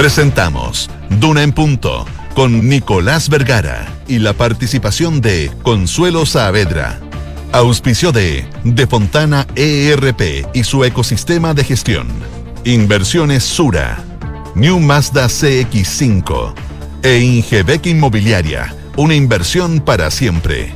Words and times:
Presentamos 0.00 0.88
Duna 1.10 1.42
en 1.42 1.52
Punto 1.52 2.06
con 2.34 2.70
Nicolás 2.70 3.28
Vergara 3.28 3.86
y 4.08 4.18
la 4.18 4.32
participación 4.32 5.20
de 5.20 5.52
Consuelo 5.62 6.24
Saavedra. 6.24 6.98
Auspicio 7.52 8.10
de 8.10 8.46
De 8.64 8.86
Fontana 8.86 9.46
ERP 9.56 10.46
y 10.54 10.64
su 10.64 10.84
ecosistema 10.84 11.52
de 11.52 11.64
gestión. 11.64 12.08
Inversiones 12.64 13.44
Sura. 13.44 14.02
New 14.54 14.80
Mazda 14.80 15.26
CX5. 15.26 16.54
E 17.02 17.18
Ingebec 17.18 17.84
Inmobiliaria. 17.84 18.74
Una 18.96 19.14
inversión 19.14 19.80
para 19.80 20.10
siempre. 20.10 20.72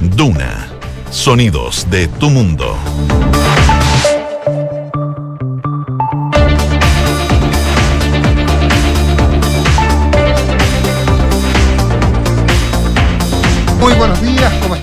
Duna. 0.00 0.66
Sonidos 1.12 1.86
de 1.92 2.08
tu 2.08 2.28
mundo. 2.28 2.76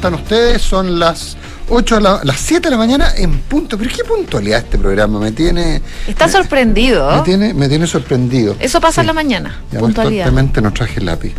Están 0.08 0.14
ustedes? 0.22 0.62
Son 0.62 1.00
las 1.00 1.38
8 1.70 1.95
de 1.95 2.02
la, 2.02 2.20
las 2.23 2.40
7 2.40 2.62
de 2.68 2.72
la 2.72 2.77
mañana 2.77 3.09
en 3.16 3.40
punto. 3.40 3.77
Pero 3.77 3.90
qué 3.96 4.04
puntualidad 4.04 4.59
este 4.59 4.77
programa, 4.77 5.20
me 5.20 5.32
tiene. 5.32 5.82
Está 6.08 6.27
me- 6.27 6.32
sorprendido. 6.32 7.09
Me 7.16 7.22
tiene, 7.23 7.54
me 7.54 7.68
tiene 7.70 7.88
sorprendido. 7.88 8.55
Eso 8.60 8.80
pasa 8.80 9.02
en 9.02 9.05
Sí. 9.05 9.08
la 9.08 9.13
mañana, 9.13 9.62
Ya, 9.72 9.80
puntualidad. 9.80 10.32
No 10.32 10.73
traje 10.73 10.99
el 10.99 11.05
lápiz. 11.08 11.34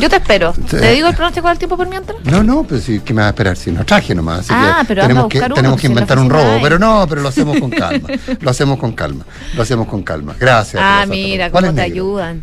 Yo 0.00 0.08
te 0.08 0.16
espero. 0.16 0.54
Sí. 0.54 0.76
¿Te 0.76 0.92
digo 0.92 1.08
el 1.08 1.14
pronóstico 1.14 1.48
del 1.48 1.58
tiempo 1.58 1.76
por 1.76 1.88
mientras? 1.88 2.18
No, 2.24 2.42
no, 2.42 2.64
pero 2.64 2.80
sí, 2.80 3.00
¿qué 3.04 3.12
me 3.12 3.20
vas 3.20 3.26
a 3.26 3.30
esperar? 3.30 3.56
Si 3.56 3.70
no 3.70 3.84
traje 3.84 4.14
nomás. 4.14 4.40
Así 4.40 4.48
Ah, 4.54 4.78
que 4.80 4.86
pero 4.88 5.02
tenemos 5.02 5.28
que, 5.28 5.38
uno, 5.38 5.54
tenemos 5.54 5.80
que 5.80 5.86
inventar 5.86 6.18
un 6.18 6.30
robo. 6.30 6.52
hay. 6.52 6.62
Pero 6.62 6.78
no, 6.78 7.06
pero 7.08 7.20
lo 7.22 7.28
hacemos 7.28 7.58
con 7.58 7.70
calma. 7.70 8.08
lo 8.40 8.50
hacemos 8.50 8.78
con 8.78 8.92
calma. 8.92 9.24
Lo 9.54 9.62
hacemos 9.62 9.86
con 9.88 10.02
calma. 10.02 10.34
Gracias. 10.38 10.82
Ah, 10.84 11.04
mira, 11.08 11.50
¿Cuál 11.50 11.64
cómo 11.64 11.74
te 11.76 11.82
negro? 11.82 11.94
ayudan. 11.94 12.42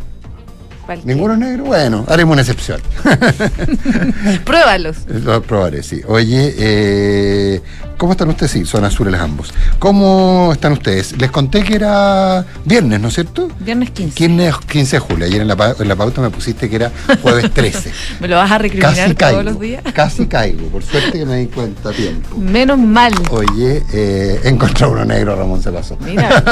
Cualquiera. 0.90 1.14
¿Ninguno 1.14 1.34
es 1.34 1.38
negro? 1.40 1.64
Bueno, 1.66 2.04
haremos 2.08 2.32
una 2.32 2.42
excepción. 2.42 2.80
Pruébalos. 4.44 4.96
Lo 5.08 5.40
probaré, 5.42 5.82
sí. 5.84 6.00
Oye, 6.08 6.52
eh, 6.58 7.60
¿cómo 7.96 8.12
están 8.12 8.28
ustedes? 8.28 8.50
Sí, 8.50 8.64
son 8.66 8.84
azules 8.84 9.20
ambos. 9.20 9.52
¿Cómo 9.78 10.50
están 10.52 10.72
ustedes? 10.72 11.16
Les 11.16 11.30
conté 11.30 11.62
que 11.62 11.74
era 11.76 12.44
viernes, 12.64 13.00
¿no 13.00 13.06
es 13.08 13.14
cierto? 13.14 13.48
Viernes 13.60 13.90
15. 13.90 14.14
¿Quién 14.16 14.40
es 14.40 14.56
15 14.56 14.96
de 14.96 15.00
julio? 15.00 15.26
Ayer 15.26 15.40
en 15.42 15.46
la, 15.48 15.54
pa- 15.56 15.76
en 15.78 15.86
la 15.88 15.94
pauta 15.94 16.20
me 16.20 16.30
pusiste 16.30 16.68
que 16.68 16.76
era 16.76 16.90
jueves 17.22 17.50
13. 17.54 17.92
¿Me 18.20 18.26
lo 18.28 18.36
vas 18.36 18.50
a 18.50 18.58
recriminar 18.58 18.90
casi 18.94 19.14
todos 19.14 19.16
caigo. 19.16 19.42
los 19.44 19.60
días? 19.60 19.82
Casi 19.94 20.26
caigo. 20.26 20.66
Por 20.70 20.82
suerte 20.82 21.18
que 21.20 21.24
me 21.24 21.36
di 21.36 21.46
cuenta 21.46 21.90
a 21.90 21.92
tiempo. 21.92 22.36
Menos 22.36 22.78
mal. 22.78 23.12
Oye, 23.30 23.84
eh, 23.92 24.40
encontré 24.44 24.86
uno 24.86 25.04
negro, 25.04 25.36
Ramón 25.36 25.62
se 25.62 25.70
pasó. 25.70 25.96
Mira. 26.00 26.42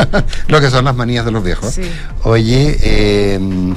Lo 0.46 0.60
que 0.60 0.70
son 0.70 0.84
las 0.84 0.94
manías 0.94 1.24
de 1.24 1.32
los 1.32 1.42
viejos. 1.42 1.74
Sí. 1.74 1.82
Oye, 2.22 2.76
eh, 2.80 3.74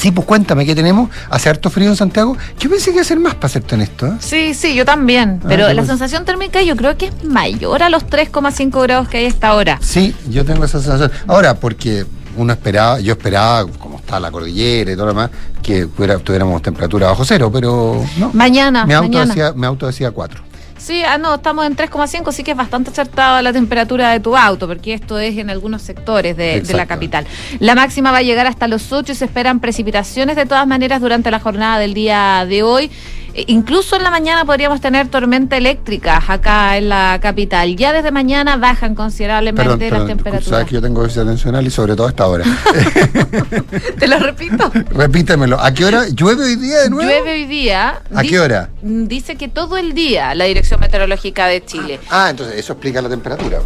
sí, 0.00 0.10
pues 0.12 0.26
cuéntame, 0.26 0.64
¿qué 0.64 0.74
tenemos? 0.74 1.10
¿Hace 1.28 1.50
harto 1.50 1.68
frío 1.68 1.90
en 1.90 1.96
Santiago? 1.96 2.36
Yo 2.58 2.70
pensé 2.70 2.86
que 2.86 2.92
iba 2.92 3.02
a 3.02 3.04
ser 3.04 3.20
más 3.20 3.34
para 3.34 3.48
serte 3.50 3.74
honesto. 3.74 4.06
¿eh? 4.06 4.12
Sí, 4.18 4.54
sí, 4.54 4.74
yo 4.74 4.84
también. 4.86 5.40
Ah, 5.42 5.46
Pero 5.48 5.72
la 5.72 5.84
sensación 5.84 6.24
térmica 6.24 6.62
yo 6.62 6.74
creo 6.74 6.96
que 6.96 7.06
es 7.06 7.24
mayor 7.24 7.82
a 7.82 7.90
los 7.90 8.06
3,5 8.06 8.82
grados 8.82 9.08
que 9.08 9.18
hay 9.18 9.24
a 9.26 9.28
esta 9.28 9.54
hora. 9.54 9.78
Sí, 9.82 10.14
yo 10.30 10.44
tengo 10.44 10.64
esa 10.64 10.80
sensación. 10.80 11.12
Ahora, 11.26 11.54
porque 11.54 12.06
uno 12.36 12.52
esperaba, 12.52 12.98
yo 13.00 13.12
esperaba, 13.12 13.66
como 13.78 13.98
está 13.98 14.18
la 14.18 14.30
cordillera 14.30 14.92
y 14.92 14.94
todo 14.94 15.06
lo 15.06 15.12
demás, 15.12 15.30
que 15.62 15.86
tuviéramos 16.24 16.62
temperatura 16.62 17.08
bajo 17.08 17.24
cero, 17.24 17.50
pero 17.52 18.02
no. 18.16 18.30
Mañana, 18.32 18.86
mi 18.86 18.94
auto 18.94 19.08
mañana. 19.08 19.26
decía, 19.26 19.52
mi 19.54 19.66
auto 19.66 19.86
decía 19.86 20.10
4. 20.10 20.49
Sí, 20.80 21.02
ah, 21.04 21.18
no, 21.18 21.34
estamos 21.34 21.66
en 21.66 21.76
3,5, 21.76 22.32
sí 22.32 22.42
que 22.42 22.52
es 22.52 22.56
bastante 22.56 22.88
acertada 22.88 23.42
la 23.42 23.52
temperatura 23.52 24.10
de 24.10 24.18
tu 24.18 24.34
auto, 24.34 24.66
porque 24.66 24.94
esto 24.94 25.18
es 25.18 25.36
en 25.36 25.50
algunos 25.50 25.82
sectores 25.82 26.38
de, 26.38 26.62
de 26.62 26.74
la 26.74 26.86
capital. 26.86 27.26
La 27.58 27.74
máxima 27.74 28.10
va 28.12 28.18
a 28.18 28.22
llegar 28.22 28.46
hasta 28.46 28.66
los 28.66 28.90
8 28.90 29.12
y 29.12 29.14
se 29.14 29.26
esperan 29.26 29.60
precipitaciones 29.60 30.36
de 30.36 30.46
todas 30.46 30.66
maneras 30.66 31.02
durante 31.02 31.30
la 31.30 31.38
jornada 31.38 31.78
del 31.78 31.92
día 31.92 32.46
de 32.48 32.62
hoy. 32.62 32.90
E- 33.34 33.44
Incluso 33.48 33.96
en 33.96 34.02
la 34.02 34.10
mañana 34.10 34.44
podríamos 34.44 34.80
tener 34.80 35.08
tormenta 35.08 35.56
eléctrica 35.56 36.22
acá 36.26 36.76
en 36.76 36.88
la 36.88 37.18
capital. 37.22 37.76
Ya 37.76 37.92
desde 37.92 38.10
mañana 38.10 38.56
bajan 38.56 38.94
considerablemente 38.94 39.62
Perdón, 39.62 39.80
las 39.80 39.90
perdón, 39.90 40.06
temperaturas. 40.08 40.48
sabes 40.50 40.66
que 40.66 40.74
yo 40.74 40.82
tengo 40.82 41.02
déficit 41.02 41.22
atencional 41.22 41.66
y 41.66 41.70
sobre 41.70 41.94
todo 41.94 42.06
a 42.06 42.10
esta 42.10 42.26
hora. 42.26 42.44
Te 43.98 44.08
lo 44.08 44.18
repito. 44.18 44.70
Repítemelo. 44.90 45.60
¿A 45.60 45.72
qué 45.72 45.84
hora? 45.84 46.08
¿Llueve 46.08 46.44
hoy 46.44 46.56
día 46.56 46.78
de 46.80 46.90
nuevo? 46.90 47.08
Llueve 47.10 47.32
hoy 47.32 47.46
día. 47.46 48.00
¿A 48.14 48.22
qué 48.22 48.38
hora? 48.40 48.70
Dice 48.82 49.36
que 49.36 49.48
todo 49.48 49.76
el 49.76 49.94
día 49.94 50.34
la 50.34 50.44
Dirección 50.44 50.80
Meteorológica 50.80 51.46
de 51.46 51.64
Chile. 51.64 52.00
Ah, 52.10 52.28
entonces 52.30 52.56
eso 52.58 52.72
explica 52.72 53.00
la 53.02 53.08
temperatura. 53.08 53.58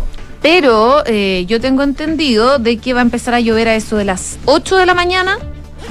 Pero 0.43 1.03
eh, 1.06 1.44
yo 1.49 1.59
tengo 1.61 1.83
entendido 1.83 2.59
de 2.59 2.77
que 2.77 2.93
va 2.93 3.00
a 3.00 3.03
empezar 3.03 3.33
a 3.34 3.41
llover 3.41 3.67
a 3.69 3.75
eso 3.77 3.97
de 3.97 4.05
las 4.05 4.37
8 4.44 4.77
de 4.77 4.84
la 4.87 4.93
mañana 4.94 5.38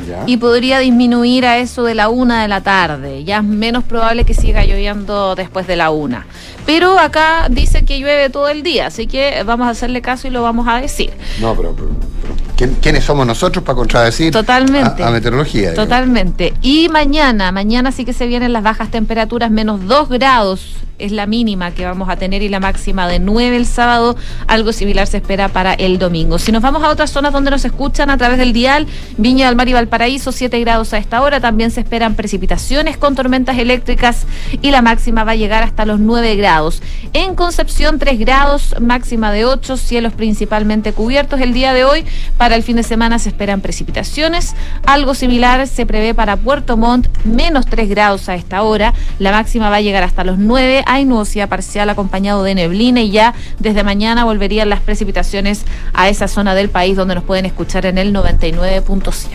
¿Ya? 0.07 0.23
y 0.25 0.37
podría 0.37 0.79
disminuir 0.79 1.45
a 1.45 1.57
eso 1.59 1.83
de 1.83 1.95
la 1.95 2.09
1 2.09 2.35
de 2.41 2.47
la 2.47 2.61
tarde. 2.61 3.23
Ya 3.23 3.37
es 3.37 3.43
menos 3.43 3.83
probable 3.83 4.25
que 4.25 4.33
siga 4.33 4.63
lloviendo 4.65 5.35
después 5.35 5.67
de 5.67 5.75
la 5.75 5.91
1. 5.91 6.23
Pero 6.65 6.97
acá 6.99 7.47
dice 7.49 7.83
que 7.85 7.99
llueve 7.99 8.29
todo 8.29 8.49
el 8.49 8.63
día, 8.63 8.87
así 8.87 9.07
que 9.07 9.43
vamos 9.45 9.67
a 9.67 9.71
hacerle 9.71 10.01
caso 10.01 10.27
y 10.27 10.31
lo 10.31 10.41
vamos 10.43 10.67
a 10.67 10.79
decir. 10.81 11.11
No, 11.41 11.55
pero, 11.55 11.73
pero- 11.75 11.89
pero 12.21 12.33
¿quién- 12.55 12.77
¿quiénes 12.81 13.03
somos 13.03 13.27
nosotros 13.27 13.63
para 13.63 13.75
contradecir 13.75 14.31
Totalmente. 14.31 15.03
a, 15.03 15.07
a 15.07 15.11
meteorología? 15.11 15.71
digamos? 15.71 15.85
Totalmente. 15.89 16.53
Y 16.61 16.87
mañana, 16.89 17.51
mañana 17.51 17.91
sí 17.91 18.05
que 18.05 18.13
se 18.13 18.27
vienen 18.27 18.53
las 18.53 18.63
bajas 18.63 18.89
temperaturas, 18.91 19.51
menos 19.51 19.85
2 19.87 20.09
grados 20.09 20.75
es 20.99 21.11
la 21.11 21.25
mínima 21.25 21.71
que 21.71 21.85
vamos 21.85 22.09
a 22.09 22.15
tener 22.15 22.41
y 22.41 22.49
la 22.49 22.59
máxima 22.59 23.07
de 23.07 23.19
9 23.19 23.55
el 23.55 23.65
sábado. 23.65 24.15
Algo 24.47 24.73
similar 24.73 25.07
se 25.07 25.17
espera 25.17 25.49
para 25.49 25.73
el 25.73 25.99
domingo. 25.99 26.39
Si 26.39 26.51
nos 26.51 26.61
vamos 26.61 26.83
a 26.83 26.89
otras 26.89 27.11
zonas 27.11 27.33
donde 27.33 27.51
nos 27.51 27.65
escuchan 27.65 28.09
a 28.09 28.17
través 28.17 28.37
del 28.37 28.53
dial, 28.53 28.87
Viña 29.17 29.47
del 29.47 29.55
Mar 29.55 29.67
y 29.67 29.73
Valparaíso, 29.73 30.31
7 30.31 30.59
grados 30.59 30.93
a 30.93 30.97
esta 30.97 31.21
hora. 31.21 31.39
También 31.39 31.71
se 31.71 31.81
esperan 31.81 32.15
precipitaciones 32.15 32.97
con 32.97 33.15
tormentas 33.15 33.57
eléctricas 33.57 34.25
y 34.61 34.71
la 34.71 34.81
máxima 34.81 35.23
va 35.23 35.31
a 35.31 35.35
llegar 35.35 35.63
hasta 35.63 35.85
los 35.85 35.99
9 35.99 36.35
grados. 36.35 36.81
En 37.13 37.35
Concepción, 37.35 37.99
3 37.99 38.19
grados, 38.19 38.75
máxima 38.79 39.31
de 39.31 39.45
8, 39.45 39.77
cielos 39.77 40.13
principalmente 40.13 40.93
cubiertos 40.93 41.41
el 41.41 41.53
día 41.53 41.73
de 41.73 41.83
hoy. 41.83 42.05
Para 42.37 42.55
el 42.55 42.63
fin 42.63 42.75
de 42.75 42.83
semana 42.83 43.19
se 43.19 43.29
esperan 43.29 43.61
precipitaciones. 43.61 44.55
Algo 44.85 45.15
similar 45.15 45.67
se 45.67 45.85
prevé 45.85 46.13
para 46.13 46.37
Puerto 46.37 46.77
Montt, 46.77 47.07
menos 47.25 47.65
3 47.65 47.89
grados 47.89 48.29
a 48.29 48.35
esta 48.35 48.63
hora. 48.63 48.93
La 49.19 49.31
máxima 49.31 49.69
va 49.69 49.77
a 49.77 49.81
llegar 49.81 50.03
hasta 50.03 50.23
los 50.23 50.37
9. 50.37 50.82
Hay 50.85 51.05
nubosidad 51.05 51.49
parcial 51.49 51.89
acompañado 51.89 52.43
de 52.43 52.55
neblina 52.55 53.01
y 53.01 53.11
ya 53.11 53.33
desde 53.59 53.83
mañana 53.83 54.23
volverían 54.25 54.69
las 54.69 54.79
precipitaciones 54.81 55.61
a 55.93 56.09
esa 56.09 56.27
zona 56.27 56.55
del 56.55 56.69
país 56.69 56.95
donde 56.95 57.15
nos 57.15 57.23
pueden 57.23 57.45
escuchar 57.45 57.85
en 57.85 57.97
el 57.97 58.13
99.7. 58.13 59.27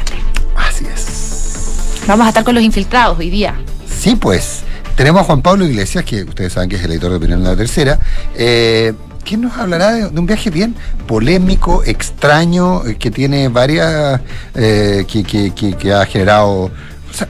Así 0.56 0.84
es. 0.92 2.02
Vamos 2.06 2.26
a 2.26 2.28
estar 2.30 2.44
con 2.44 2.54
los 2.54 2.64
infiltrados 2.64 3.18
hoy 3.18 3.30
día. 3.30 3.54
Sí, 3.98 4.16
pues. 4.16 4.62
Tenemos 4.96 5.20
a 5.22 5.24
Juan 5.24 5.42
Pablo 5.42 5.64
Iglesias, 5.64 6.04
que 6.04 6.24
ustedes 6.24 6.52
saben 6.54 6.68
que 6.68 6.74
es 6.76 6.82
el 6.82 6.90
editor 6.90 7.10
de 7.10 7.16
opinión 7.18 7.42
de 7.44 7.50
la 7.50 7.56
tercera. 7.56 8.00
Eh, 8.34 8.92
¿Quién 9.24 9.42
nos 9.42 9.56
hablará 9.56 9.92
de, 9.92 10.08
de 10.08 10.18
un 10.18 10.26
viaje 10.26 10.50
bien 10.50 10.74
polémico, 11.06 11.84
extraño, 11.84 12.84
eh, 12.86 12.96
que 12.96 13.10
tiene 13.10 13.48
varias. 13.48 14.20
eh, 14.54 15.04
que, 15.06 15.22
que- 15.22 15.52
que- 15.54 15.74
que 15.76 15.92
ha 15.92 16.04
generado. 16.06 16.70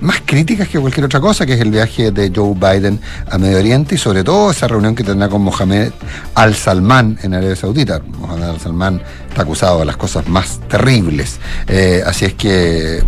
Más 0.00 0.21
críticas 0.25 0.69
que 0.69 0.78
cualquier 0.78 1.06
otra 1.06 1.21
cosa, 1.21 1.47
que 1.47 1.54
es 1.54 1.60
el 1.60 1.71
viaje 1.71 2.10
de 2.10 2.32
Joe 2.34 2.54
Biden 2.54 3.00
a 3.31 3.38
Medio 3.38 3.59
Oriente 3.59 3.94
y 3.94 3.99
sobre 3.99 4.25
todo 4.25 4.50
esa 4.50 4.69
reunión 4.69 4.94
que 4.94 5.04
tendrá 5.04 5.28
con 5.28 5.43
Mohamed 5.43 5.93
Al-Salman 6.34 7.19
en 7.22 7.34
Arabia 7.34 7.56
Saudita. 7.56 8.00
Mohamed 8.19 8.44
Al-Salman 8.44 9.03
está 9.28 9.43
acusado 9.43 9.81
de 9.81 9.84
las 9.84 9.97
cosas 9.97 10.28
más 10.28 10.60
terribles. 10.69 11.38
Eh, 11.66 12.03
así 12.04 12.25
es 12.25 12.34
que 12.34 13.03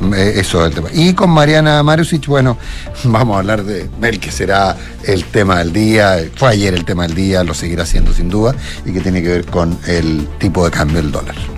mm, 0.00 0.14
eh, 0.14 0.40
eso 0.40 0.60
es 0.62 0.68
el 0.68 0.74
tema. 0.74 0.88
Y 0.92 1.14
con 1.14 1.30
Mariana 1.30 1.82
Marusic, 1.82 2.26
bueno, 2.26 2.58
vamos 3.04 3.36
a 3.36 3.38
hablar 3.40 3.64
de 3.64 3.88
el 4.02 4.20
que 4.20 4.30
será 4.30 4.76
el 5.04 5.24
tema 5.24 5.58
del 5.58 5.72
día. 5.72 6.18
Fue 6.36 6.50
ayer 6.50 6.74
el 6.74 6.84
tema 6.84 7.06
del 7.06 7.14
día, 7.14 7.44
lo 7.44 7.54
seguirá 7.54 7.86
siendo 7.86 8.12
sin 8.12 8.28
duda, 8.28 8.54
y 8.84 8.92
que 8.92 9.00
tiene 9.00 9.22
que 9.22 9.28
ver 9.28 9.46
con 9.46 9.78
el 9.86 10.28
tipo 10.38 10.64
de 10.64 10.70
cambio 10.70 11.00
del 11.00 11.12
dólar. 11.12 11.53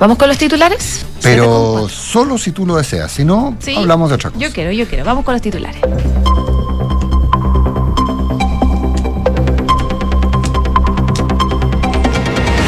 ¿Vamos 0.00 0.16
con 0.16 0.28
los 0.28 0.38
titulares? 0.38 1.04
Pero 1.22 1.88
solo 1.88 2.38
si 2.38 2.52
tú 2.52 2.64
lo 2.64 2.76
deseas, 2.76 3.10
si 3.10 3.24
no, 3.24 3.56
Sí, 3.58 3.74
hablamos 3.74 4.10
de 4.10 4.14
otra 4.14 4.30
cosa. 4.30 4.40
Yo 4.40 4.52
quiero, 4.52 4.70
yo 4.70 4.86
quiero. 4.86 5.04
Vamos 5.04 5.24
con 5.24 5.34
los 5.34 5.42
titulares. 5.42 5.80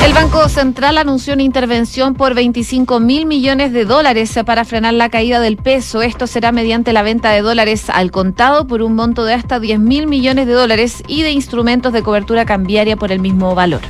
El 0.05 0.13
Banco 0.15 0.49
Central 0.49 0.99
anunció 0.99 1.35
una 1.35 1.43
intervención 1.45 2.15
por 2.15 2.35
25 2.35 2.99
mil 2.99 3.27
millones 3.27 3.73
de 3.73 3.85
dólares 3.85 4.37
para 4.45 4.65
frenar 4.65 4.95
la 4.95 5.09
caída 5.09 5.39
del 5.41 5.57
peso. 5.57 6.03
Esto 6.03 6.27
será 6.27 6.51
mediante 6.51 6.93
la 6.93 7.03
venta 7.03 7.31
de 7.31 7.43
dólares 7.43 7.89
al 7.91 8.11
contado 8.11 8.67
por 8.67 8.83
un 8.83 8.95
monto 8.97 9.25
de 9.25 9.35
hasta 9.35 9.61
10 9.61 9.79
mil 9.79 10.07
millones 10.09 10.47
de 10.47 10.53
dólares 10.53 11.03
y 11.07 11.23
de 11.23 11.31
instrumentos 11.31 11.93
de 11.93 12.03
cobertura 12.03 12.45
cambiaria 12.45 12.97
por 12.97 13.13
el 13.13 13.21
mismo 13.21 13.55
valor. 13.55 13.83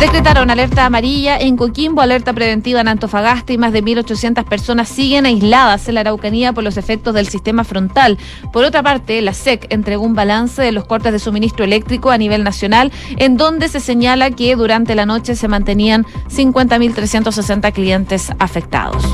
Decretaron 0.00 0.50
alerta 0.50 0.86
amarilla 0.86 1.38
en 1.38 1.56
Coquimbo, 1.56 2.00
alerta 2.00 2.32
preventiva 2.32 2.80
en 2.80 2.88
Antofagasta 2.88 3.52
y 3.52 3.58
más 3.58 3.72
de 3.72 3.82
1.800 3.82 4.44
personas 4.44 4.88
siguen 4.88 5.26
aisladas 5.26 5.88
en 5.88 5.94
la 5.94 6.00
Araucanía 6.00 6.52
por 6.52 6.62
los 6.62 6.76
efectos 6.76 7.14
del 7.14 7.28
sistema 7.28 7.64
frontal. 7.64 8.16
Por 8.52 8.64
otra 8.64 8.82
parte, 8.82 9.20
la 9.22 9.34
SEC 9.34 9.66
entregó 9.70 10.04
un 10.04 10.14
balance 10.14 10.62
de 10.62 10.70
los 10.70 10.84
cortes 10.84 11.12
de 11.12 11.18
suministro 11.18 11.64
eléctrico 11.64 12.10
a 12.10 12.18
nivel 12.18 12.44
nacional, 12.44 12.92
en 13.16 13.36
donde 13.36 13.68
se 13.68 13.80
señala 13.80 14.30
que 14.30 14.54
durante 14.54 14.94
la 14.94 15.06
noche 15.06 15.34
se 15.34 15.48
mantenían 15.48 16.06
50.360 16.28 17.72
clientes 17.72 18.30
afectados. 18.38 19.04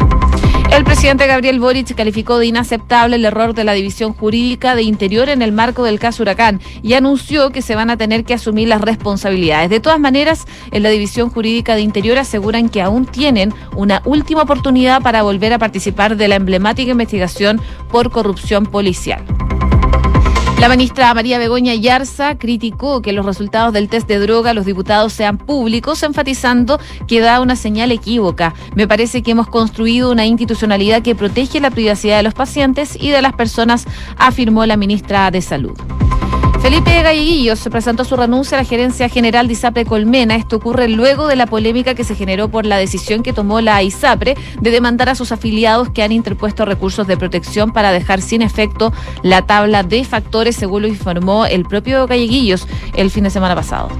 El 0.74 0.82
presidente 0.82 1.28
Gabriel 1.28 1.60
Boric 1.60 1.94
calificó 1.94 2.38
de 2.38 2.46
inaceptable 2.46 3.14
el 3.14 3.24
error 3.24 3.54
de 3.54 3.62
la 3.62 3.74
División 3.74 4.12
Jurídica 4.12 4.74
de 4.74 4.82
Interior 4.82 5.28
en 5.28 5.40
el 5.40 5.52
marco 5.52 5.84
del 5.84 6.00
caso 6.00 6.24
Huracán 6.24 6.60
y 6.82 6.94
anunció 6.94 7.50
que 7.50 7.62
se 7.62 7.76
van 7.76 7.90
a 7.90 7.96
tener 7.96 8.24
que 8.24 8.34
asumir 8.34 8.66
las 8.66 8.80
responsabilidades. 8.80 9.70
De 9.70 9.78
todas 9.78 10.00
maneras, 10.00 10.46
en 10.70 10.82
la 10.82 10.90
División 10.90 11.30
Jurídica 11.30 11.74
de 11.74 11.82
Interior 11.82 12.18
aseguran 12.18 12.68
que 12.68 12.82
aún 12.82 13.06
tienen 13.06 13.52
una 13.76 14.02
última 14.04 14.42
oportunidad 14.42 15.02
para 15.02 15.22
volver 15.22 15.52
a 15.52 15.58
participar 15.58 16.16
de 16.16 16.28
la 16.28 16.36
emblemática 16.36 16.92
investigación 16.92 17.60
por 17.90 18.10
corrupción 18.10 18.66
policial. 18.66 19.24
La 20.60 20.68
ministra 20.68 21.12
María 21.12 21.36
Begoña 21.36 21.74
Yarza 21.74 22.38
criticó 22.38 23.02
que 23.02 23.12
los 23.12 23.26
resultados 23.26 23.72
del 23.74 23.88
test 23.88 24.08
de 24.08 24.18
droga 24.18 24.50
a 24.50 24.54
los 24.54 24.64
diputados 24.64 25.12
sean 25.12 25.36
públicos, 25.36 26.02
enfatizando 26.02 26.80
que 27.06 27.20
da 27.20 27.40
una 27.40 27.54
señal 27.54 27.92
equívoca. 27.92 28.54
Me 28.74 28.88
parece 28.88 29.22
que 29.22 29.32
hemos 29.32 29.48
construido 29.48 30.10
una 30.10 30.24
institucionalidad 30.24 31.02
que 31.02 31.14
protege 31.14 31.60
la 31.60 31.70
privacidad 31.70 32.16
de 32.16 32.22
los 32.22 32.34
pacientes 32.34 32.96
y 32.98 33.10
de 33.10 33.20
las 33.20 33.34
personas, 33.34 33.84
afirmó 34.16 34.64
la 34.64 34.78
ministra 34.78 35.30
de 35.30 35.42
Salud. 35.42 35.76
Felipe 36.64 37.02
Galleguillos 37.02 37.58
se 37.58 37.68
presentó 37.68 38.04
su 38.04 38.16
renuncia 38.16 38.56
a 38.56 38.62
la 38.62 38.66
gerencia 38.66 39.10
general 39.10 39.48
de 39.48 39.52
ISAPRE 39.52 39.84
Colmena. 39.84 40.34
Esto 40.34 40.56
ocurre 40.56 40.88
luego 40.88 41.28
de 41.28 41.36
la 41.36 41.44
polémica 41.44 41.94
que 41.94 42.04
se 42.04 42.14
generó 42.14 42.48
por 42.48 42.64
la 42.64 42.78
decisión 42.78 43.22
que 43.22 43.34
tomó 43.34 43.60
la 43.60 43.82
ISAPRE 43.82 44.34
de 44.62 44.70
demandar 44.70 45.10
a 45.10 45.14
sus 45.14 45.30
afiliados 45.30 45.90
que 45.90 46.02
han 46.02 46.10
interpuesto 46.10 46.64
recursos 46.64 47.06
de 47.06 47.18
protección 47.18 47.74
para 47.74 47.92
dejar 47.92 48.22
sin 48.22 48.40
efecto 48.40 48.94
la 49.22 49.42
tabla 49.42 49.82
de 49.82 50.04
factores, 50.04 50.56
según 50.56 50.80
lo 50.80 50.88
informó 50.88 51.44
el 51.44 51.64
propio 51.66 52.06
Galleguillos 52.06 52.66
el 52.94 53.10
fin 53.10 53.24
de 53.24 53.30
semana 53.30 53.54
pasado. 53.54 53.90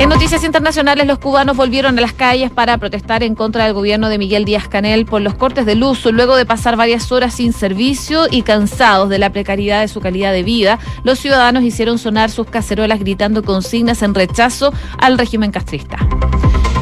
En 0.00 0.08
noticias 0.08 0.44
internacionales, 0.44 1.06
los 1.06 1.18
cubanos 1.18 1.58
volvieron 1.58 1.98
a 1.98 2.00
las 2.00 2.14
calles 2.14 2.50
para 2.50 2.78
protestar 2.78 3.22
en 3.22 3.34
contra 3.34 3.64
del 3.64 3.74
gobierno 3.74 4.08
de 4.08 4.16
Miguel 4.16 4.46
Díaz 4.46 4.66
Canel 4.66 5.04
por 5.04 5.20
los 5.20 5.34
cortes 5.34 5.66
de 5.66 5.74
luz, 5.74 6.06
luego 6.06 6.36
de 6.36 6.46
pasar 6.46 6.74
varias 6.74 7.12
horas 7.12 7.34
sin 7.34 7.52
servicio 7.52 8.24
y 8.30 8.40
cansados 8.40 9.10
de 9.10 9.18
la 9.18 9.30
precariedad 9.30 9.82
de 9.82 9.88
su 9.88 10.00
calidad 10.00 10.32
de 10.32 10.42
vida. 10.42 10.78
Los 11.04 11.18
ciudadanos 11.18 11.64
hicieron 11.64 11.98
sonar 11.98 12.30
sus 12.30 12.46
cacerolas 12.46 12.98
gritando 12.98 13.42
consignas 13.42 14.00
en 14.00 14.14
rechazo 14.14 14.72
al 14.96 15.18
régimen 15.18 15.50
castrista. 15.50 15.98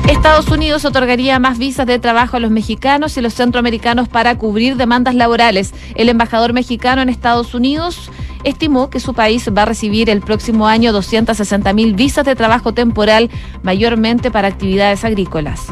Estados 0.08 0.48
Unidos 0.48 0.86
otorgaría 0.86 1.38
más 1.38 1.58
visas 1.58 1.86
de 1.86 1.98
trabajo 1.98 2.38
a 2.38 2.40
los 2.40 2.50
mexicanos 2.50 3.18
y 3.18 3.20
los 3.20 3.34
centroamericanos 3.34 4.08
para 4.08 4.38
cubrir 4.38 4.76
demandas 4.76 5.14
laborales. 5.14 5.74
El 5.96 6.08
embajador 6.08 6.54
mexicano 6.54 7.02
en 7.02 7.10
Estados 7.10 7.54
Unidos 7.54 8.10
estimó 8.42 8.88
que 8.88 9.00
su 9.00 9.12
país 9.12 9.50
va 9.54 9.62
a 9.62 9.66
recibir 9.66 10.08
el 10.08 10.22
próximo 10.22 10.66
año 10.66 10.92
260 10.94 11.72
mil 11.74 11.94
visas 11.94 12.24
de 12.24 12.34
trabajo 12.34 12.72
temporal, 12.72 13.30
mayormente 13.62 14.30
para 14.30 14.48
actividades 14.48 15.04
agrícolas. 15.04 15.66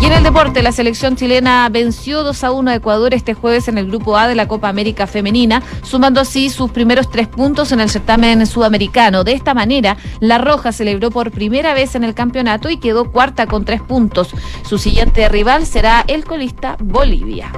Y 0.00 0.06
en 0.06 0.12
el 0.12 0.22
deporte, 0.22 0.62
la 0.62 0.72
selección 0.72 1.14
chilena 1.14 1.68
venció 1.70 2.22
2 2.22 2.44
a 2.44 2.52
1 2.52 2.70
a 2.70 2.74
Ecuador 2.74 3.12
este 3.12 3.34
jueves 3.34 3.68
en 3.68 3.76
el 3.76 3.86
Grupo 3.88 4.16
A 4.16 4.28
de 4.28 4.34
la 4.34 4.48
Copa 4.48 4.70
América 4.70 5.06
Femenina, 5.06 5.62
sumando 5.82 6.22
así 6.22 6.48
sus 6.48 6.70
primeros 6.70 7.10
tres 7.10 7.28
puntos 7.28 7.70
en 7.72 7.80
el 7.80 7.90
certamen 7.90 8.46
sudamericano. 8.46 9.24
De 9.24 9.32
esta 9.32 9.52
manera, 9.52 9.98
La 10.20 10.38
Roja 10.38 10.72
celebró 10.72 11.10
por 11.10 11.30
primera 11.30 11.74
vez 11.74 11.94
en 11.96 12.04
el 12.04 12.14
campeonato 12.14 12.70
y 12.70 12.78
quedó 12.78 13.12
cuarta 13.12 13.46
con 13.46 13.66
tres 13.66 13.82
puntos. 13.82 14.30
Su 14.66 14.78
siguiente 14.78 15.28
rival 15.28 15.66
será 15.66 16.02
el 16.08 16.24
colista 16.24 16.78
Bolivia. 16.80 17.52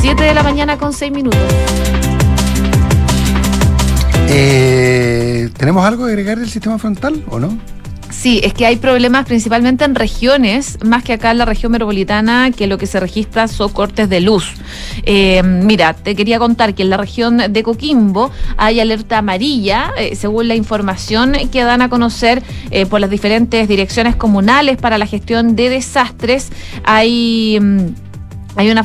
7 0.00 0.20
de 0.20 0.34
la 0.34 0.42
mañana 0.42 0.78
con 0.78 0.92
6 0.92 1.12
minutos. 1.12 1.38
Eh, 4.30 5.48
¿Tenemos 5.56 5.84
algo 5.84 6.06
que 6.06 6.10
agregar 6.10 6.38
del 6.38 6.50
sistema 6.50 6.76
frontal 6.78 7.24
o 7.30 7.38
no? 7.38 7.77
Sí, 8.10 8.40
es 8.42 8.54
que 8.54 8.66
hay 8.66 8.76
problemas 8.76 9.26
principalmente 9.26 9.84
en 9.84 9.94
regiones, 9.94 10.78
más 10.84 11.04
que 11.04 11.12
acá 11.12 11.30
en 11.30 11.38
la 11.38 11.44
región 11.44 11.72
metropolitana, 11.72 12.50
que 12.50 12.66
lo 12.66 12.78
que 12.78 12.86
se 12.86 12.98
registra 13.00 13.48
son 13.48 13.70
cortes 13.70 14.08
de 14.08 14.20
luz. 14.20 14.54
Eh, 15.04 15.42
mira, 15.42 15.92
te 15.92 16.16
quería 16.16 16.38
contar 16.38 16.74
que 16.74 16.82
en 16.82 16.90
la 16.90 16.96
región 16.96 17.36
de 17.50 17.62
Coquimbo 17.62 18.30
hay 18.56 18.80
alerta 18.80 19.18
amarilla, 19.18 19.92
eh, 19.98 20.16
según 20.16 20.48
la 20.48 20.54
información 20.54 21.34
que 21.52 21.62
dan 21.62 21.82
a 21.82 21.88
conocer 21.88 22.42
eh, 22.70 22.86
por 22.86 23.00
las 23.00 23.10
diferentes 23.10 23.68
direcciones 23.68 24.16
comunales 24.16 24.78
para 24.78 24.98
la 24.98 25.06
gestión 25.06 25.54
de 25.54 25.68
desastres. 25.68 26.50
Hay, 26.84 27.58
mm, 27.60 27.86
hay 28.56 28.70
una 28.70 28.84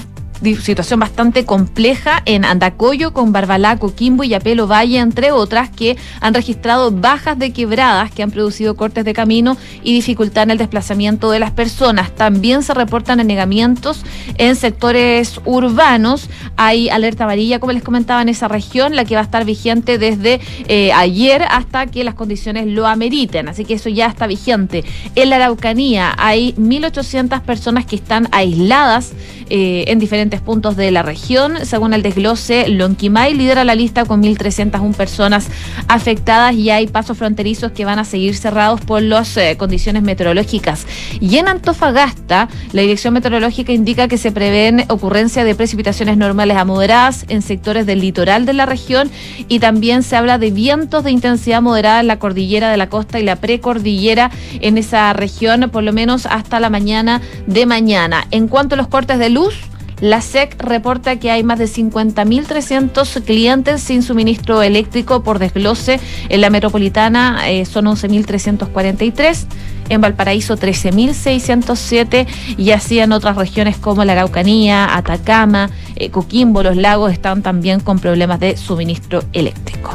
situación 0.61 0.99
bastante 0.99 1.45
compleja 1.45 2.21
en 2.25 2.45
Andacoyo, 2.45 3.13
con 3.13 3.31
Barbalá, 3.31 3.77
Coquimbo 3.77 4.23
y 4.23 4.33
Apelo 4.33 4.67
Valle, 4.67 4.99
entre 4.99 5.31
otras, 5.31 5.69
que 5.69 5.97
han 6.19 6.33
registrado 6.33 6.91
bajas 6.91 7.37
de 7.39 7.51
quebradas 7.51 8.11
que 8.11 8.23
han 8.23 8.31
producido 8.31 8.75
cortes 8.75 9.05
de 9.05 9.13
camino 9.13 9.57
y 9.83 9.93
dificultad 9.93 10.43
en 10.43 10.51
el 10.51 10.57
desplazamiento 10.57 11.31
de 11.31 11.39
las 11.39 11.51
personas. 11.51 12.13
También 12.15 12.63
se 12.63 12.73
reportan 12.73 13.19
anegamientos 13.19 14.03
en 14.37 14.55
sectores 14.55 15.39
urbanos. 15.45 16.29
Hay 16.57 16.89
alerta 16.89 17.23
amarilla, 17.23 17.59
como 17.59 17.71
les 17.71 17.83
comentaba, 17.83 18.21
en 18.21 18.29
esa 18.29 18.47
región, 18.47 18.95
la 18.95 19.05
que 19.05 19.15
va 19.15 19.21
a 19.21 19.25
estar 19.25 19.45
vigente 19.45 19.97
desde 19.97 20.39
eh, 20.67 20.91
ayer 20.93 21.43
hasta 21.49 21.87
que 21.87 22.03
las 22.03 22.15
condiciones 22.15 22.67
lo 22.67 22.87
ameriten. 22.87 23.47
Así 23.47 23.65
que 23.65 23.75
eso 23.75 23.89
ya 23.89 24.07
está 24.07 24.27
vigente. 24.27 24.83
En 25.15 25.29
la 25.29 25.37
Araucanía 25.37 26.13
hay 26.17 26.53
1.800 26.55 27.41
personas 27.41 27.85
que 27.85 27.95
están 27.95 28.27
aisladas 28.31 29.13
eh, 29.49 29.85
en 29.87 29.99
diferentes 29.99 30.32
puntos 30.41 30.75
de 30.75 30.91
la 30.91 31.01
región. 31.01 31.65
Según 31.65 31.93
el 31.93 32.01
desglose, 32.01 32.67
Lonquimay 32.69 33.33
lidera 33.33 33.63
la 33.63 33.75
lista 33.75 34.05
con 34.05 34.21
1.301 34.23 34.93
personas 34.93 35.47
afectadas 35.87 36.55
y 36.55 36.69
hay 36.69 36.87
pasos 36.87 37.17
fronterizos 37.17 37.71
que 37.71 37.85
van 37.85 37.99
a 37.99 38.05
seguir 38.05 38.35
cerrados 38.35 38.81
por 38.81 39.01
las 39.01 39.35
eh, 39.37 39.55
condiciones 39.57 40.03
meteorológicas. 40.03 40.85
Y 41.19 41.37
en 41.37 41.47
Antofagasta, 41.47 42.49
la 42.71 42.81
Dirección 42.81 43.13
Meteorológica 43.13 43.71
indica 43.71 44.07
que 44.07 44.17
se 44.17 44.31
prevén 44.31 44.85
ocurrencia 44.89 45.43
de 45.43 45.55
precipitaciones 45.55 46.17
normales 46.17 46.57
a 46.57 46.65
moderadas 46.65 47.25
en 47.29 47.41
sectores 47.41 47.85
del 47.85 48.01
litoral 48.01 48.45
de 48.45 48.53
la 48.53 48.65
región 48.65 49.11
y 49.47 49.59
también 49.59 50.03
se 50.03 50.15
habla 50.15 50.37
de 50.37 50.51
vientos 50.51 51.03
de 51.03 51.11
intensidad 51.11 51.61
moderada 51.61 51.99
en 51.99 52.07
la 52.07 52.19
cordillera 52.19 52.71
de 52.71 52.77
la 52.77 52.89
costa 52.89 53.19
y 53.19 53.23
la 53.23 53.35
precordillera 53.35 54.31
en 54.61 54.77
esa 54.77 55.13
región, 55.13 55.69
por 55.71 55.83
lo 55.83 55.93
menos 55.93 56.25
hasta 56.25 56.59
la 56.59 56.69
mañana 56.69 57.21
de 57.47 57.65
mañana. 57.65 58.27
En 58.31 58.47
cuanto 58.47 58.75
a 58.75 58.77
los 58.77 58.87
cortes 58.87 59.19
de 59.19 59.29
luz, 59.29 59.55
la 60.03 60.19
SEC 60.19 60.61
reporta 60.61 61.15
que 61.15 61.31
hay 61.31 61.45
más 61.45 61.57
de 61.59 61.63
50.300 61.63 63.23
clientes 63.23 63.81
sin 63.81 64.03
suministro 64.03 64.61
eléctrico 64.61 65.23
por 65.23 65.39
desglose. 65.39 65.97
En 66.27 66.41
la 66.41 66.49
metropolitana 66.49 67.49
eh, 67.49 67.63
son 67.63 67.85
11.343, 67.85 69.45
en 69.87 70.01
Valparaíso 70.01 70.57
13.607 70.57 72.27
y 72.57 72.71
así 72.71 72.99
en 72.99 73.13
otras 73.13 73.37
regiones 73.37 73.77
como 73.77 74.03
la 74.03 74.11
Araucanía, 74.11 74.93
Atacama, 74.93 75.69
eh, 75.95 76.09
Coquimbo, 76.09 76.63
los 76.63 76.75
lagos 76.75 77.13
están 77.13 77.41
también 77.41 77.79
con 77.79 77.99
problemas 77.99 78.41
de 78.41 78.57
suministro 78.57 79.23
eléctrico. 79.31 79.91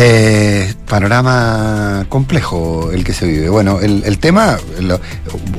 Eh, 0.00 0.74
panorama 0.88 2.06
complejo 2.08 2.92
el 2.92 3.02
que 3.02 3.12
se 3.12 3.26
vive. 3.26 3.48
Bueno, 3.48 3.80
el, 3.80 4.18
tema, 4.18 4.56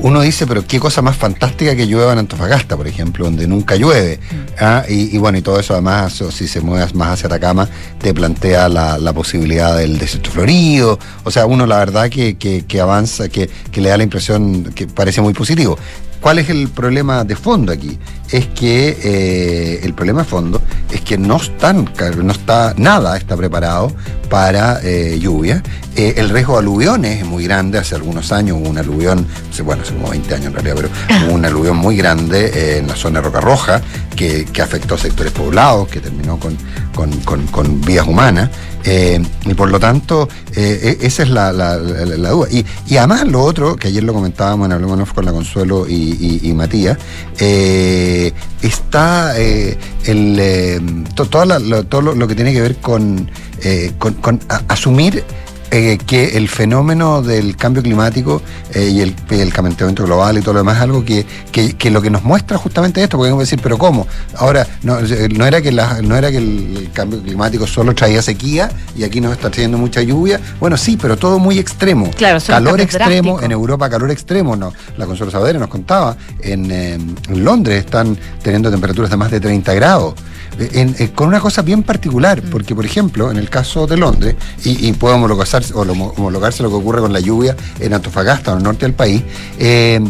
uno 0.00 0.22
dice, 0.22 0.46
pero 0.46 0.66
qué 0.66 0.80
cosa 0.80 1.02
más 1.02 1.18
fantástica 1.18 1.76
que 1.76 1.84
llueva 1.84 2.14
en 2.14 2.20
Antofagasta, 2.20 2.74
por 2.74 2.88
ejemplo, 2.88 3.26
donde 3.26 3.46
nunca 3.46 3.76
llueve. 3.76 4.18
Mm. 4.18 4.36
¿ah? 4.60 4.84
Y, 4.88 5.18
bueno, 5.18 5.36
y 5.36 5.42
todo 5.42 5.60
eso 5.60 5.74
además, 5.74 6.24
si 6.30 6.48
se 6.48 6.62
mueve 6.62 6.90
más 6.94 7.10
hacia 7.10 7.26
Atacama, 7.26 7.68
te 8.00 8.14
plantea 8.14 8.70
la, 8.70 9.12
posibilidad 9.12 9.76
del 9.76 9.98
desierto 9.98 10.30
florido. 10.30 10.98
O 11.24 11.30
sea, 11.30 11.44
uno 11.44 11.66
la 11.66 11.76
verdad 11.76 12.08
que, 12.08 12.38
que, 12.38 12.80
avanza, 12.80 13.28
que, 13.28 13.50
que 13.70 13.80
le 13.82 13.90
da 13.90 13.98
la 13.98 14.04
impresión 14.04 14.72
que 14.74 14.86
parece 14.86 15.20
muy 15.20 15.34
positivo. 15.34 15.76
¿Cuál 16.20 16.38
es 16.38 16.48
el 16.48 16.68
problema 16.68 17.24
de 17.24 17.34
fondo 17.36 17.72
aquí? 17.72 17.98
Es 18.30 18.46
que 18.46 18.96
eh, 19.02 19.80
el 19.82 19.94
problema 19.94 20.22
de 20.22 20.28
fondo 20.28 20.62
es 20.90 21.00
que 21.00 21.18
no 21.18 21.36
están, 21.36 21.90
no 22.22 22.32
está 22.32 22.74
nada 22.76 23.16
está 23.16 23.36
preparado 23.36 23.92
para 24.28 24.80
eh, 24.82 25.18
lluvia. 25.20 25.62
Eh, 25.96 26.14
el 26.18 26.30
riesgo 26.30 26.52
de 26.54 26.60
aluviones 26.60 27.20
es 27.20 27.26
muy 27.26 27.44
grande. 27.44 27.78
Hace 27.78 27.96
algunos 27.96 28.30
años 28.30 28.56
hubo 28.60 28.68
un 28.68 28.78
aluvión, 28.78 29.26
bueno, 29.64 29.82
hace 29.82 29.94
como 29.94 30.10
20 30.10 30.34
años 30.34 30.46
en 30.46 30.52
realidad, 30.52 30.74
pero 30.76 31.26
hubo 31.26 31.34
un 31.34 31.44
aluvión 31.44 31.76
muy 31.76 31.96
grande 31.96 32.78
en 32.78 32.86
la 32.86 32.94
zona 32.94 33.20
de 33.20 33.26
Roca 33.26 33.40
Roja 33.40 33.82
que, 34.14 34.46
afectó 34.62 34.94
a 34.94 34.98
sectores 34.98 35.32
poblados, 35.32 35.88
que 35.88 36.00
terminó 36.00 36.38
con, 36.38 36.56
con 37.50 37.80
vías 37.80 38.06
humanas. 38.06 38.50
Eh, 38.84 39.22
y 39.44 39.54
por 39.54 39.70
lo 39.70 39.78
tanto, 39.78 40.28
eh, 40.56 40.98
e-, 41.00 41.06
esa 41.06 41.22
es 41.22 41.30
la, 41.30 41.52
duda. 41.76 42.48
Y, 42.50 42.96
además 42.96 43.26
lo 43.26 43.42
otro, 43.42 43.76
que 43.76 43.88
ayer 43.88 44.02
lo 44.02 44.14
comentábamos 44.14 44.66
en 44.66 44.72
Hablemos 44.72 45.12
con 45.12 45.24
la 45.24 45.32
Consuelo 45.32 45.86
y, 45.88 46.52
Matías, 46.54 46.98
eh, 47.38 48.19
está 48.62 49.36
el, 49.38 51.04
todo, 51.14 52.00
lo, 52.14 52.28
que 52.28 52.34
tiene 52.34 52.52
que 52.52 52.60
ver 52.60 52.76
con, 52.76 53.30
asumir 54.68 55.24
eh, 55.72 55.98
que 56.04 56.36
el 56.36 56.48
fenómeno 56.48 57.22
del 57.22 57.56
cambio 57.56 57.82
climático 57.82 58.42
eh, 58.74 58.88
y 58.88 59.00
el, 59.02 59.14
el, 59.30 59.52
calentamiento 59.52 60.04
global 60.04 60.36
y 60.36 60.40
todo 60.40 60.54
lo 60.54 60.60
demás 60.60 60.78
es 60.78 60.82
algo 60.82 61.04
que, 61.04 61.24
que, 61.52 61.74
que, 61.74 61.90
lo 61.90 62.02
que 62.02 62.10
nos 62.10 62.24
muestra 62.24 62.58
justamente 62.58 63.02
esto, 63.02 63.16
porque 63.16 63.30
vamos 63.30 63.42
a 63.42 63.46
decir, 63.46 63.60
pero 63.62 63.78
¿cómo? 63.78 64.06
Ahora, 64.36 64.66
no, 64.82 64.98
no 65.00 65.46
era 65.46 65.62
que 65.62 65.70
la, 65.70 66.02
no 66.02 66.16
era 66.16 66.30
que 66.30 66.38
el, 66.38 66.76
el, 66.76 66.90
cambio 66.92 67.22
climático 67.22 67.66
solo 67.66 67.94
traía 67.94 68.20
sequía 68.20 68.68
y 68.96 69.04
aquí 69.04 69.20
nos 69.20 69.32
está 69.32 69.48
trayendo 69.50 69.78
mucha 69.78 70.02
lluvia. 70.02 70.40
Bueno, 70.58 70.76
sí, 70.76 70.98
pero 71.00 71.16
todo 71.16 71.38
muy 71.38 71.58
extremo. 71.58 72.10
Claro, 72.16 72.40
calor 72.44 72.80
extremo, 72.80 73.06
drástico. 73.08 73.42
en 73.42 73.52
Europa 73.52 73.88
calor 73.88 74.10
extremo, 74.10 74.56
no. 74.56 74.72
La 74.96 75.06
Consuelo 75.06 75.30
Saavedra 75.30 75.58
nos 75.58 75.68
contaba, 75.68 76.16
en, 76.40 76.70
eh, 76.70 76.94
en 76.94 77.44
Londres 77.44 77.84
están 77.84 78.18
teniendo 78.42 78.70
temperaturas 78.70 79.10
de 79.10 79.16
más 79.16 79.30
de 79.30 79.38
30 79.38 79.72
grados. 79.74 80.14
En, 80.58 80.94
en, 80.98 81.08
con 81.08 81.28
una 81.28 81.40
cosa 81.40 81.62
bien 81.62 81.82
particular, 81.82 82.42
Mm. 82.42 82.50
porque 82.50 82.74
por 82.74 82.84
ejemplo, 82.84 83.30
en 83.30 83.36
el 83.38 83.48
caso 83.48 83.86
de 83.86 83.96
Londres, 83.96 84.34
y, 84.64 84.88
y 84.88 84.92
puedo 84.92 85.14
homologarse, 85.14 85.72
homologarse 85.74 86.62
lo 86.62 86.68
que 86.70 86.76
ocurre 86.76 87.00
con 87.00 87.12
la 87.12 87.20
lluvia 87.20 87.56
en 87.78 87.94
Antofagasta, 87.94 88.52
en 88.52 88.58
el 88.58 88.64
norte 88.64 88.84
del 88.86 88.94
país, 88.94 89.22
eh, 89.58 90.00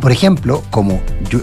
por 0.00 0.12
ejemplo, 0.12 0.62
como, 0.70 1.00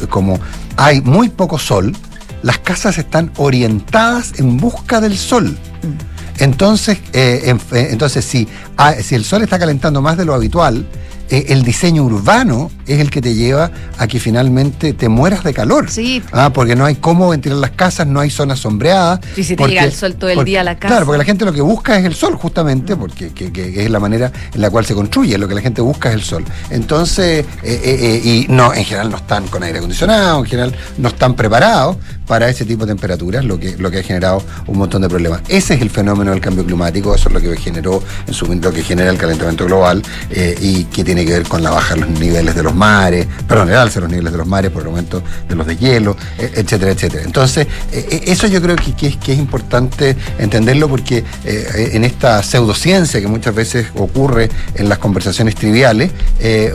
como 0.09 0.39
hay 0.77 1.01
muy 1.01 1.29
poco 1.29 1.59
sol, 1.59 1.95
las 2.41 2.59
casas 2.59 2.97
están 2.97 3.31
orientadas 3.37 4.39
en 4.39 4.57
busca 4.57 5.01
del 5.01 5.17
sol. 5.17 5.45
Mm. 5.47 6.41
Entonces, 6.43 6.97
eh, 7.13 7.43
en, 7.45 7.59
entonces 7.71 8.25
si, 8.25 8.47
ah, 8.77 8.93
si 9.01 9.15
el 9.15 9.23
sol 9.23 9.41
está 9.43 9.57
calentando 9.59 10.01
más 10.01 10.17
de 10.17 10.25
lo 10.25 10.33
habitual, 10.33 10.85
eh, 10.85 11.14
el 11.29 11.63
diseño 11.63 12.03
urbano 12.03 12.71
es 12.87 12.99
el 12.99 13.09
que 13.09 13.21
te 13.21 13.33
lleva 13.33 13.71
a 13.97 14.07
que 14.07 14.19
finalmente 14.19 14.93
te 14.93 15.09
mueras 15.09 15.43
de 15.43 15.53
calor. 15.53 15.89
Sí. 15.89 16.21
Ah, 16.31 16.51
porque 16.53 16.75
no 16.75 16.85
hay 16.85 16.95
cómo 16.95 17.29
ventilar 17.29 17.57
las 17.57 17.71
casas, 17.71 18.07
no 18.07 18.19
hay 18.19 18.29
zonas 18.29 18.59
sombreadas. 18.59 19.19
Y 19.35 19.43
si 19.43 19.55
te 19.55 19.57
porque, 19.57 19.73
llega 19.73 19.85
el 19.85 19.93
sol 19.93 20.15
todo 20.15 20.29
el 20.29 20.35
porque, 20.35 20.51
día 20.51 20.61
a 20.61 20.63
la 20.63 20.75
casa. 20.75 20.87
Claro, 20.93 21.05
porque 21.05 21.17
la 21.17 21.25
gente 21.25 21.45
lo 21.45 21.53
que 21.53 21.61
busca 21.61 21.97
es 21.97 22.05
el 22.05 22.15
sol, 22.15 22.35
justamente, 22.35 22.95
porque 22.95 23.29
que, 23.29 23.51
que 23.51 23.83
es 23.83 23.89
la 23.89 23.99
manera 23.99 24.31
en 24.53 24.61
la 24.61 24.69
cual 24.69 24.85
se 24.85 24.93
construye, 24.93 25.37
lo 25.37 25.47
que 25.47 25.55
la 25.55 25.61
gente 25.61 25.81
busca 25.81 26.09
es 26.09 26.15
el 26.15 26.23
sol. 26.23 26.45
Entonces, 26.69 27.45
eh, 27.63 27.81
eh, 27.83 28.21
y 28.23 28.45
no, 28.49 28.73
en 28.73 28.85
general 28.85 29.09
no 29.09 29.17
están 29.17 29.47
con 29.47 29.63
aire 29.63 29.79
acondicionado, 29.79 30.39
en 30.39 30.45
general 30.45 30.75
no 30.97 31.09
están 31.09 31.35
preparados 31.35 31.97
para 32.25 32.49
ese 32.49 32.65
tipo 32.65 32.85
de 32.85 32.91
temperaturas, 32.91 33.45
lo 33.45 33.59
que, 33.59 33.77
lo 33.77 33.91
que 33.91 33.99
ha 33.99 34.03
generado 34.03 34.43
un 34.67 34.77
montón 34.77 35.01
de 35.01 35.09
problemas. 35.09 35.41
Ese 35.47 35.75
es 35.75 35.81
el 35.81 35.89
fenómeno 35.89 36.31
del 36.31 36.41
cambio 36.41 36.65
climático, 36.65 37.13
eso 37.13 37.29
es 37.29 37.33
lo 37.33 37.41
que 37.41 37.55
generó, 37.57 38.01
en 38.27 38.33
su 38.33 38.45
momento, 38.45 38.69
lo 38.69 38.75
que 38.75 38.83
genera 38.83 39.09
el 39.09 39.17
calentamiento 39.17 39.65
global 39.65 40.01
eh, 40.29 40.55
y 40.59 40.85
que 40.85 41.03
tiene 41.03 41.25
que 41.25 41.31
ver 41.31 41.43
con 41.43 41.63
la 41.63 41.69
baja 41.69 41.95
de 41.95 42.01
los 42.01 42.09
niveles 42.09 42.55
de 42.55 42.63
los 42.63 42.75
mares, 42.75 43.27
perdón, 43.47 43.69
el 43.69 43.75
alza 43.75 43.95
de 43.95 44.01
los 44.01 44.09
niveles 44.09 44.31
de 44.31 44.37
los 44.37 44.47
mares 44.47 44.71
por 44.71 44.81
el 44.81 44.87
aumento 44.87 45.21
de 45.47 45.55
los 45.55 45.67
de 45.67 45.77
hielo, 45.77 46.15
eh, 46.37 46.51
etcétera, 46.55 46.91
etcétera. 46.91 47.23
Entonces, 47.23 47.67
eh, 47.91 48.23
eso 48.25 48.47
yo 48.47 48.61
creo 48.61 48.75
que, 48.75 48.93
que, 48.93 49.07
es, 49.07 49.17
que, 49.17 49.33
es, 49.33 49.39
importante 49.39 50.15
entenderlo 50.39 50.87
porque 50.87 51.23
en 51.43 52.03
esta 52.03 52.41
pseudociencia 52.41 53.19
que 53.21 53.27
muchas 53.27 53.53
veces 53.53 53.87
ocurre 53.95 54.49
en 54.73 54.89
las 54.89 54.97
conversaciones 54.97 55.55
triviales, 55.55 56.11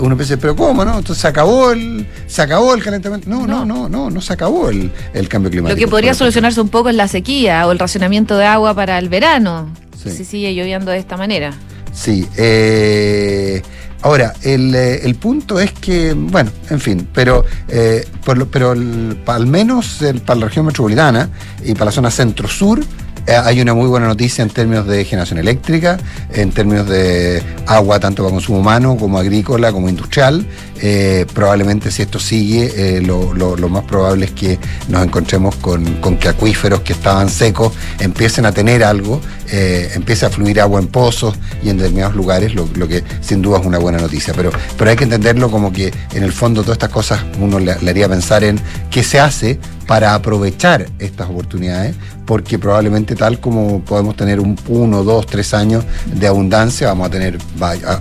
uno 0.00 0.16
piensa, 0.16 0.36
pero 0.36 0.54
¿cómo 0.54 0.84
no? 0.84 0.98
Entonces 0.98 1.22
se 1.22 1.28
acabó 1.28 1.72
el, 1.72 2.06
se 2.26 2.42
acabó 2.42 2.74
el 2.74 2.82
calentamiento. 2.82 3.28
No, 3.28 3.46
no, 3.46 3.64
no, 3.64 3.88
no, 3.88 4.10
no, 4.10 4.20
se 4.20 4.32
acabó 4.32 4.68
el, 4.68 4.92
el 5.14 5.28
cambio 5.42 5.50
climático. 5.50 5.80
Lo 5.80 5.86
que 5.86 5.90
podría 5.90 6.14
solucionarse 6.14 6.60
un 6.60 6.68
poco 6.68 6.88
es 6.88 6.94
la 6.94 7.08
sequía 7.08 7.66
o 7.66 7.72
el 7.72 7.78
racionamiento 7.78 8.36
de 8.36 8.46
agua 8.46 8.74
para 8.74 8.98
el 8.98 9.08
verano, 9.08 9.72
sí. 10.02 10.10
si 10.10 10.24
sigue 10.24 10.54
lloviendo 10.54 10.90
de 10.90 10.98
esta 10.98 11.16
manera. 11.16 11.52
Sí, 11.92 12.26
eh, 12.36 13.62
Ahora, 14.02 14.32
el, 14.42 14.74
eh, 14.74 15.04
el, 15.04 15.14
punto 15.16 15.60
es 15.60 15.72
que, 15.72 16.14
bueno, 16.14 16.50
en 16.70 16.80
fin, 16.80 17.06
pero, 17.12 17.44
eh, 17.68 18.06
por, 18.24 18.48
pero 18.48 18.72
el, 18.72 19.18
al 19.26 19.46
menos 19.46 20.00
el, 20.00 20.22
para 20.22 20.40
la 20.40 20.46
región 20.46 20.64
metropolitana 20.64 21.28
y 21.62 21.74
para 21.74 21.86
la 21.86 21.92
zona 21.92 22.10
centro-sur, 22.10 22.80
eh, 23.26 23.34
hay 23.36 23.60
una 23.60 23.74
muy 23.74 23.86
buena 23.86 24.06
noticia 24.06 24.42
en 24.42 24.48
términos 24.48 24.86
de 24.86 25.04
generación 25.04 25.38
eléctrica, 25.38 25.98
en 26.32 26.50
términos 26.50 26.88
de 26.88 27.42
agua 27.66 28.00
tanto 28.00 28.22
para 28.22 28.32
consumo 28.32 28.60
humano 28.60 28.96
como 28.96 29.18
agrícola, 29.18 29.70
como 29.70 29.88
industrial. 29.88 30.46
Eh, 30.82 31.26
probablemente 31.34 31.90
si 31.90 32.00
esto 32.00 32.18
sigue, 32.18 32.72
eh, 32.74 33.02
lo, 33.02 33.34
lo, 33.34 33.68
más 33.68 33.84
probable 33.84 34.24
es 34.24 34.30
que 34.30 34.58
nos 34.88 35.04
encontremos 35.04 35.54
con, 35.56 35.84
con, 36.00 36.16
que 36.16 36.28
acuíferos 36.28 36.80
que 36.80 36.94
estaban 36.94 37.28
secos 37.28 37.74
empiecen 37.98 38.46
a 38.46 38.52
tener 38.52 38.82
algo, 38.82 39.20
eh, 39.52 39.90
empiece 39.94 40.24
a 40.24 40.30
fluir 40.30 40.58
agua 40.58 40.80
en 40.80 40.86
pozos 40.86 41.34
y 41.62 41.68
en 41.68 41.76
determinados 41.76 42.16
lugares, 42.16 42.54
lo, 42.54 42.66
lo, 42.74 42.88
que 42.88 43.04
sin 43.20 43.42
duda 43.42 43.58
es 43.60 43.66
una 43.66 43.78
buena 43.78 43.98
noticia. 43.98 44.32
Pero, 44.34 44.52
pero 44.78 44.90
hay 44.90 44.96
que 44.96 45.04
entenderlo 45.04 45.50
como 45.50 45.70
que 45.70 45.92
en 46.14 46.22
el 46.22 46.32
fondo 46.32 46.62
todas 46.62 46.76
estas 46.76 46.90
cosas 46.90 47.20
uno 47.38 47.58
le, 47.58 47.72
haría 47.72 48.08
pensar 48.08 48.42
en 48.42 48.58
qué 48.90 49.02
se 49.02 49.20
hace 49.20 49.58
para 49.86 50.14
aprovechar 50.14 50.86
estas 51.00 51.28
oportunidades, 51.28 51.96
porque 52.24 52.60
probablemente 52.60 53.16
tal 53.16 53.40
como 53.40 53.80
podemos 53.80 54.16
tener 54.16 54.38
un 54.38 54.56
uno, 54.68 55.02
dos, 55.02 55.26
tres 55.26 55.52
años 55.52 55.84
de 56.06 56.28
abundancia, 56.28 56.86
vamos 56.86 57.08
a 57.08 57.10
tener 57.10 57.38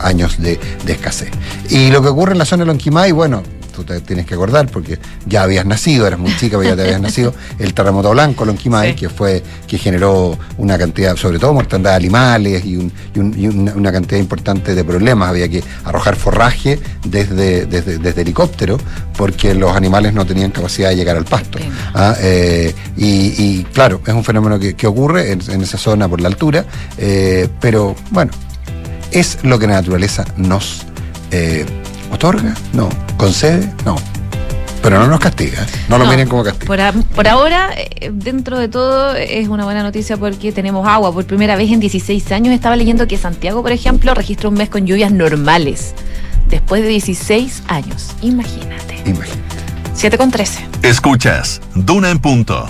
años 0.02 0.38
de, 0.38 0.60
de 0.86 0.94
escasez. 0.94 1.30
Y 1.70 1.90
lo 1.90 2.04
que 2.04 2.10
ocurre 2.10 2.34
en 2.34 2.38
la 2.38 2.46
zona 2.46 2.64
Lonquimay, 2.70 3.12
bueno, 3.12 3.44
tú 3.76 3.84
te 3.84 4.00
tienes 4.02 4.26
que 4.26 4.34
acordar 4.34 4.68
porque 4.68 5.00
ya 5.26 5.44
habías 5.44 5.66
nacido, 5.66 6.06
eras 6.06 6.20
muy 6.20 6.36
chica, 6.38 6.58
pero 6.58 6.70
ya 6.70 6.76
te 6.76 6.84
habías 6.84 7.02
nacido, 7.10 7.34
el 7.58 7.74
terremoto 7.74 8.12
blanco 8.12 8.46
Lonquimay, 8.46 8.92
sí. 8.92 8.96
que 8.96 9.10
fue, 9.10 9.42
que 9.68 9.78
generó 9.78 10.38
una 10.58 10.78
cantidad, 10.78 11.16
sobre 11.16 11.40
todo 11.40 11.54
mortandad 11.54 11.92
de 11.92 11.96
animales 11.98 12.66
y, 12.66 12.78
un, 12.78 12.92
y, 13.16 13.20
un, 13.20 13.40
y 13.40 13.48
una, 13.48 13.74
una, 13.74 13.92
cantidad 13.92 14.20
importante 14.20 14.76
de 14.76 14.84
problemas. 14.84 15.30
Había 15.30 15.50
que 15.50 15.64
arrojar 15.84 16.16
forraje 16.16 16.80
desde, 17.06 17.66
desde, 17.66 17.98
desde 17.98 18.22
helicóptero 18.22 18.78
porque 19.18 19.54
los 19.54 19.76
animales 19.76 20.14
no 20.14 20.26
tenían 20.26 20.52
capacidad 20.52 20.90
de 20.90 20.96
llegar 20.96 21.18
al 21.18 21.26
pasto. 21.26 21.60
¿ah? 21.94 22.16
Eh, 22.20 22.74
y, 22.98 23.34
y, 23.38 23.64
claro, 23.74 24.02
es 24.06 24.14
un 24.14 24.24
fenómeno 24.24 24.60
que, 24.60 24.76
que 24.76 24.88
ocurre 24.88 25.32
en, 25.32 25.42
en, 25.50 25.62
esa 25.62 25.78
zona 25.78 26.08
por 26.08 26.22
la 26.22 26.28
altura, 26.28 26.66
eh, 26.98 27.50
pero 27.60 27.96
bueno, 28.12 28.32
es 29.12 29.40
lo 29.44 29.58
que 29.58 29.68
la 29.68 29.74
naturaleza 29.74 30.26
nos 30.38 30.86
eh, 31.32 31.66
otorga, 32.12 32.56
no, 32.74 32.90
concede, 33.18 33.72
no. 33.86 33.96
Pero 34.82 34.98
no 34.98 35.08
nos 35.08 35.20
castiga, 35.20 35.66
no, 35.90 35.98
no 35.98 36.06
lo 36.06 36.10
miren 36.10 36.30
como 36.30 36.44
castigo. 36.44 36.68
Por, 36.68 36.80
a, 36.80 36.94
por, 36.94 37.28
ahora, 37.28 37.70
eh, 37.76 38.12
dentro 38.14 38.58
de 38.58 38.70
todo, 38.70 39.14
es 39.14 39.50
una 39.50 39.66
buena 39.66 39.84
noticia 39.84 40.16
porque 40.16 40.54
tenemos 40.54 40.88
agua. 40.88 41.12
Por 41.12 41.26
primera 41.26 41.58
vez 41.58 41.70
en 41.72 41.82
16 41.82 42.32
años 42.32 42.54
estaba 42.54 42.78
leyendo 42.78 43.06
que 43.06 43.18
Santiago, 43.18 43.62
por 43.62 43.74
ejemplo, 43.74 44.14
registra 44.14 44.48
un 44.48 44.56
mes 44.56 44.70
con 44.70 44.86
lluvias 44.86 45.12
normales. 45.12 45.94
Después 46.50 46.82
de 46.82 46.88
16 46.88 47.64
años. 47.68 48.12
Imagínate. 48.22 48.96
Imagínate. 49.06 49.40
7 49.94 50.18
con 50.18 50.32
13. 50.32 50.66
Escuchas, 50.82 51.60
Duna 51.76 52.10
en 52.10 52.20
punto. 52.20 52.66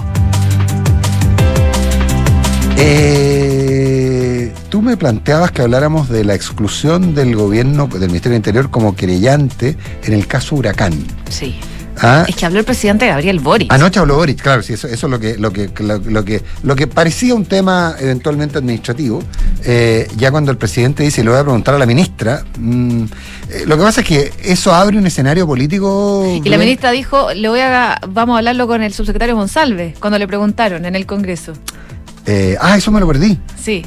Eh, 2.75 3.28
tú 4.69 4.81
me 4.81 4.95
planteabas 4.97 5.51
que 5.51 5.61
habláramos 5.61 6.09
de 6.09 6.23
la 6.23 6.35
exclusión 6.35 7.15
del 7.15 7.35
gobierno, 7.35 7.87
del 7.87 8.07
Ministerio 8.07 8.31
del 8.31 8.39
Interior 8.39 8.69
como 8.69 8.95
querellante 8.95 9.75
en 10.03 10.13
el 10.13 10.27
caso 10.27 10.55
Huracán. 10.55 10.93
Sí. 11.29 11.55
¿Ah? 12.01 12.23
Es 12.27 12.35
que 12.37 12.45
habló 12.45 12.59
el 12.59 12.65
presidente 12.65 13.07
Gabriel 13.07 13.39
Boric. 13.39 13.73
Anoche 13.73 13.99
habló 13.99 14.15
Boric, 14.15 14.41
claro, 14.41 14.63
sí, 14.63 14.71
eso, 14.71 14.87
eso 14.87 15.07
es 15.07 15.11
lo 15.11 15.19
que, 15.19 15.37
lo 15.37 15.51
que, 15.51 15.69
lo, 15.79 15.97
lo, 15.97 16.23
que, 16.23 16.41
lo 16.63 16.75
que 16.75 16.87
parecía 16.87 17.35
un 17.35 17.43
tema 17.43 17.95
eventualmente 17.99 18.57
administrativo. 18.57 19.21
Eh, 19.65 20.07
ya 20.15 20.31
cuando 20.31 20.49
el 20.51 20.57
presidente 20.57 21.03
dice, 21.03 21.25
le 21.25 21.31
voy 21.31 21.39
a 21.39 21.43
preguntar 21.43 21.75
a 21.75 21.77
la 21.77 21.85
ministra, 21.85 22.45
mmm, 22.57 23.03
eh, 23.49 23.63
lo 23.65 23.75
que 23.75 23.83
pasa 23.83 23.99
es 23.99 24.07
que 24.07 24.31
eso 24.43 24.73
abre 24.73 24.97
un 24.97 25.07
escenario 25.07 25.45
político. 25.45 26.39
Y 26.41 26.47
la 26.47 26.57
ministra 26.57 26.91
dijo, 26.91 27.33
le 27.33 27.49
voy 27.49 27.59
a, 27.59 27.99
vamos 28.07 28.35
a 28.35 28.37
hablarlo 28.37 28.65
con 28.67 28.81
el 28.81 28.93
subsecretario 28.93 29.35
González, 29.35 29.97
cuando 29.99 30.17
le 30.17 30.27
preguntaron 30.27 30.85
en 30.85 30.95
el 30.95 31.05
Congreso. 31.05 31.51
Eh, 32.25 32.55
ah, 32.61 32.77
eso 32.77 32.91
me 32.91 33.01
lo 33.01 33.07
perdí. 33.07 33.37
Sí. 33.61 33.83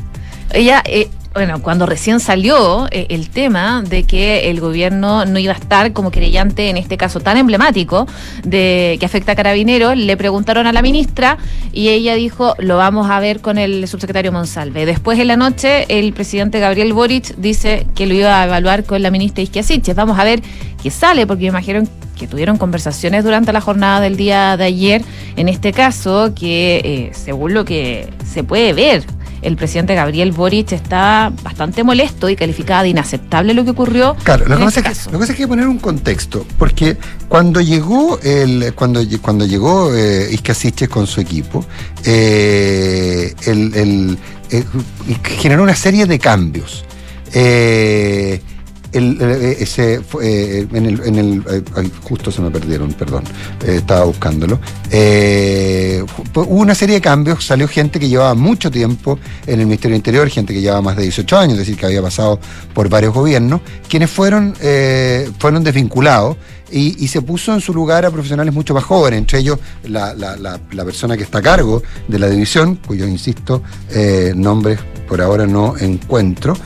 Ella, 0.53 0.83
eh, 0.85 1.09
bueno, 1.35 1.63
cuando 1.63 1.87
recién 1.87 2.21
salió 2.21 2.89
eh, 2.91 3.07
el 3.09 3.31
tema 3.31 3.83
de 3.83 4.05
que 4.05 4.51
el 4.51 4.61
gobierno 4.61 5.25
no 5.25 5.39
iba 5.39 5.55
a 5.55 5.57
estar 5.57 5.93
como 5.93 6.11
querellante 6.11 6.69
en 6.69 6.77
este 6.77 6.99
caso 6.99 7.21
tan 7.21 7.39
emblemático 7.39 8.07
de 8.45 8.99
que 9.01 9.07
afecta 9.07 9.33
a 9.33 9.35
carabineros, 9.35 9.97
le 9.97 10.15
preguntaron 10.19 10.67
a 10.67 10.73
la 10.73 10.83
ministra 10.83 11.39
y 11.73 11.89
ella 11.89 12.15
dijo, 12.17 12.55
lo 12.59 12.77
vamos 12.77 13.11
a 13.11 13.19
ver 13.19 13.41
con 13.41 13.57
el 13.57 13.89
subsecretario 13.89 14.31
Monsalve. 14.31 14.85
Después 14.85 15.19
en 15.19 15.29
la 15.29 15.39
noche, 15.39 15.87
el 15.89 16.13
presidente 16.13 16.61
Gabriel 16.61 16.93
Boric 16.93 17.35
dice 17.37 17.87
que 17.95 18.07
lo 18.07 18.13
iba 18.13 18.43
a 18.43 18.45
evaluar 18.45 18.85
con 18.85 19.01
la 19.01 19.11
ministra 19.11 19.43
Isquiasiches. 19.43 19.97
Vamos 19.97 20.19
a 20.19 20.25
ver 20.25 20.43
qué 20.83 20.91
sale, 20.91 21.27
porque 21.27 21.45
me 21.45 21.49
imagino 21.49 21.83
que 22.19 22.27
tuvieron 22.27 22.59
conversaciones 22.59 23.25
durante 23.25 23.55
la 23.55 23.63
jornada 23.63 24.01
del 24.01 24.17
día 24.17 24.57
de 24.59 24.65
ayer, 24.65 25.03
en 25.37 25.49
este 25.49 25.73
caso, 25.73 26.35
que 26.35 26.83
eh, 26.85 27.11
según 27.15 27.55
lo 27.55 27.65
que 27.65 28.11
se 28.31 28.45
puede 28.45 28.75
ver, 28.75 29.03
el 29.43 29.57
presidente 29.57 29.95
Gabriel 29.95 30.33
Boric 30.33 30.73
está 30.73 31.33
bastante 31.43 31.83
molesto 31.85 32.29
y 32.29 32.37
calificada 32.37 32.85
de 32.85 32.91
inaceptable 32.91 33.55
lo 33.55 33.65
que 33.65 33.71
ocurrió. 33.71 34.17
Claro, 34.23 34.47
lo 34.47 34.57
que, 34.57 34.65
pasa 34.65 34.81
este 34.81 34.93
es 34.93 34.99
que, 34.99 35.05
lo 35.07 35.13
que 35.13 35.19
pasa 35.19 35.33
es 35.33 35.37
que 35.37 35.43
hay 35.43 35.47
que 35.47 35.49
poner 35.49 35.69
un 35.69 35.79
contexto, 35.79 36.47
porque 36.59 36.97
cuando 37.29 37.61
llegó 37.61 38.19
el, 38.23 38.73
cuando, 38.75 39.03
cuando 39.21 39.45
llegó 39.45 39.95
eh, 39.95 40.39
con 40.89 41.07
su 41.07 41.21
equipo, 41.21 41.67
eh, 42.05 43.35
el, 43.47 43.75
el, 43.75 44.19
eh, 44.51 44.65
generó 45.25 45.63
una 45.63 45.75
serie 45.75 46.07
de 46.07 46.19
cambios. 46.19 46.85
Ese, 48.93 50.01
justo 52.03 52.31
se 52.31 52.41
me 52.43 52.51
perdieron, 52.51 52.93
perdón, 52.93 53.25
eh, 53.65 53.77
estaba 53.77 54.05
buscándolo. 54.05 54.61
Eh, 54.91 56.05
hubo 56.35 56.45
una 56.61 56.75
serie 56.75 56.97
de 56.97 57.01
cambios, 57.01 57.45
salió 57.45 57.67
gente 57.69 57.99
que 57.99 58.09
llevaba 58.09 58.35
mucho 58.35 58.71
tiempo 58.71 59.19
en 59.47 59.61
el 59.61 59.67
Ministerio 59.67 59.95
del 59.95 59.99
Interior, 60.01 60.29
gente 60.29 60.53
que 60.53 60.61
llevaba 60.61 60.83
más 60.83 60.97
de 60.97 61.05
18 61.05 61.39
años, 61.39 61.53
es 61.55 61.61
decir, 61.61 61.77
que 61.77 61.87
había 61.87 62.03
pasado 62.03 62.39
por 62.75 62.89
varios 62.89 63.15
gobiernos, 63.15 63.61
quienes 63.89 64.11
fueron, 64.11 64.55
eh, 64.61 65.31
fueron 65.39 65.65
desvinculados 65.65 66.37
y, 66.71 67.07
se 67.09 67.21
puso 67.21 67.53
en 67.53 67.61
su 67.61 67.75
lugar 67.75 68.07
a 68.07 68.11
profesionales 68.11 68.55
mucho 68.55 68.73
más 68.73 68.85
jóvenes, 68.85 69.19
entre 69.19 69.41
ellos 69.41 69.59
la, 69.85 70.15
la- 70.15 70.37
la- 70.39 70.85
persona 70.87 71.19
que 71.19 71.23
está 71.23 71.39
a 71.39 71.43
cargo 71.43 71.83
de 72.09 72.19
la 72.19 72.29
división, 72.31 72.77
cuyo, 72.87 73.07
insisto, 73.07 73.63
nombres 74.35 74.79
por 75.07 75.21
ahora 75.21 75.47
no 75.47 75.75
encuentro, 75.79 76.57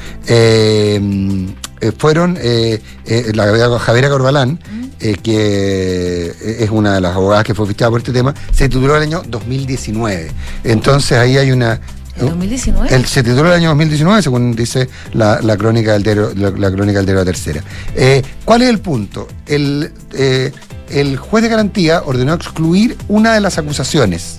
eh, 1.80 1.92
fueron 1.96 2.38
eh, 2.40 2.80
eh, 3.04 3.32
la 3.34 3.44
Javiera- 3.78 4.08
Corbalán, 4.08 4.58
eh, 5.00 5.16
que 5.22 6.32
es 6.64 6.70
una 6.70 6.94
de 6.94 7.00
las 7.00 7.14
abogadas 7.14 7.44
que 7.44 7.54
fue 7.54 7.66
fichada 7.66 7.90
por 7.90 8.00
este 8.00 8.12
tema, 8.12 8.34
se 8.52 8.68
tituló 8.68 8.96
el 8.96 9.02
año 9.02 9.22
2019. 9.28 10.30
Entonces 10.64 11.18
ahí 11.18 11.36
hay 11.36 11.50
una... 11.52 11.80
¿En 12.18 12.28
2019? 12.28 12.94
El, 12.94 13.04
se 13.04 13.22
tituló 13.22 13.48
el 13.48 13.54
año 13.54 13.68
2019, 13.68 14.22
según 14.22 14.56
dice 14.56 14.88
la, 15.12 15.40
la 15.42 15.56
crónica 15.58 15.92
del 15.92 16.02
diario, 16.02 16.32
la, 16.34 16.50
la 16.50 16.70
crónica 16.72 17.02
del 17.02 17.14
La 17.14 17.24
Tercera. 17.26 17.62
Eh, 17.94 18.22
¿Cuál 18.46 18.62
es 18.62 18.70
el 18.70 18.78
punto? 18.78 19.28
El, 19.46 19.92
eh, 20.14 20.50
el 20.88 21.18
juez 21.18 21.42
de 21.42 21.50
garantía 21.50 22.02
ordenó 22.06 22.32
excluir 22.32 22.96
una 23.08 23.34
de 23.34 23.40
las 23.40 23.58
acusaciones. 23.58 24.38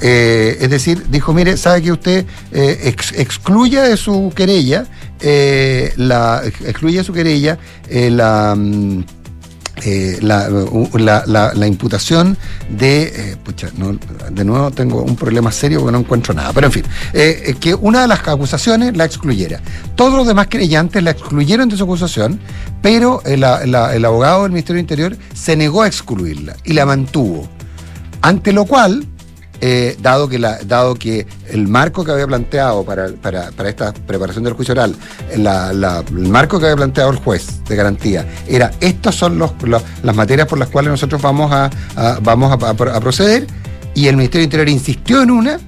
Eh, 0.00 0.56
es 0.60 0.70
decir, 0.70 1.04
dijo, 1.10 1.32
mire, 1.34 1.56
sabe 1.56 1.82
que 1.82 1.92
usted 1.92 2.24
eh, 2.50 2.80
ex- 2.84 3.12
excluya 3.12 3.82
de 3.82 3.96
su 3.96 4.32
querella, 4.34 4.86
eh, 5.22 5.92
la, 5.96 6.42
excluye 6.44 7.02
su 7.04 7.12
querella 7.12 7.58
eh, 7.88 8.10
la... 8.10 8.54
mm, 8.56 9.04
eh, 9.84 10.18
la, 10.20 10.48
u- 10.50 10.90
la- 10.98 11.24
la- 11.26 11.52
la 11.54 11.66
imputación 11.66 12.36
de. 12.70 13.02
eh, 13.04 13.36
pucha, 13.42 13.68
no, 13.76 13.98
de 14.30 14.44
nuevo 14.44 14.70
tengo 14.70 15.02
un 15.02 15.16
problema 15.16 15.50
serio 15.50 15.80
porque 15.80 15.92
no 15.92 15.98
encuentro 15.98 16.34
nada. 16.34 16.52
Pero 16.52 16.66
en 16.68 16.72
fin, 16.72 16.84
que 17.58 17.74
una 17.74 18.02
de 18.02 18.06
las 18.08 18.20
acusaciones 18.28 18.96
la 18.96 19.06
excluyera. 19.06 19.60
Todos 19.96 20.14
los 20.14 20.26
demás 20.26 20.46
creyentes 20.50 21.02
la 21.02 21.10
excluyeron 21.12 21.68
de 21.68 21.76
su 21.76 21.82
acusación, 21.84 22.38
pero 22.80 23.22
el, 23.24 23.40
la- 23.40 23.94
el 23.94 24.04
abogado 24.04 24.42
del 24.44 24.52
Ministerio 24.52 24.76
del 24.76 24.84
Interior 24.84 25.16
se 25.34 25.56
negó 25.56 25.82
a 25.82 25.88
excluirla 25.88 26.54
y 26.64 26.74
la 26.74 26.86
mantuvo. 26.86 27.48
Ante 28.20 28.52
lo 28.52 28.66
cual, 28.66 29.04
eh, 29.64 29.96
dado, 30.02 30.28
que 30.28 30.38
dado 30.40 30.94
que 30.96 31.24
el 31.48 31.68
marco 31.68 32.04
que 32.04 32.10
había 32.10 32.26
planteado 32.26 32.84
para, 32.84 33.08
para- 33.12 33.50
para 33.52 33.68
esta 33.68 33.92
preparación 33.94 34.42
del 34.44 34.54
juicio 34.54 34.72
oral, 34.72 34.94
el 35.30 36.28
marco 36.28 36.58
que 36.58 36.66
había 36.66 36.76
planteado 36.76 37.10
el 37.10 37.16
juez 37.18 37.62
de 37.68 37.76
garantía, 37.76 38.26
era 38.48 38.72
estas 38.80 39.14
son 39.14 39.38
las 39.38 40.14
materias 40.16 40.48
por 40.48 40.58
las 40.58 40.68
cuales 40.68 40.90
nosotros 40.90 41.22
vamos 41.22 41.50
a, 41.52 41.70
vamos 42.22 42.50
a- 42.52 42.70
a 42.70 43.00
proceder, 43.00 43.46
y 43.94 44.08
el 44.08 44.16
Ministerio 44.16 44.40
del 44.42 44.46
Interior 44.46 44.68
insistió 44.68 45.22
en 45.22 45.30
una, 45.30 45.60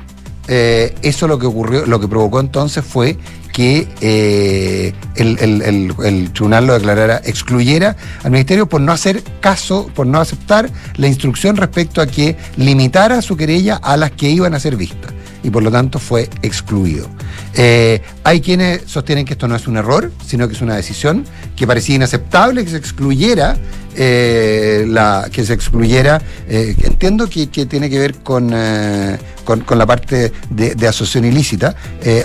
eh, 0.48 0.94
eso 1.02 1.26
lo 1.26 1.38
que 1.38 1.46
ocurrió, 1.46 1.86
lo 1.86 2.00
que 2.00 2.08
provocó 2.08 2.40
entonces 2.40 2.84
fue 2.84 3.16
que 3.54 3.86
eh, 4.00 4.92
el, 5.14 6.32
tribunal 6.32 6.66
lo 6.66 6.74
declarara, 6.74 7.20
excluyera 7.24 7.96
al 8.24 8.32
ministerio 8.32 8.68
por 8.68 8.80
no 8.80 8.90
hacer 8.90 9.22
caso, 9.40 9.88
por 9.94 10.08
no 10.08 10.18
aceptar 10.18 10.68
la 10.96 11.06
instrucción 11.06 11.56
respecto 11.56 12.00
a 12.00 12.06
que 12.06 12.36
limitara 12.56 13.22
su 13.22 13.36
querella 13.36 13.76
a 13.76 13.96
las 13.96 14.10
que 14.10 14.28
iban 14.28 14.54
a 14.54 14.60
ser 14.60 14.76
vistas. 14.76 15.12
Y 15.44 15.50
por 15.50 15.62
lo 15.62 15.70
tanto 15.70 16.00
fue 16.00 16.28
excluido. 16.42 17.06
Eh, 17.54 18.02
hay 18.24 18.40
quienes 18.40 18.82
sostienen 18.86 19.24
que 19.26 19.34
esto 19.34 19.46
no 19.46 19.54
es 19.54 19.66
un 19.68 19.76
error, 19.76 20.10
sino 20.26 20.48
que 20.48 20.54
es 20.54 20.62
una 20.62 20.74
decisión 20.76 21.24
que 21.56 21.66
parecía 21.66 21.96
inaceptable 21.96 22.64
que 22.64 22.70
se 22.70 22.76
excluyera 22.78 23.56
eh, 23.96 24.86
la 24.88 25.28
que 25.30 25.44
se 25.44 25.52
excluyera. 25.52 26.20
eh, 26.48 26.74
entiendo 26.82 27.28
que, 27.28 27.48
que 27.48 27.66
tiene 27.66 27.88
que 27.88 27.98
ver 27.98 28.14
con, 28.16 28.50
eh, 28.52 29.16
con, 29.44 29.60
con 29.60 29.78
la 29.78 29.86
parte 29.86 30.32
de, 30.50 30.74
de 30.74 30.88
asociación 30.88 31.24
ilícita. 31.26 31.76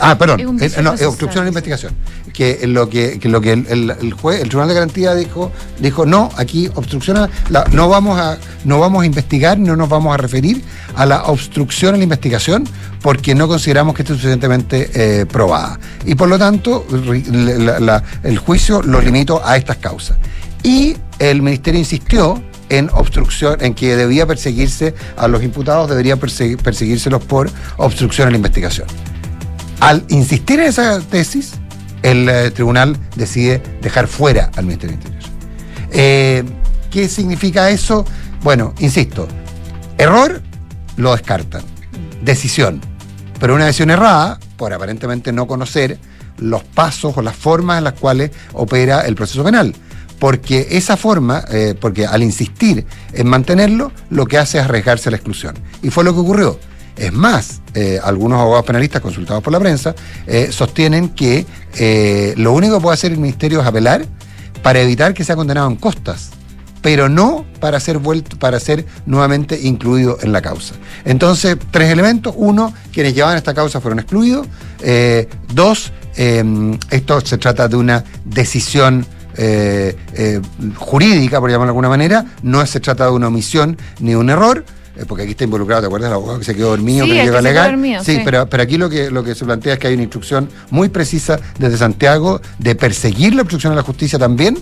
Ah, 0.02 0.18
perdón, 0.18 0.40
Es 0.64 0.78
no, 0.82 0.94
es 0.94 1.02
obstrucción 1.06 1.42
a 1.42 1.44
la 1.46 1.50
investigación. 1.50 1.94
Que 2.34 2.66
lo 2.68 2.90
que, 2.90 3.20
que 3.20 3.28
lo 3.30 3.42
que 3.42 3.52
el, 3.54 3.66
el- 3.70 3.92
el 4.02 4.14
juez, 4.14 4.42
el 4.42 4.48
tribunal 4.48 4.70
de 4.70 4.74
garantía 4.76 5.14
dijo, 5.14 5.52
dijo 5.80 6.06
no, 6.06 6.30
aquí 6.38 6.70
obstrucción 6.76 7.18
a 7.18 7.30
la- 7.50 7.66
no 7.72 7.90
vamos 7.90 8.20
a, 8.20 8.38
no 8.66 8.80
vamos 8.80 9.04
a 9.04 9.06
investigar, 9.06 9.60
no 9.60 9.76
nos 9.76 9.90
vamos 9.90 10.14
a 10.14 10.18
referir 10.18 10.64
a 10.96 11.06
la 11.06 11.24
obstrucción 11.26 11.94
a 11.96 11.98
la 11.98 12.04
investigación 12.04 12.64
porque 13.02 13.36
no 13.36 13.48
consideramos 13.48 13.94
que 13.96 14.02
esté 14.04 14.14
suficientemente 14.14 15.26
probada. 15.28 15.80
Y 16.06 16.16
por 16.16 16.30
lo 16.30 16.38
tanto, 16.38 16.86
el 18.24 18.38
juicio 18.38 18.82
lo 18.82 19.02
limitó 19.02 19.46
a 19.46 19.58
estas 19.58 19.78
causas. 19.78 20.18
Y 20.64 20.96
el 21.20 21.42
ministerio 21.42 21.80
insistió 21.80 22.42
en 22.70 22.90
obstrucción, 22.94 23.58
en 23.62 23.74
que 23.74 23.96
debía 23.96 24.28
perseguirse 24.28 24.94
a 25.18 25.28
los 25.28 25.42
imputados, 25.44 25.90
debería 25.90 26.18
persegui- 26.18 26.58
perseguírselos 26.58 27.24
por 27.24 27.50
obstrucción 27.78 28.28
a 28.28 28.32
la 28.32 28.38
investigación. 28.38 28.88
Al 29.80 30.04
insistir 30.10 30.60
en 30.60 30.68
esa 30.68 31.00
tesis, 31.00 31.54
el 32.04 32.30
eh, 32.30 32.52
tribunal 32.52 32.96
decide 33.16 33.62
dejar 33.82 34.08
fuera 34.08 34.52
al 34.56 34.66
Ministerio 34.66 34.98
del 34.98 35.06
Interior. 35.06 35.32
Eh, 35.92 36.44
¿Qué 36.92 37.08
significa 37.10 37.70
eso? 37.70 38.06
Bueno, 38.44 38.74
insisto, 38.80 39.28
error 39.98 40.42
lo 40.98 41.12
descartan. 41.14 41.64
Decisión. 42.22 42.82
Pero 43.40 43.56
una 43.56 43.66
decisión 43.66 43.90
errada 43.90 44.40
por 44.58 44.74
aparentemente 44.74 45.32
no 45.32 45.48
conocer 45.48 45.98
los 46.38 46.64
pasos 46.64 47.18
o 47.18 47.22
las 47.22 47.36
formas 47.36 47.78
en 47.78 47.86
las 47.86 47.94
cuales 47.94 48.32
opera 48.54 49.02
el 49.02 49.16
proceso 49.16 49.44
penal. 49.44 49.74
Porque 50.20 50.68
esa 50.72 50.98
forma, 50.98 51.46
eh, 51.50 51.76
porque 51.80 52.06
al 52.06 52.24
insistir 52.24 52.86
en 53.14 53.28
mantenerlo, 53.28 53.92
lo 54.10 54.26
que 54.26 54.38
hace 54.38 54.58
es 54.58 54.66
arriesgarse 54.66 55.10
a 55.10 55.12
la 55.12 55.18
exclusión. 55.18 55.56
Y 55.82 55.90
fue 55.90 56.04
lo 56.04 56.14
que 56.14 56.20
ocurrió. 56.20 56.60
Es 57.00 57.14
más, 57.14 57.62
eh, 57.76 57.98
algunos 58.04 58.42
abogados 58.42 58.66
penalistas 58.66 59.02
consultados 59.02 59.42
por 59.42 59.54
la 59.54 59.60
prensa 59.60 59.96
eh, 60.28 60.50
sostienen 60.52 61.10
que 61.10 61.46
eh, 61.78 62.34
lo 62.36 62.52
único 62.52 62.76
que 62.76 62.82
puede 62.82 62.94
hacer 62.96 63.14
el 63.14 63.20
ministerio 63.20 63.62
es 63.62 63.66
apelar 63.66 64.06
para 64.62 64.82
evitar 64.82 65.14
que 65.14 65.24
sea 65.24 65.38
condenado 65.38 65.70
en 65.70 65.78
costas, 65.78 66.32
pero 66.82 67.10
no 67.10 67.46
para 67.60 67.80
ser 67.80 67.98
vuelto, 67.98 68.38
para 68.38 68.60
ser 68.60 68.86
nuevamente 69.06 69.60
incluido 69.62 70.18
en 70.22 70.32
la 70.32 70.42
causa. 70.42 70.76
Entonces, 71.06 71.58
tres 71.72 71.92
elementos. 71.92 72.34
Uno, 72.38 72.74
quienes 72.92 73.14
llevaban 73.14 73.38
esta 73.38 73.54
causa 73.54 73.82
fueron 73.82 74.00
excluidos. 74.00 74.48
Eh, 74.82 75.28
dos, 75.54 75.92
eh, 76.16 76.44
esto 76.90 77.22
se 77.22 77.38
trata 77.38 77.68
de 77.68 77.76
una 77.76 78.04
decisión 78.26 79.06
eh, 79.42 79.96
eh, 80.16 80.42
jurídica, 80.76 81.40
por 81.40 81.50
llamarlo 81.50 81.68
de 81.68 81.72
alguna 81.72 81.90
manera, 81.90 82.26
no 82.44 82.66
se 82.66 82.80
trata 82.80 83.06
de 83.06 83.12
una 83.12 83.28
omisión 83.28 83.78
ni 84.00 84.12
de 84.12 84.18
un 84.18 84.30
error. 84.30 84.66
Porque 85.08 85.24
aquí 85.24 85.32
está 85.32 85.46
involucrado, 85.46 85.84
¿te 85.84 85.86
acuerdas? 85.88 86.10
El 86.10 86.16
abogado 86.16 86.40
que 86.40 86.46
se 86.46 86.54
quedó 86.56 86.72
dormido, 86.72 87.06
Sí, 87.06 87.12
que 87.12 87.16
no 87.16 87.22
el 87.22 87.26
llegó 87.28 87.38
a 87.38 87.40
alegar. 87.40 88.04
sí, 88.04 88.16
sí. 88.16 88.22
pero, 88.26 88.50
pero 88.50 88.64
aquí 88.64 88.78
lo 88.78 88.90
que, 88.90 89.10
lo 89.10 89.24
que 89.24 89.34
se 89.34 89.46
plantea 89.46 89.74
es 89.76 89.80
que 89.80 89.88
hay 89.88 89.94
una 89.94 90.04
instrucción 90.04 90.50
muy 90.72 90.90
precisa 90.90 91.40
desde 91.58 91.78
Santiago 91.78 92.42
de 92.58 92.76
perseguir 92.76 93.34
la 93.34 93.44
obstrucción 93.44 93.72
a 93.72 93.78
la 93.78 93.82
justicia 93.84 94.20
también. 94.20 94.58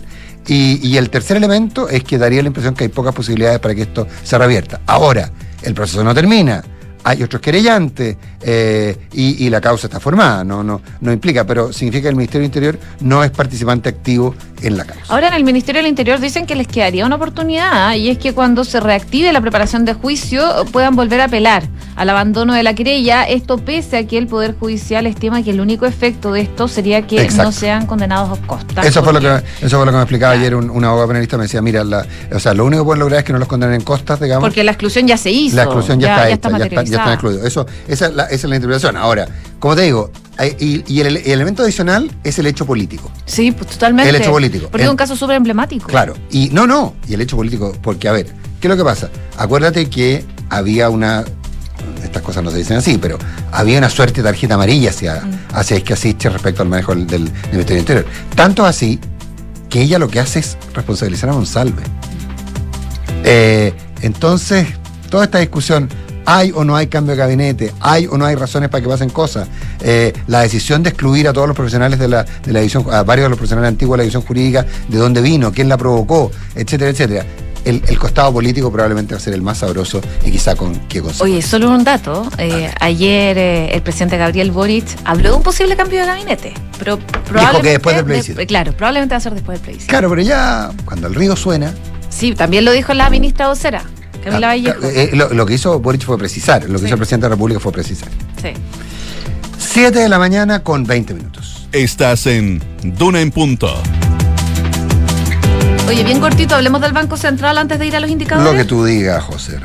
Y, 0.47 0.95
el 0.95 1.09
tercer 1.09 1.37
elemento 1.37 1.89
es 1.89 2.03
que 2.03 2.17
daría 2.17 2.41
la 2.41 2.47
impresión 2.47 2.73
que 2.73 2.85
hay 2.85 2.89
pocas 2.89 3.13
posibilidades 3.13 3.59
para 3.59 3.75
que 3.75 3.81
esto 3.81 4.07
se 4.23 4.37
revierta. 4.37 4.81
Ahora, 4.85 5.29
el 5.61 5.73
proceso 5.73 6.03
no 6.03 6.13
termina. 6.13 6.63
Hay 7.09 7.23
otros 7.23 7.41
querellantes 7.41 8.17
eh, 8.41 8.97
y, 9.13 9.45
y 9.45 9.49
la 9.49 9.61
causa 9.61 9.87
está 9.87 9.99
formada, 9.99 10.43
no, 10.43 10.61
no, 10.61 10.81
no 10.99 11.11
implica, 11.13 11.45
pero 11.45 11.71
significa 11.71 12.03
que 12.03 12.09
el 12.09 12.15
Ministerio 12.15 12.41
del 12.41 12.47
Interior 12.47 12.79
no 12.99 13.23
es 13.23 13.31
participante 13.31 13.87
activo 13.87 14.35
en 14.61 14.75
la 14.75 14.83
causa. 14.83 15.03
Ahora 15.07 15.29
en 15.29 15.35
el 15.35 15.43
Ministerio 15.45 15.79
del 15.81 15.87
Interior 15.89 16.19
dicen 16.19 16.45
que 16.45 16.55
les 16.55 16.67
quedaría 16.67 17.05
una 17.05 17.15
oportunidad 17.15 17.93
y 17.95 18.09
es 18.09 18.17
que 18.17 18.33
cuando 18.33 18.65
se 18.65 18.79
reactive 18.81 19.31
la 19.31 19.39
preparación 19.39 19.85
de 19.85 19.93
juicio 19.93 20.65
puedan 20.73 20.95
volver 20.97 21.21
a 21.21 21.25
apelar 21.25 21.63
al 21.95 22.09
abandono 22.09 22.53
de 22.53 22.61
la 22.63 22.73
querella, 22.75 23.23
esto 23.23 23.57
pese 23.57 23.97
a 23.97 24.05
que 24.07 24.17
el 24.17 24.27
Poder 24.27 24.55
Judicial 24.59 25.07
estima 25.07 25.41
que 25.43 25.51
el 25.51 25.61
único 25.61 25.85
efecto 25.85 26.31
de 26.33 26.41
esto 26.41 26.67
sería 26.67 27.07
que 27.07 27.21
Exacto. 27.21 27.43
no 27.43 27.51
sean 27.51 27.85
condenados 27.87 28.37
a 28.37 28.41
costas. 28.45 28.85
Eso 28.85 29.01
fue, 29.03 29.13
lo 29.13 29.19
que, 29.21 29.27
eso 29.61 29.77
fue 29.77 29.85
lo 29.85 29.91
que 29.91 29.97
me 29.97 30.03
explicaba 30.03 30.33
Claro. 30.33 30.41
ayer 30.41 30.55
un, 30.55 30.69
un 30.69 30.83
abogado 30.83 31.07
penalista, 31.07 31.37
me 31.37 31.43
decía, 31.43 31.61
mira, 31.61 31.83
la- 31.83 32.05
o 32.33 32.39
sea, 32.39 32.53
lo 32.53 32.65
único 32.65 32.83
que 32.83 32.85
pueden 32.87 32.99
lograr 32.99 33.19
es 33.19 33.25
que 33.25 33.33
no 33.33 33.39
los 33.39 33.47
condenen 33.47 33.75
en 33.75 33.81
costas, 33.81 34.19
digamos. 34.19 34.43
Porque 34.43 34.63
la 34.63 34.71
exclusión 34.71 35.07
ya 35.07 35.15
se 35.17 35.31
hizo. 35.31 35.55
La 35.55 35.63
exclusión 35.63 35.99
ya, 35.99 36.09
está 36.09 36.49
hecha, 36.49 36.57
ya, 36.57 36.65
está, 36.65 36.83
ya 36.83 36.96
están 36.97 37.13
excluidos. 37.13 37.45
Eso, 37.45 37.65
esa, 37.87 38.07
es 38.07 38.13
la, 38.13 38.23
esa 38.23 38.35
es 38.35 38.43
la 38.45 38.55
interpretación. 38.55 38.97
Ahora, 38.97 39.27
como 39.59 39.75
te 39.75 39.83
digo, 39.83 40.11
y, 40.59 40.83
y 40.87 41.01
el, 41.01 41.17
el 41.17 41.31
elemento 41.31 41.63
adicional 41.63 42.11
es 42.23 42.37
el 42.39 42.47
hecho 42.47 42.65
político. 42.65 43.11
Sí, 43.25 43.51
pues 43.51 43.71
totalmente. 43.71 44.09
El 44.09 44.15
hecho 44.15 44.31
político. 44.31 44.67
Porque 44.69 44.83
es 44.83 44.89
un 44.89 44.97
caso 44.97 45.15
súper 45.15 45.35
emblemático. 45.35 45.87
Claro. 45.87 46.15
Y 46.31 46.49
no, 46.49 46.67
no. 46.67 46.95
Y 47.07 47.13
el 47.13 47.21
hecho 47.21 47.35
político, 47.35 47.75
porque 47.81 48.07
a 48.07 48.11
ver, 48.11 48.27
¿qué 48.59 48.67
es 48.67 48.69
lo 48.69 48.77
que 48.77 48.83
pasa? 48.83 49.09
Acuérdate 49.37 49.89
que 49.89 50.25
había 50.49 50.89
una. 50.89 51.25
Estas 52.03 52.21
cosas 52.21 52.43
no 52.43 52.51
se 52.51 52.57
dicen 52.57 52.77
así, 52.77 52.97
pero 52.97 53.17
había 53.51 53.77
una 53.77 53.89
suerte 53.89 54.21
de 54.21 54.29
tarjeta 54.29 54.55
amarilla 54.55 54.89
hacia, 54.89 55.23
hacia 55.53 55.77
Isquia 55.77 55.95
Siches 55.95 56.31
respecto 56.31 56.61
al 56.61 56.69
manejo 56.69 56.95
del, 56.95 57.29
Ministerio 57.51 57.79
Interior. 57.79 58.05
Tanto 58.35 58.65
así 58.65 58.99
que 59.69 59.81
ella 59.81 59.99
lo 59.99 60.07
que 60.07 60.19
hace 60.19 60.39
es 60.39 60.57
responsabilizar 60.73 61.29
a 61.29 61.33
Monsalve. 61.33 61.81
Eh, 63.23 63.73
entonces, 64.01 64.67
toda 65.09 65.25
esta 65.25 65.39
discusión, 65.39 65.89
hay 66.29 66.51
o 66.53 66.65
no 66.65 66.75
hay 66.75 66.87
cambio 66.87 67.11
de 67.15 67.17
gabinete, 67.19 67.73
hay 67.79 68.05
o 68.05 68.17
no 68.17 68.25
hay 68.25 68.35
razones 68.35 68.67
para 68.69 68.81
que 68.83 68.89
pasen 68.89 69.09
cosas, 69.09 69.47
eh, 69.79 70.11
la 70.27 70.41
decisión 70.41 70.83
de 70.83 70.89
excluir 70.89 71.25
a 71.29 71.31
todos 71.31 71.47
los 71.47 71.55
profesionales 71.55 71.97
de 71.99 72.09
la, 72.09 72.23
de 72.23 72.51
la 72.51 72.59
división, 72.59 72.85
a 72.91 73.03
varios 73.03 73.25
de 73.25 73.29
los 73.29 73.37
profesionales 73.37 73.69
antiguos 73.69 73.93
de 73.93 73.97
la 73.99 74.03
división 74.03 74.23
jurídica, 74.23 74.65
de 74.89 74.97
dónde 74.97 75.21
vino, 75.21 75.53
quién 75.53 75.69
la 75.69 75.77
provocó, 75.77 76.29
etcétera, 76.53 76.91
etcétera. 76.91 77.25
El, 77.63 77.81
el 77.87 77.97
costado 77.97 78.31
político 78.33 78.69
probablemente 78.71 79.13
va 79.13 79.19
a 79.19 79.21
ser 79.21 79.33
el 79.33 79.41
más 79.41 79.59
sabroso 79.59 80.01
y 80.25 80.31
quizá 80.31 80.55
con 80.55 80.75
qué 80.89 81.01
cosa. 81.01 81.23
Oye, 81.23 81.41
solo 81.41 81.69
un 81.71 81.83
dato. 81.85 82.29
Eh, 82.37 82.69
ayer 82.81 83.37
eh, 83.37 83.69
el 83.73 83.81
presidente 83.81 84.17
Gabriel 84.17 84.51
Boric 84.51 84.85
habló 85.05 85.31
de 85.31 85.35
un 85.37 85.43
posible 85.43 85.75
cambio 85.77 85.99
de 86.01 86.05
gabinete. 86.07 86.53
Pero 86.79 86.97
probablemente, 87.25 87.61
que 87.63 87.69
después 87.71 87.95
del 87.95 88.05
plebiscito. 88.05 88.39
de- 88.39 88.47
claro, 88.47 88.71
probablemente 88.73 89.13
va 89.15 89.17
a 89.17 89.21
ser 89.21 89.33
después 89.33 89.57
del 89.59 89.63
plebiscito. 89.65 89.89
Claro, 89.89 90.09
pero 90.09 90.21
ya 90.21 90.71
cuando 90.85 91.07
el 91.07 91.15
río 91.15 91.35
suena, 91.37 91.73
Sí, 92.09 92.33
también 92.35 92.63
lo 92.65 92.71
dijo 92.71 92.93
la 92.93 93.09
ministra 93.09 93.49
vocera, 93.49 93.83
Camila 94.31 94.47
Vallejo. 94.47 94.77
eh, 94.83 95.09
lo, 95.13 95.29
lo 95.33 95.45
que 95.45 95.53
hizo 95.55 95.79
Boric 95.79 96.03
fue 96.03 96.17
precisar, 96.17 96.63
lo 96.63 96.73
que 96.73 96.79
Sí. 96.79 96.85
hizo 96.85 96.93
el 96.95 96.99
presidente 96.99 97.25
de 97.25 97.29
la 97.29 97.35
República 97.35 97.59
fue 97.59 97.71
precisar. 97.71 98.09
Sí. 98.41 98.49
7 99.59 99.99
de 99.99 100.09
la 100.09 100.19
mañana 100.19 100.63
con 100.63 100.83
20 100.85 101.13
minutos. 101.13 101.67
Estás 101.71 102.25
en 102.27 102.61
Duna 102.83 103.21
en 103.21 103.31
Punto. 103.31 103.69
Oye, 105.87 106.03
bien 106.03 106.19
cortito, 106.19 106.55
hablemos 106.55 106.81
del 106.81 106.91
Banco 106.91 107.15
Central 107.15 107.57
antes 107.57 107.79
de 107.79 107.87
ir 107.87 107.95
a 107.95 107.99
los 108.01 108.09
indicadores. 108.09 108.51
Lo 108.51 108.57
que 108.57 108.65
tú 108.65 108.83
digas, 108.83 109.23
José, 109.23 109.57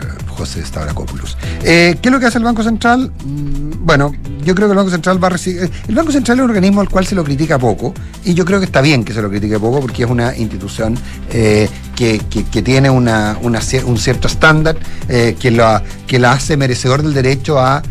José 0.43 0.65
Stavrakopoulos. 0.65 1.37
Eh, 1.63 1.97
¿Qué 2.03 2.09
es 2.09 2.13
lo 2.13 2.19
que 2.19 2.27
hace 2.27 2.39
el 2.39 2.45
Banco 2.45 2.63
Central? 2.65 3.13
Mm, 3.25 3.63
Bueno, 3.87 4.13
yo 4.45 4.55
creo 4.55 4.69
que 4.69 4.73
el 4.73 4.77
Banco 4.77 4.91
Central 4.91 5.23
va 5.23 5.27
a 5.27 5.31
recibir... 5.31 5.71
El 5.89 5.95
Banco 5.95 6.11
Central 6.13 6.39
es 6.39 6.45
un 6.45 6.51
organismo 6.51 6.81
al 6.81 6.89
cual 6.89 7.05
se 7.07 7.15
lo 7.15 7.23
critica 7.25 7.59
poco, 7.59 7.93
y 8.25 8.35
yo 8.35 8.45
creo 8.45 8.59
que 8.61 8.67
está 8.67 8.81
bien 8.81 9.05
que 9.05 9.13
se 9.13 9.21
lo 9.23 9.29
critique 9.31 9.59
poco, 9.59 9.81
porque 9.81 10.03
es 10.05 10.11
una 10.11 10.37
institución 10.37 10.97
eh, 11.31 11.69
que, 11.97 12.21
que- 12.31 12.63
tiene 12.63 12.91
una, 12.91 13.37
una 13.43 13.61
un 13.87 13.99
cierto 13.99 14.27
estándar 14.29 14.77
eh, 15.09 15.37
que, 15.39 15.51
la, 15.51 15.83
que 16.07 16.19
la 16.19 16.33
hace 16.33 16.57
merecedor 16.57 17.03
del 17.03 17.13
derecho 17.15 17.59
a, 17.61 17.83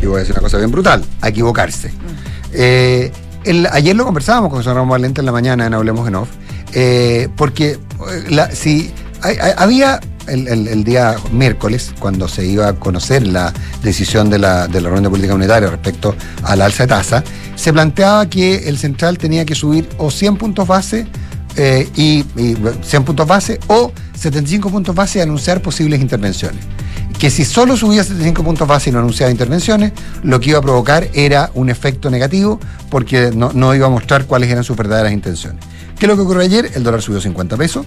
y 0.00 0.06
voy 0.06 0.16
a 0.16 0.18
decir 0.20 0.32
una 0.34 0.42
cosa 0.42 0.58
bien 0.58 0.70
brutal, 0.70 1.04
a 1.20 1.28
equivocarse. 1.28 1.92
Eh, 2.52 3.10
el- 3.44 3.66
ayer 3.72 3.94
lo 3.96 4.04
conversábamos 4.04 4.50
con 4.50 4.58
José 4.60 4.70
Ramón 4.72 4.90
Valente 4.90 5.20
en 5.20 5.26
la 5.26 5.32
mañana 5.32 5.66
en 5.66 5.74
Hablemos 5.74 6.06
en 6.08 6.14
Off, 6.16 6.28
eh, 6.72 7.28
porque 7.36 7.70
eh, 7.72 7.78
la- 8.30 8.50
si 8.52 8.92
hay- 9.22 9.36
había 9.56 9.98
el, 10.26 10.84
día 10.84 11.16
miércoles, 11.32 11.92
cuando 11.98 12.28
se 12.28 12.44
iba 12.44 12.68
a 12.68 12.72
conocer 12.74 13.26
la 13.26 13.52
decisión 13.82 14.30
de 14.30 14.38
la, 14.38 14.68
de 14.68 14.80
la 14.80 14.88
reunión 14.88 15.04
de 15.04 15.10
política 15.10 15.34
monetaria 15.34 15.70
respecto 15.70 16.14
al 16.42 16.62
alza 16.62 16.84
de 16.84 16.88
tasa, 16.88 17.24
se 17.54 17.72
planteaba 17.72 18.28
que 18.28 18.68
el 18.68 18.78
central 18.78 19.18
tenía 19.18 19.44
que 19.44 19.54
subir 19.54 19.88
o 19.98 20.10
100 20.10 20.36
puntos 20.36 20.66
base 20.66 21.06
eh, 21.56 21.88
y, 21.96 22.24
y 22.36 22.56
100 22.82 23.04
puntos 23.04 23.26
base 23.26 23.60
o 23.66 23.92
75 24.16 24.70
puntos 24.70 24.94
base 24.94 25.18
y 25.18 25.22
anunciar 25.22 25.60
posibles 25.60 26.00
intervenciones. 26.00 26.64
Que 27.18 27.30
si 27.30 27.44
solo 27.44 27.76
subía 27.76 28.02
75 28.02 28.42
puntos 28.42 28.66
base 28.66 28.90
y 28.90 28.92
no 28.92 28.98
anunciaba 29.00 29.30
intervenciones, 29.30 29.92
lo 30.22 30.40
que 30.40 30.50
iba 30.50 30.58
a 30.58 30.62
provocar 30.62 31.08
era 31.12 31.50
un 31.54 31.68
efecto 31.68 32.10
negativo 32.10 32.58
porque 32.90 33.30
no, 33.34 33.52
no 33.52 33.74
iba 33.74 33.86
a 33.86 33.90
mostrar 33.90 34.26
cuáles 34.26 34.50
eran 34.50 34.64
sus 34.64 34.76
verdaderas 34.76 35.12
intenciones. 35.12 35.62
¿Qué 35.98 36.06
es 36.06 36.08
lo 36.10 36.16
que 36.16 36.22
ocurrió 36.22 36.42
ayer? 36.42 36.70
El 36.74 36.82
dólar 36.82 37.00
subió 37.00 37.20
50 37.20 37.56
pesos. 37.56 37.86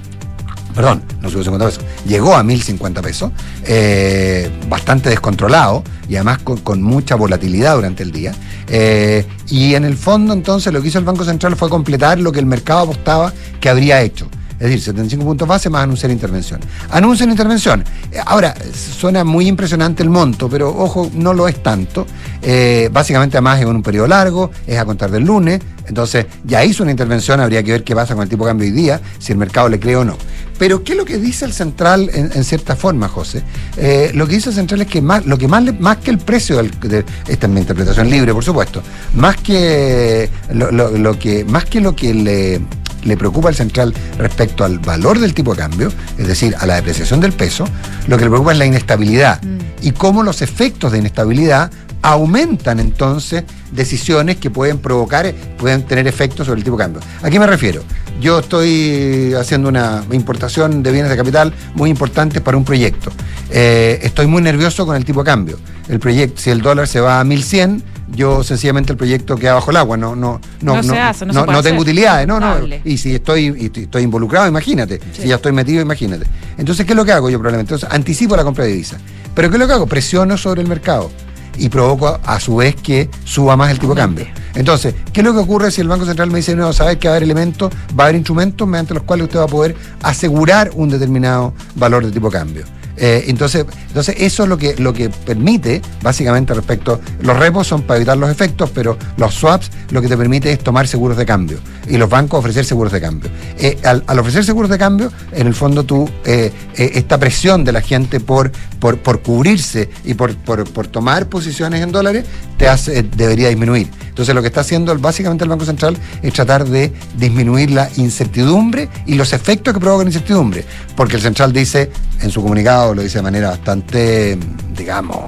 Perdón, 0.75 1.03
no 1.21 1.29
subió 1.29 1.43
50 1.45 1.65
pesos. 1.65 1.83
Llegó 2.05 2.35
a 2.35 2.43
1050 2.43 3.01
pesos, 3.01 3.31
eh, 3.63 4.51
bastante 4.67 5.09
descontrolado 5.09 5.83
y 6.09 6.15
además 6.15 6.39
con, 6.39 6.81
mucha 6.81 7.15
volatilidad 7.15 7.75
durante 7.75 8.03
el 8.03 8.11
día. 8.11 8.33
Eh, 8.67 9.25
y 9.49 9.75
en 9.75 9.85
el 9.85 9.95
fondo, 9.95 10.33
entonces, 10.33 10.73
lo 10.73 10.81
que 10.81 10.89
hizo 10.89 10.99
el 10.99 11.05
Banco 11.05 11.23
Central 11.23 11.55
fue 11.55 11.69
completar 11.69 12.19
lo 12.19 12.31
que 12.31 12.39
el 12.39 12.45
mercado 12.45 12.81
apostaba 12.81 13.31
que 13.61 13.69
habría 13.69 14.01
hecho. 14.01 14.27
Es 14.59 14.67
decir, 14.67 14.81
75 14.81 15.25
puntos 15.25 15.47
base 15.47 15.69
más 15.69 15.83
anunciar 15.83 16.11
intervención. 16.11 16.61
Anuncian 16.89 17.29
intervención. 17.29 17.83
Eh, 18.11 18.19
Ahora, 18.25 18.55
suena 18.73 19.23
muy 19.23 19.47
impresionante 19.47 20.01
el 20.01 20.09
monto, 20.09 20.49
pero 20.49 20.69
ojo, 20.69 21.09
no 21.13 21.33
lo 21.33 21.47
es 21.47 21.61
tanto. 21.61 22.07
Eh, 22.41 22.89
básicamente, 22.91 23.37
además, 23.37 23.59
es 23.59 23.65
en 23.65 23.75
un 23.75 23.83
periodo 23.83 24.07
largo, 24.07 24.51
es 24.65 24.77
a 24.77 24.85
contar 24.85 25.11
del 25.11 25.23
lunes. 25.23 25.59
Entonces, 25.87 26.25
ya 26.43 26.63
hizo 26.63 26.83
una 26.83 26.91
intervención, 26.91 27.39
habría 27.39 27.61
que 27.63 27.71
ver 27.71 27.83
qué 27.83 27.95
pasa 27.95 28.15
con 28.15 28.23
el 28.23 28.29
tipo 28.29 28.45
de 28.45 28.51
cambio 28.51 28.67
hoy 28.67 28.73
día, 28.73 29.01
si 29.19 29.33
el 29.33 29.37
mercado 29.37 29.69
le 29.69 29.79
cree 29.79 29.97
o 29.97 30.05
no. 30.05 30.17
Pero, 30.57 30.83
¿qué 30.83 30.93
es 30.93 30.97
lo 30.97 31.03
que 31.05 31.17
dice 31.17 31.43
el 31.45 31.51
central 31.51 32.09
en, 32.13 32.31
en 32.33 32.43
cierta 32.45 32.75
forma, 32.77 33.09
José? 33.09 33.43
Eh, 33.77 34.11
lo 34.15 34.25
que 34.25 34.35
dice 34.35 34.49
el 34.49 34.55
central 34.55 34.81
es 34.81 34.87
que 34.87 35.01
más, 35.01 35.25
lo 35.25 35.37
que 35.37 35.47
más, 35.49 35.63
más 35.79 35.97
que 35.97 36.11
el 36.11 36.17
precio, 36.17 36.55
del, 36.57 36.71
de, 36.79 37.03
esta 37.27 37.47
es 37.47 37.53
mi 37.53 37.59
interpretación 37.59 38.09
libre, 38.09 38.33
por 38.33 38.43
supuesto, 38.43 38.81
más 39.15 39.35
que 39.37 40.29
lo 40.53 41.19
que, 41.19 41.43
más 41.43 41.65
que 41.65 41.81
lo 41.81 41.95
que 41.95 42.13
le 42.13 42.61
le 43.05 43.15
preocupa 43.15 43.49
al 43.49 43.55
central 43.55 43.93
respecto 44.17 44.65
al 44.65 44.79
valor 44.79 45.19
del 45.19 45.33
tipo 45.33 45.53
de 45.53 45.59
cambio, 45.59 45.91
es 46.17 46.27
decir, 46.27 46.55
a 46.59 46.65
la 46.65 46.75
depreciación 46.75 47.21
del 47.21 47.31
peso, 47.31 47.65
lo 48.07 48.17
que 48.17 48.25
le 48.25 48.29
preocupa 48.29 48.51
es 48.51 48.57
la 48.57 48.65
inestabilidad 48.65 49.39
y 49.81 49.91
cómo 49.91 50.23
los 50.23 50.41
efectos 50.41 50.91
de 50.91 50.97
inestabilidad 50.97 51.71
aumentan 52.01 52.79
entonces 52.79 53.43
decisiones 53.71 54.35
que 54.37 54.51
pueden 54.51 54.77
provocar, 54.77 55.33
pueden 55.57 55.83
tener 55.83 56.07
efectos 56.07 56.45
sobre 56.45 56.59
el 56.59 56.63
tipo 56.63 56.77
de 56.77 56.83
cambio. 56.83 57.01
¿A 57.23 57.29
qué 57.31 57.39
me 57.39 57.47
refiero? 57.47 57.81
Yo 58.21 58.39
estoy 58.39 59.33
haciendo 59.33 59.69
una 59.69 60.03
importación 60.11 60.83
de 60.83 60.91
bienes 60.91 61.09
de 61.09 61.17
capital 61.17 61.51
muy 61.73 61.89
importante 61.89 62.41
para 62.41 62.57
un 62.57 62.63
proyecto. 62.63 63.11
Eh, 63.49 63.99
estoy 64.03 64.27
muy 64.27 64.43
nervioso 64.43 64.85
con 64.85 64.95
el 64.95 65.03
tipo 65.03 65.23
de 65.23 65.25
cambio. 65.25 65.57
El 65.89 65.99
proyecto, 65.99 66.39
si 66.39 66.51
el 66.51 66.61
dólar 66.61 66.87
se 66.87 66.99
va 66.99 67.19
a 67.19 67.23
1100, 67.23 67.83
yo 68.11 68.43
sencillamente 68.43 68.91
el 68.91 68.97
proyecto 68.97 69.35
queda 69.35 69.53
bajo 69.55 69.71
el 69.71 69.77
agua, 69.77 69.97
no, 69.97 70.15
no, 70.15 70.39
no, 70.61 70.75
No 70.75 70.83
se 70.83 70.99
hace, 70.99 71.25
no 71.25 71.33
se 71.33 71.39
puede 71.45 71.63
tengo 71.63 71.81
utilidades, 71.81 72.27
no, 72.27 72.39
no. 72.39 72.47
Y 72.85 72.97
si 72.97 73.15
estoy, 73.15 73.45
y 73.73 73.79
estoy- 73.81 74.03
involucrado, 74.03 74.47
imagínate. 74.47 74.99
Si 75.13 75.27
ya 75.27 75.35
estoy 75.35 75.51
metido, 75.51 75.81
imagínate. 75.81 76.25
Entonces, 76.57 76.85
¿qué 76.85 76.93
es 76.93 76.97
lo 76.97 77.03
que 77.05 77.11
hago 77.11 77.29
yo 77.29 77.37
probablemente? 77.39 77.73
Entonces, 77.73 77.95
anticipo 77.95 78.35
la 78.35 78.43
compra 78.43 78.65
de 78.65 78.71
divisas. 78.71 79.01
Pero 79.33 79.49
¿qué 79.49 79.55
es 79.55 79.59
lo 79.59 79.67
que 79.67 79.73
hago? 79.73 79.87
Presiono 79.87 80.37
sobre 80.37 80.61
el 80.61 80.67
mercado 80.67 81.09
y 81.57 81.69
provoco 81.69 82.07
a, 82.07 82.15
a 82.25 82.39
su 82.39 82.57
vez 82.57 82.75
que 82.75 83.09
suba 83.23 83.55
más 83.57 83.71
el 83.71 83.79
tipo 83.79 83.95
de 83.95 84.01
cambio. 84.01 84.25
Entonces, 84.55 84.93
¿qué 85.11 85.21
es 85.21 85.25
lo 85.25 85.33
que 85.33 85.39
ocurre 85.39 85.71
si 85.71 85.81
el 85.81 85.87
Banco 85.87 86.05
Central 86.05 86.29
me 86.29 86.37
dice, 86.37 86.55
no, 86.55 86.71
sabes 86.73 86.97
que 86.97 87.07
va 87.07 87.13
a 87.13 87.17
haber 87.17 87.23
elementos, 87.23 87.71
va 87.97 88.03
a 88.03 88.07
haber 88.07 88.15
instrumentos 88.15 88.67
mediante 88.67 88.93
los 88.93 89.03
cuales 89.03 89.25
usted 89.25 89.39
va 89.39 89.43
a 89.45 89.47
poder 89.47 89.75
asegurar 90.03 90.71
un 90.75 90.89
determinado 90.89 91.53
valor 91.75 92.05
de 92.05 92.11
tipo 92.11 92.29
de 92.29 92.37
cambio? 92.37 92.63
Eh, 92.97 93.25
entonces, 93.27 93.65
entonces, 93.87 94.15
eso 94.19 94.43
es 94.43 94.49
lo 94.49 94.57
que, 94.57 94.75
lo 94.77 94.93
que 94.93 95.09
permite, 95.09 95.81
básicamente, 96.01 96.53
respecto. 96.53 96.99
Los 97.21 97.37
repos 97.37 97.67
son 97.67 97.81
para 97.83 97.97
evitar 97.97 98.17
los 98.17 98.29
efectos, 98.29 98.71
pero 98.73 98.97
los 99.17 99.33
swaps 99.33 99.71
lo 99.91 100.01
que 100.01 100.07
te 100.07 100.17
permite 100.17 100.51
es 100.51 100.59
tomar 100.59 100.87
seguros 100.87 101.17
de 101.17 101.25
cambio. 101.25 101.59
Y 101.87 101.97
los 101.97 102.09
bancos 102.09 102.39
ofrecer 102.39 102.65
seguros 102.65 102.91
de 102.91 103.01
cambio. 103.01 103.29
Eh, 103.57 103.77
al, 103.83 104.03
al 104.07 104.19
ofrecer 104.19 104.43
seguros 104.43 104.69
de 104.69 104.77
cambio, 104.77 105.11
en 105.31 105.47
el 105.47 105.53
fondo 105.53 105.83
tú, 105.83 106.09
eh, 106.25 106.51
esta 106.75 107.17
presión 107.17 107.63
de 107.63 107.71
la 107.71 107.81
gente 107.81 108.19
por, 108.19 108.51
por, 108.79 108.97
por 108.97 109.21
cubrirse 109.21 109.89
y 110.03 110.13
por, 110.13 110.35
por, 110.35 110.69
por 110.71 110.87
tomar 110.87 111.27
posiciones 111.27 111.81
en 111.81 111.91
dólares, 111.91 112.25
te 112.57 112.67
hace, 112.67 113.03
debería 113.03 113.49
disminuir. 113.49 113.89
Entonces, 114.15 114.33
lo 114.33 114.41
que 114.41 114.47
está 114.47 114.61
haciendo 114.61 114.97
básicamente 114.97 115.43
el 115.43 115.49
Banco 115.49 115.65
Central 115.65 115.97
es 116.21 116.31
tratar 116.31 116.63
de 116.63 116.93
disminuir 117.17 117.71
la 117.71 117.89
incertidumbre 117.97 118.87
y 119.05 119.15
los 119.15 119.33
efectos 119.33 119.73
que 119.73 119.79
provocan 119.81 120.07
incertidumbre. 120.07 120.63
Porque 120.95 121.17
el 121.17 121.21
Central 121.21 121.51
dice, 121.51 121.91
en 122.21 122.31
su 122.31 122.41
comunicado, 122.41 122.95
lo 122.95 123.01
dice 123.01 123.17
de 123.17 123.23
manera 123.23 123.49
bastante, 123.49 124.37
digamos, 124.73 125.21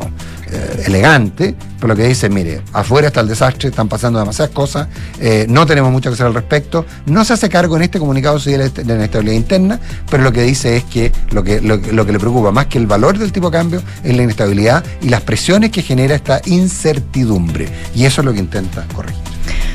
eh, 0.51 0.83
elegante, 0.87 1.55
pero 1.79 1.89
lo 1.89 1.95
que 1.95 2.07
dice, 2.07 2.29
mire, 2.29 2.61
afuera 2.73 3.07
está 3.07 3.21
el 3.21 3.27
desastre, 3.27 3.69
están 3.69 3.87
pasando 3.87 4.19
demasiadas 4.19 4.53
cosas, 4.53 4.87
eh, 5.19 5.45
no 5.49 5.65
tenemos 5.65 5.91
mucho 5.91 6.09
que 6.09 6.15
hacer 6.15 6.25
al 6.25 6.33
respecto, 6.33 6.85
no 7.05 7.23
se 7.25 7.33
hace 7.33 7.49
cargo 7.49 7.75
en 7.77 7.83
este 7.83 7.99
comunicado 7.99 8.39
de 8.39 8.57
la 8.57 8.93
inestabilidad 8.95 9.35
interna, 9.35 9.79
pero 10.09 10.23
lo 10.23 10.31
que 10.31 10.41
dice 10.43 10.77
es 10.77 10.83
que 10.85 11.11
lo 11.31 11.43
que, 11.43 11.61
lo, 11.61 11.81
que- 11.81 11.91
lo 11.91 12.05
que 12.05 12.11
le 12.11 12.19
preocupa 12.19 12.51
más 12.51 12.67
que 12.67 12.77
el 12.77 12.87
valor 12.87 13.17
del 13.17 13.31
tipo 13.31 13.49
de 13.49 13.57
cambio 13.57 13.81
es 14.03 14.15
la 14.15 14.23
inestabilidad 14.23 14.83
y 15.01 15.09
las 15.09 15.21
presiones 15.21 15.71
que 15.71 15.81
genera 15.81 16.15
esta 16.15 16.41
incertidumbre. 16.45 17.67
Y 17.95 18.05
eso 18.05 18.21
es 18.21 18.25
lo 18.25 18.33
que 18.33 18.39
intenta 18.39 18.85
corregir. 18.93 19.21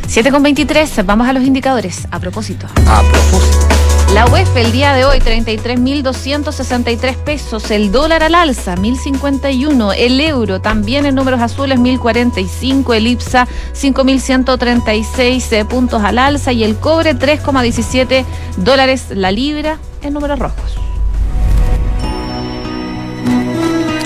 7 0.06 0.30
con 0.30 0.42
23, 0.42 1.06
vamos 1.06 1.28
a 1.28 1.32
los 1.32 1.42
indicadores. 1.44 2.06
A 2.10 2.18
propósito. 2.18 2.66
A 2.86 3.02
propósito. 3.02 3.91
La 4.14 4.26
UEF 4.26 4.54
el 4.56 4.72
día 4.72 4.92
de 4.92 5.06
hoy, 5.06 5.20
33.263 5.20 7.16
pesos. 7.16 7.70
El 7.70 7.90
dólar 7.90 8.22
al 8.22 8.34
alza, 8.34 8.74
1.051. 8.74 9.94
El 9.96 10.20
euro 10.20 10.60
también 10.60 11.06
en 11.06 11.14
números 11.14 11.40
azules, 11.40 11.78
1.045. 11.78 12.94
El 12.94 13.06
IPSA, 13.06 13.48
5.136 13.72 15.52
eh, 15.52 15.64
puntos 15.64 16.04
al 16.04 16.18
alza. 16.18 16.52
Y 16.52 16.62
el 16.62 16.76
cobre, 16.76 17.16
3,17 17.16 18.26
dólares 18.58 19.06
la 19.14 19.30
libra 19.30 19.78
en 20.02 20.12
números 20.12 20.38
rojos. 20.38 20.76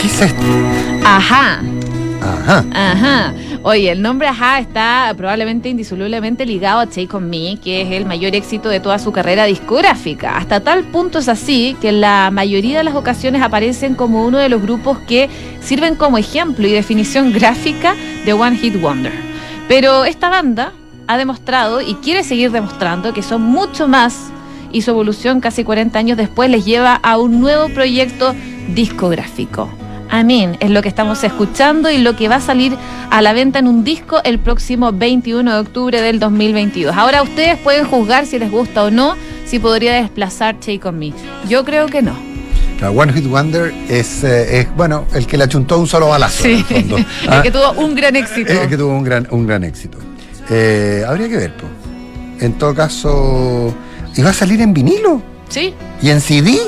¿Qué 0.01 0.07
es 0.07 0.21
esto? 0.21 0.43
Ajá. 1.05 1.63
Ajá. 2.23 2.65
Ajá. 2.73 3.35
Oye, 3.63 3.91
el 3.91 4.03
nombre 4.03 4.29
Ajá 4.29 4.59
está 4.59 5.13
probablemente 5.17 5.69
indisolublemente 5.69 6.47
ligado 6.47 6.81
a 6.81 6.87
Take 6.87 7.09
On 7.13 7.29
Me, 7.29 7.59
que 7.63 7.83
es 7.83 7.91
el 7.91 8.07
mayor 8.07 8.35
éxito 8.35 8.69
de 8.69 8.81
toda 8.81 8.99
su 8.99 9.13
carrera 9.13 9.45
discográfica. 9.45 10.37
Hasta 10.37 10.61
tal 10.61 10.85
punto 10.85 11.19
es 11.19 11.29
así 11.29 11.77
que 11.81 11.89
en 11.89 12.01
la 12.01 12.31
mayoría 12.33 12.79
de 12.79 12.85
las 12.85 12.95
ocasiones 12.95 13.43
aparecen 13.43 13.95
como 13.95 14.25
uno 14.25 14.39
de 14.39 14.49
los 14.49 14.63
grupos 14.63 14.99
que 15.01 15.29
sirven 15.61 15.95
como 15.97 16.19
ejemplo 16.19 16.67
y 16.67 16.73
definición 16.73 17.33
gráfica 17.33 17.95
de 18.25 18.33
One 18.33 18.57
Hit 18.57 18.81
Wonder. 18.81 19.13
Pero 19.69 20.05
esta 20.05 20.29
banda 20.29 20.73
ha 21.07 21.19
demostrado 21.19 21.81
y 21.81 21.95
quiere 21.95 22.25
seguir 22.25 22.51
demostrando 22.51 23.13
que 23.13 23.23
son 23.23 23.43
mucho 23.43 23.89
más 23.89 24.31
y 24.73 24.83
su 24.83 24.91
evolución 24.91 25.41
casi 25.41 25.65
40 25.65 25.99
años 25.99 26.17
después 26.17 26.51
les 26.51 26.65
lleva 26.65 26.95
a 26.95 27.19
un 27.19 27.41
nuevo 27.41 27.69
proyecto 27.69 28.35
discográfico. 28.75 29.71
Amén. 30.09 30.57
Es 30.61 30.71
lo 30.71 30.83
que 30.83 30.89
estamos 30.89 31.23
escuchando 31.25 31.91
y 31.91 31.99
lo 31.99 32.17
que 32.17 32.29
va 32.29 32.37
a 32.37 32.41
salir 32.41 32.77
a 33.11 33.23
la 33.23 33.33
venta 33.33 33.59
en 33.59 33.67
un 33.67 33.85
disco 33.85 34.21
el 34.25 34.39
próximo 34.39 34.93
21 34.93 35.53
de 35.53 35.59
octubre 35.59 36.01
del 36.01 36.19
2022. 36.21 36.95
Ahora 36.97 37.23
ustedes 37.23 37.59
pueden 37.59 37.85
juzgar 37.87 38.27
si 38.27 38.39
les 38.39 38.51
gusta 38.51 38.85
o 38.85 38.91
no, 38.91 39.15
si 39.47 39.59
podría 39.59 39.95
desplazar 39.95 40.57
Take 40.61 40.81
On 40.85 40.99
Me. 40.99 41.13
Yo 41.49 41.65
creo 41.65 41.87
que 41.87 42.03
no. 42.03 42.13
La 42.81 42.91
One 42.91 43.13
Hit 43.13 43.27
Wonder 43.27 43.73
es, 43.89 44.23
eh, 44.23 44.61
es, 44.61 44.77
bueno, 44.77 45.07
el 45.15 45.27
que 45.27 45.37
le 45.39 45.45
achuntó 45.45 45.79
un 45.79 45.87
solo 45.87 46.09
balazo. 46.09 46.43
Sí, 46.45 46.65
el 46.71 47.07
Ah, 47.29 47.43
que 47.43 47.51
tuvo 47.51 47.73
un 47.73 47.95
gran 47.95 48.15
éxito. 48.17 48.53
el 48.53 48.69
que 48.69 48.77
tuvo 48.77 48.93
un 48.93 49.03
gran, 49.03 49.27
un 49.31 49.47
gran 49.47 49.65
éxito. 49.65 49.99
Eh, 50.51 51.03
habría 51.07 51.29
que 51.29 51.37
ver, 51.37 51.53
pues. 51.57 51.73
En 52.43 52.53
todo 52.59 52.75
caso, 52.75 53.75
¿y 54.15 54.21
va 54.23 54.31
a 54.31 54.35
salir 54.35 54.61
en 54.61 54.75
vinilo? 54.75 55.23
Sí, 55.49 55.73
¿Y 56.03 56.11
en 56.11 56.21
CD? 56.21 56.59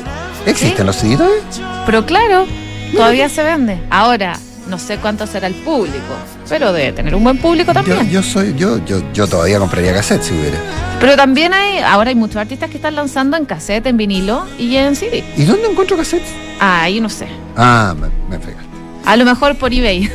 ¿Existen 0.46 0.78
Sí. 0.78 0.84
los 0.84 0.96
CD 0.96 1.16
todavía? 1.16 1.82
pero 1.84 2.06
claro, 2.06 2.46
todavía 2.92 3.28
se 3.28 3.42
vende. 3.42 3.80
Ahora, 3.90 4.38
no 4.68 4.78
sé 4.78 4.98
cuánto 4.98 5.26
será 5.26 5.46
el 5.46 5.54
público, 5.54 6.14
pero 6.48 6.72
debe 6.72 6.92
tener 6.92 7.14
un 7.14 7.24
buen 7.24 7.38
público 7.38 7.72
también. 7.72 8.08
yo 8.10 8.22
soy, 8.22 8.54
yo, 8.54 8.84
yo, 8.84 9.00
yo 9.12 9.26
todavía 9.26 9.58
compraría 9.58 9.94
cassette 9.94 10.22
si 10.22 10.34
hubiera. 10.34 10.58
Pero 11.00 11.16
también 11.16 11.54
hay, 11.54 11.78
ahora 11.78 12.10
hay 12.10 12.16
muchos 12.16 12.36
artistas 12.36 12.68
que 12.70 12.76
están 12.76 12.94
lanzando 12.94 13.36
en 13.36 13.44
cassette, 13.46 13.86
en 13.86 13.96
vinilo 13.96 14.46
y 14.58 14.76
en 14.76 14.94
CD. 14.96 15.24
¿Y 15.36 15.44
dónde 15.44 15.68
encuentro 15.68 15.96
cassettes? 15.96 16.28
Ah, 16.60 16.82
ahí 16.82 17.00
no 17.00 17.08
sé. 17.08 17.28
Ah, 17.56 17.94
me, 17.98 18.08
me 18.28 18.42
fregaste. 18.42 18.68
A 19.04 19.16
lo 19.16 19.24
mejor 19.24 19.56
por 19.56 19.72
eBay. 19.72 20.10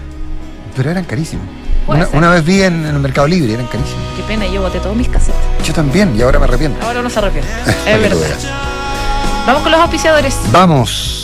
Pero 0.76 0.90
eran 0.90 1.04
carísimos. 1.04 1.46
Una, 1.86 2.30
vez 2.30 2.44
vi 2.44 2.62
en, 2.62 2.86
en 2.86 2.94
el 2.94 3.00
Mercado 3.00 3.26
Libre, 3.26 3.54
eran 3.54 3.66
carísimos. 3.66 4.00
Qué 4.16 4.22
pena, 4.22 4.46
yo 4.46 4.62
boté 4.62 4.78
todos 4.78 4.96
mis 4.96 5.08
cassettes. 5.08 5.66
Yo 5.66 5.74
también, 5.74 6.14
y 6.16 6.22
ahora 6.22 6.38
me 6.38 6.44
arrepiento. 6.44 6.84
Ahora 6.86 7.00
uno 7.00 7.10
se 7.10 7.18
arrepiente. 7.18 7.50
Es 7.86 8.00
verdad. 8.00 8.18
Vamos 9.46 9.62
con 9.62 9.72
los 9.72 9.80
auspiciadores. 9.80 10.38
Vamos. 10.52 11.21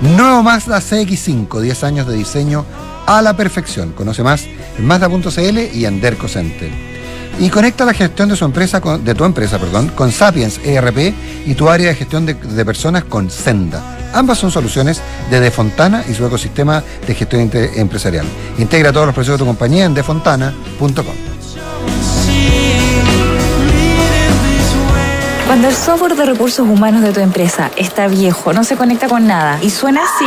Nuevo 0.00 0.42
Mazda 0.42 0.80
CX5, 0.80 1.60
10 1.60 1.84
años 1.84 2.06
de 2.06 2.16
diseño 2.16 2.64
a 3.06 3.20
la 3.20 3.36
perfección. 3.36 3.92
Conoce 3.92 4.22
más 4.22 4.46
en 4.78 4.86
Mazda.cl 4.86 5.58
y 5.74 5.84
en 5.84 6.00
Derco. 6.00 6.26
Y 7.38 7.50
conecta 7.50 7.84
la 7.84 7.92
gestión 7.92 8.28
de 8.30 8.36
su 8.36 8.44
empresa 8.44 8.80
de 8.80 9.14
tu 9.14 9.24
empresa, 9.24 9.58
perdón, 9.58 9.88
con 9.88 10.10
Sapiens 10.10 10.58
ERP 10.64 11.14
y 11.46 11.54
tu 11.54 11.68
área 11.68 11.88
de 11.88 11.94
gestión 11.94 12.24
de, 12.24 12.34
personas 12.64 13.04
con 13.04 13.30
Senda. 13.30 13.82
Ambas 14.14 14.38
son 14.38 14.50
soluciones 14.50 15.02
de 15.30 15.38
Defontana 15.38 16.02
y 16.08 16.14
su 16.14 16.26
ecosistema 16.26 16.82
de 17.06 17.14
gestión 17.14 17.50
empresarial. 17.52 18.26
Integra 18.58 18.92
todos 18.92 19.06
los 19.06 19.14
procesos 19.14 19.38
de 19.38 19.44
tu 19.44 19.46
compañía 19.46 19.84
en 19.84 19.94
defontana.com. 19.94 21.29
Cuando 25.50 25.66
el 25.66 25.74
software 25.74 26.14
de 26.14 26.26
recursos 26.26 26.60
humanos 26.60 27.02
de 27.02 27.12
tu 27.12 27.18
empresa 27.18 27.72
está 27.74 28.06
viejo, 28.06 28.52
no 28.52 28.62
se 28.62 28.76
conecta 28.76 29.08
con 29.08 29.26
nada 29.26 29.58
y 29.60 29.68
suena 29.68 30.00
así, 30.00 30.24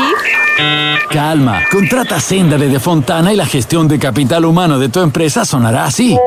Calma, 1.09 1.61
contrata 1.71 2.19
Senda 2.19 2.57
de 2.57 2.67
Defontana 2.67 3.31
y 3.31 3.37
la 3.37 3.45
gestión 3.45 3.87
de 3.87 3.99
capital 3.99 4.43
humano 4.43 4.77
de 4.77 4.89
tu 4.89 4.99
empresa 4.99 5.45
sonará 5.45 5.85
así. 5.85 6.17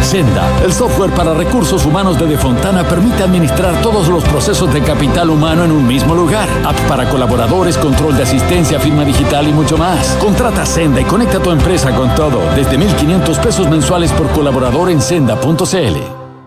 Senda, 0.00 0.48
el 0.62 0.72
software 0.72 1.10
para 1.10 1.34
recursos 1.34 1.84
humanos 1.84 2.20
de 2.20 2.26
Defontana 2.26 2.84
permite 2.84 3.24
administrar 3.24 3.82
todos 3.82 4.06
los 4.06 4.22
procesos 4.22 4.72
de 4.72 4.80
capital 4.80 5.30
humano 5.30 5.64
en 5.64 5.72
un 5.72 5.88
mismo 5.88 6.14
lugar. 6.14 6.48
App 6.64 6.78
para 6.82 7.10
colaboradores, 7.10 7.76
control 7.78 8.16
de 8.16 8.22
asistencia, 8.22 8.78
firma 8.78 9.04
digital 9.04 9.48
y 9.48 9.52
mucho 9.52 9.76
más. 9.76 10.16
Contrata 10.20 10.64
Senda 10.64 11.00
y 11.00 11.04
conecta 11.04 11.40
tu 11.40 11.50
empresa 11.50 11.90
con 11.96 12.14
todo 12.14 12.38
desde 12.54 12.78
1.500 12.78 13.40
pesos 13.40 13.68
mensuales 13.68 14.12
por 14.12 14.30
colaborador 14.30 14.88
en 14.88 15.02
senda.cl. 15.02 16.15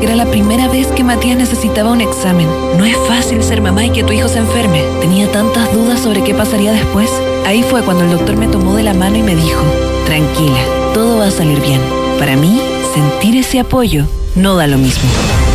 Era 0.00 0.14
la 0.14 0.26
primera 0.26 0.68
vez 0.68 0.86
que 0.88 1.02
Matías 1.02 1.36
necesitaba 1.36 1.90
un 1.90 2.00
examen. 2.00 2.48
No 2.76 2.84
es 2.84 2.96
fácil 3.08 3.42
ser 3.42 3.60
mamá 3.60 3.84
y 3.84 3.90
que 3.90 4.04
tu 4.04 4.12
hijo 4.12 4.28
se 4.28 4.38
enferme. 4.38 4.82
Tenía 5.00 5.30
tantas 5.32 5.72
dudas 5.72 6.00
sobre 6.00 6.22
qué 6.22 6.34
pasaría 6.34 6.72
después. 6.72 7.10
Ahí 7.46 7.64
fue 7.64 7.82
cuando 7.82 8.04
el 8.04 8.10
doctor 8.10 8.36
me 8.36 8.46
tomó 8.46 8.76
de 8.76 8.84
la 8.84 8.94
mano 8.94 9.16
y 9.16 9.22
me 9.22 9.34
dijo, 9.34 9.62
tranquila, 10.06 10.60
todo 10.94 11.18
va 11.18 11.26
a 11.26 11.30
salir 11.32 11.60
bien. 11.60 11.80
Para 12.18 12.36
mí, 12.36 12.60
sentir 12.94 13.36
ese 13.36 13.58
apoyo 13.58 14.06
no 14.36 14.54
da 14.54 14.68
lo 14.68 14.78
mismo. 14.78 15.08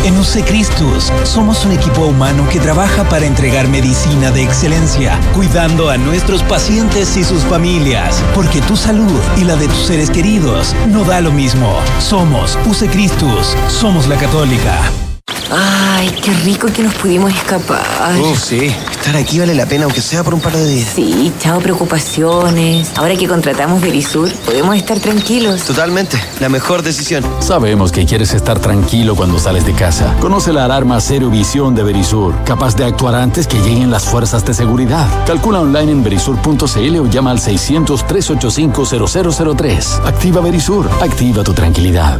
En 0.04 0.20
UC 0.20 0.46
Cristus 0.46 1.12
somos 1.24 1.64
un 1.66 1.72
equipo 1.72 2.06
humano 2.06 2.46
que 2.50 2.60
trabaja 2.60 3.08
para 3.08 3.26
entregar 3.26 3.70
medicina 3.70 4.32
de 4.32 4.44
excelencia, 4.44 5.18
cuidando 5.34 5.90
a 5.90 5.98
nuestros 5.98 6.44
pacientes 6.44 7.16
y 7.16 7.24
sus 7.24 7.44
familias, 7.44 8.22
porque 8.36 8.60
tu 8.62 8.76
salud 8.76 9.20
y 9.38 9.46
la 9.46 9.56
de 9.56 9.68
tus 9.68 9.86
seres 9.86 10.10
queridos 10.10 10.76
no 10.90 11.06
da 11.06 11.22
lo 11.22 11.32
mismo. 11.32 11.80
Somos 12.00 12.58
UC 12.66 12.92
Cristus, 12.92 13.56
somos 13.70 14.08
la 14.08 14.18
católica. 14.18 15.13
Ay, 15.52 16.10
qué 16.24 16.32
rico 16.44 16.68
que 16.68 16.84
nos 16.84 16.94
pudimos 16.96 17.34
escapar. 17.34 17.84
Uf, 18.20 18.40
sí. 18.40 18.74
Estar 18.92 19.16
aquí 19.18 19.40
vale 19.40 19.54
la 19.54 19.66
pena, 19.66 19.84
aunque 19.86 20.02
sea 20.02 20.24
por 20.24 20.34
un 20.34 20.40
par 20.40 20.54
de 20.54 20.66
días. 20.68 20.90
Sí, 20.96 21.32
chao 21.40 21.60
preocupaciones. 21.60 22.92
Ahora 22.96 23.16
que 23.16 23.28
contratamos 23.28 23.82
Verisur, 23.82 24.32
podemos 24.46 24.76
estar 24.76 25.00
tranquilos. 25.00 25.64
Totalmente. 25.64 26.22
La 26.40 26.50
mejor 26.50 26.82
decisión. 26.84 27.24
Sabemos 27.40 27.92
que 27.92 28.06
quieres 28.06 28.34
estar 28.34 28.60
tranquilo 28.60 29.16
cuando 29.16 29.40
sales 29.40 29.66
de 29.66 29.74
casa. 29.74 30.16
Conoce 30.20 30.54
la 30.54 30.66
alarma 30.66 31.00
Cero 31.02 31.30
Visión 31.30 31.76
de 31.76 31.84
Verisur, 31.84 32.34
capaz 32.46 32.76
de 32.76 32.86
actuar 32.86 33.16
antes 33.16 33.48
que 33.48 33.60
lleguen 33.60 33.92
las 33.92 34.04
fuerzas 34.06 34.46
de 34.46 34.54
seguridad. 34.54 35.08
Calcula 35.26 35.60
online 35.62 35.92
en 35.92 36.04
verisur.cl 36.04 36.98
o 37.00 37.08
llama 37.08 37.32
al 37.32 37.40
600-385-0003. 37.40 40.06
Activa 40.06 40.42
Verisur, 40.42 40.90
activa 41.02 41.44
tu 41.44 41.54
tranquilidad. 41.54 42.20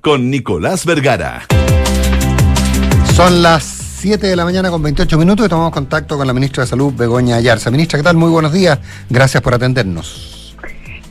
con 0.00 0.30
Nicolás 0.30 0.86
Vergara. 0.86 1.42
Son 3.14 3.42
las 3.42 3.62
7 3.64 4.26
de 4.26 4.36
la 4.36 4.44
mañana 4.44 4.70
con 4.70 4.82
28 4.82 5.18
minutos 5.18 5.46
y 5.46 5.48
tomamos 5.48 5.72
contacto 5.72 6.16
con 6.16 6.26
la 6.26 6.32
ministra 6.32 6.64
de 6.64 6.68
Salud, 6.68 6.92
Begoña 6.94 7.36
Ayarza. 7.36 7.70
Ministra, 7.70 7.98
¿qué 7.98 8.02
tal? 8.02 8.16
Muy 8.16 8.30
buenos 8.30 8.52
días. 8.52 8.78
Gracias 9.10 9.42
por 9.42 9.54
atendernos. 9.54 10.56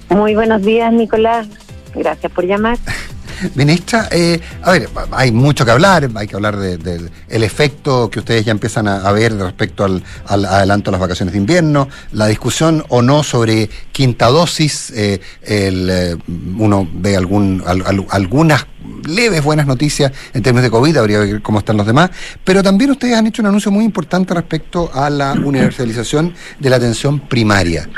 Muy 0.10 0.36
buenos 0.36 0.62
días, 0.63 0.91
Nicolás. 0.91 1.48
Gracias 1.96 2.32
por 2.32 2.46
llamar. 2.46 2.78
Ministra, 3.56 4.08
eh, 4.12 4.39
a 4.62 4.71
ver, 4.71 4.89
hay 5.12 5.32
mucho 5.32 5.65
que 5.65 5.71
hablar, 5.71 6.10
hay 6.15 6.27
que 6.27 6.36
hablar 6.36 6.58
del 6.58 6.82
de, 6.82 7.10
el 7.30 7.43
efecto 7.43 8.10
que 8.10 8.19
ustedes 8.19 8.45
ya 8.45 8.51
empiezan 8.51 8.88
a, 8.88 8.97
a 8.97 9.12
ver 9.12 9.36
respecto 9.36 9.84
al, 9.84 10.04
al, 10.27 10.45
adelanto 10.45 10.91
de 10.91 10.93
las 10.93 11.01
vacaciones 11.01 11.34
de 11.34 11.39
invierno, 11.39 11.88
la 12.12 12.27
discusión 12.27 12.84
o 12.89 13.01
no 13.01 13.23
sobre 13.23 13.69
quinta 13.91 14.27
dosis, 14.27 14.91
eh, 14.95 15.21
el, 15.41 15.89
eh, 15.89 16.17
uno 16.58 16.88
ve 16.93 17.15
algún, 17.15 17.63
al, 17.65 17.84
al, 17.86 18.06
algunas 18.10 18.67
leves 19.08 19.43
buenas 19.43 19.67
noticias 19.67 20.12
en 20.34 20.41
términos 20.41 20.63
de 20.63 20.71
COVID, 20.71 20.97
habría 20.97 21.25
que 21.25 21.34
ver 21.34 21.41
cómo 21.41 21.60
están 21.60 21.77
los 21.77 21.86
demás, 21.86 22.10
pero 22.43 22.63
también 22.63 22.91
ustedes 22.91 23.15
han 23.15 23.27
hecho 23.27 23.41
un 23.41 23.47
anuncio 23.47 23.71
muy 23.71 23.86
importante 23.86 24.34
respecto 24.34 24.91
a 24.93 25.10
la 25.10 25.34
universalización 25.45 26.34
de 26.60 26.69
la 26.69 26.77
atención 26.77 27.19
primaria. 27.19 27.89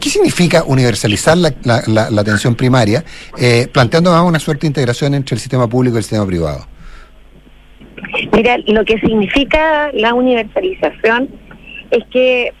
¿Qué 0.00 0.08
significa 0.10 0.64
universalizar 0.64 1.36
la, 1.36 1.52
la, 1.64 1.82
la, 1.86 2.10
la 2.10 2.20
atención 2.20 2.54
primaria, 2.54 3.04
eh, 3.38 3.68
planteando 3.72 4.10
además 4.10 4.28
una 4.28 4.38
suerte 4.38 4.62
de 4.62 4.68
integración 4.68 5.14
entre 5.14 5.34
el 5.34 5.40
sistema 5.40 5.68
público 5.68 5.96
y 5.96 5.98
el 5.98 6.04
sistema 6.04 6.26
privado? 6.26 6.66
Mira, 8.32 8.58
lo 8.66 8.84
que 8.84 8.98
significa 9.00 9.90
la 9.92 10.14
universalización 10.14 11.28
es 11.90 12.04
que 12.10 12.52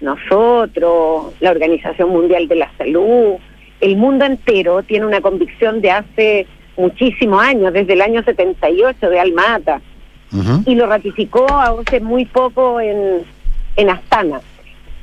nosotros, 0.00 1.32
la 1.40 1.50
Organización 1.50 2.10
Mundial 2.10 2.48
de 2.48 2.54
la 2.56 2.70
Salud, 2.76 3.36
el 3.80 3.96
mundo 3.96 4.24
entero 4.24 4.82
tiene 4.82 5.06
una 5.06 5.20
convicción 5.20 5.80
de 5.80 5.90
hace 5.90 6.46
muchísimos 6.76 7.42
años, 7.42 7.72
desde 7.72 7.94
el 7.94 8.02
año 8.02 8.22
78 8.22 9.08
de 9.08 9.20
Almata, 9.20 9.80
uh 10.32 10.36
-huh. 10.36 10.62
y 10.66 10.74
lo 10.74 10.86
ratificó 10.86 11.46
hace 11.48 12.00
muy 12.00 12.24
poco 12.24 12.80
en, 12.80 13.22
en 13.76 13.90
Astana, 13.90 14.40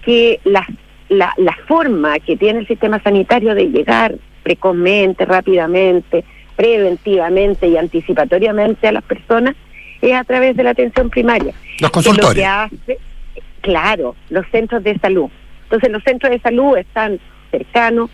que 0.04 0.40
la, 0.44 0.66
la, 1.12 1.34
la 1.36 1.58
forma 1.68 2.20
que 2.20 2.38
tiene 2.38 2.60
el 2.60 2.68
sistema 2.68 3.04
sanitario 3.04 3.54
de 3.54 3.70
llegar 3.70 4.16
precozmente, 4.44 5.26
rápidamente, 5.26 6.24
preventivamente 6.56 7.68
y 7.68 7.76
anticipatoriamente 7.76 8.88
a 8.88 8.94
las 8.94 9.04
personas 9.04 9.56
es 10.02 10.14
a 10.14 10.24
través 10.24 10.56
de 10.56 10.64
la 10.64 10.70
atención 10.70 11.10
primaria. 11.10 11.54
Los 11.82 11.92
consultorios. 11.92 12.34
Que 12.34 12.46
hace, 12.46 12.98
claro, 13.60 14.16
los 14.30 14.48
centros 14.52 14.84
de 14.84 14.98
salud. 15.00 15.30
Entonces 15.64 15.92
los 15.92 16.02
centros 16.04 16.32
de 16.32 16.40
salud 16.40 16.78
están 16.78 17.20
cercanos, 17.52 18.10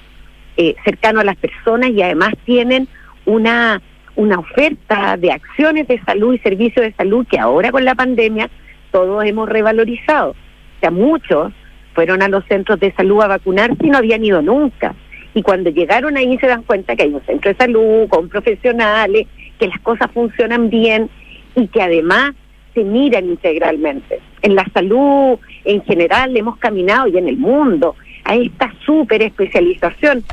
eh, 0.58 0.76
cercanos 0.84 1.22
a 1.22 1.26
las 1.26 1.38
personas 1.38 1.92
y 1.92 2.02
además 2.02 2.34
tienen 2.46 2.88
una, 3.26 3.80
una 4.16 4.40
oferta 4.40 5.18
de 5.18 5.32
acciones 5.32 5.88
de 5.88 6.02
salud 6.02 6.34
y 6.34 6.40
servicios 6.40 6.84
de 6.84 6.94
salud 6.94 7.28
que 7.30 7.38
ahora 7.38 7.72
con 7.72 7.86
la 7.86 7.94
pandemia 7.94 8.50
todos 8.92 9.24
hemos 9.24 9.48
revalorizado. 9.48 10.32
O 10.32 10.80
sea, 10.80 10.90
muchos 10.90 11.54
fueron 11.98 12.22
a 12.22 12.28
los 12.28 12.46
centros 12.46 12.80
de 12.80 12.92
salud 12.92 13.24
a 13.24 13.28
vacunarse 13.28 13.84
y 13.84 13.90
no 13.90 13.98
habían 13.98 14.24
ido 14.24 14.40
nunca. 14.44 14.94
Y 15.34 15.42
cuando 15.42 15.72
llegaron 15.72 16.16
ahí 16.16 16.38
se 16.38 16.46
dan 16.46 16.62
cuenta 16.62 16.96
que 16.96 17.02
hay 17.02 17.10
un 17.12 17.26
centro 17.26 17.50
de 17.50 17.58
salud 17.58 18.08
con 18.08 18.30
profesionales, 18.30 19.26
que 19.58 19.68
las 19.68 19.80
cosas 19.80 20.12
funcionan 20.12 20.70
bien 20.70 21.10
y 21.56 21.66
que 21.70 21.82
además 21.82 22.36
se 22.76 22.84
miran 22.84 23.26
integralmente. 23.26 24.20
En 24.44 24.54
la 24.54 24.64
salud 24.76 25.40
en 25.66 25.82
general 25.86 26.38
hemos 26.38 26.58
caminado 26.58 27.08
y 27.08 27.18
en 27.18 27.28
el 27.28 27.38
mundo 27.38 27.96
a 28.26 28.36
esta 28.36 28.72
súper 28.86 29.24
especialización. 29.24 30.24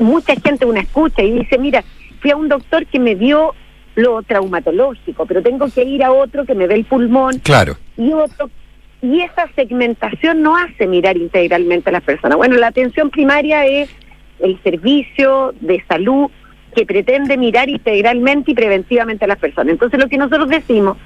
Mucha 0.00 0.34
gente 0.34 0.66
una 0.66 0.80
escucha 0.80 1.22
y 1.22 1.30
dice, 1.30 1.58
mira, 1.58 1.84
fui 2.20 2.32
a 2.32 2.36
un 2.36 2.48
doctor 2.48 2.84
que 2.86 2.98
me 2.98 3.14
dio 3.14 3.54
lo 3.94 4.20
traumatológico, 4.24 5.26
pero 5.26 5.44
tengo 5.44 5.68
que 5.72 5.84
ir 5.84 6.02
a 6.02 6.10
otro 6.10 6.44
que 6.44 6.56
me 6.56 6.66
ve 6.66 6.74
el 6.74 6.86
pulmón. 6.86 7.38
Claro. 7.38 7.76
Y 7.96 8.12
otro. 8.12 8.50
Y 9.00 9.20
esa 9.20 9.48
segmentación 9.54 10.42
no 10.42 10.56
hace 10.56 10.86
mirar 10.86 11.16
integralmente 11.16 11.90
a 11.90 11.92
las 11.92 12.02
personas. 12.02 12.36
Bueno, 12.36 12.56
la 12.56 12.68
atención 12.68 13.10
primaria 13.10 13.64
es 13.64 13.88
el 14.40 14.60
servicio 14.62 15.54
de 15.60 15.82
salud 15.88 16.30
que 16.74 16.84
pretende 16.84 17.36
mirar 17.36 17.68
integralmente 17.68 18.52
y 18.52 18.54
preventivamente 18.54 19.24
a 19.24 19.28
las 19.28 19.38
personas. 19.38 19.72
Entonces, 19.72 20.00
lo 20.00 20.08
que 20.08 20.18
nosotros 20.18 20.48
decimos 20.48 20.96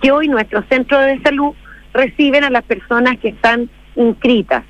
que 0.00 0.10
hoy 0.10 0.28
nuestros 0.28 0.64
centros 0.68 1.04
de 1.04 1.20
salud 1.20 1.54
reciben 1.92 2.44
a 2.44 2.50
las 2.50 2.64
personas 2.64 3.18
que 3.18 3.28
están 3.28 3.70
inscritas, 3.96 4.64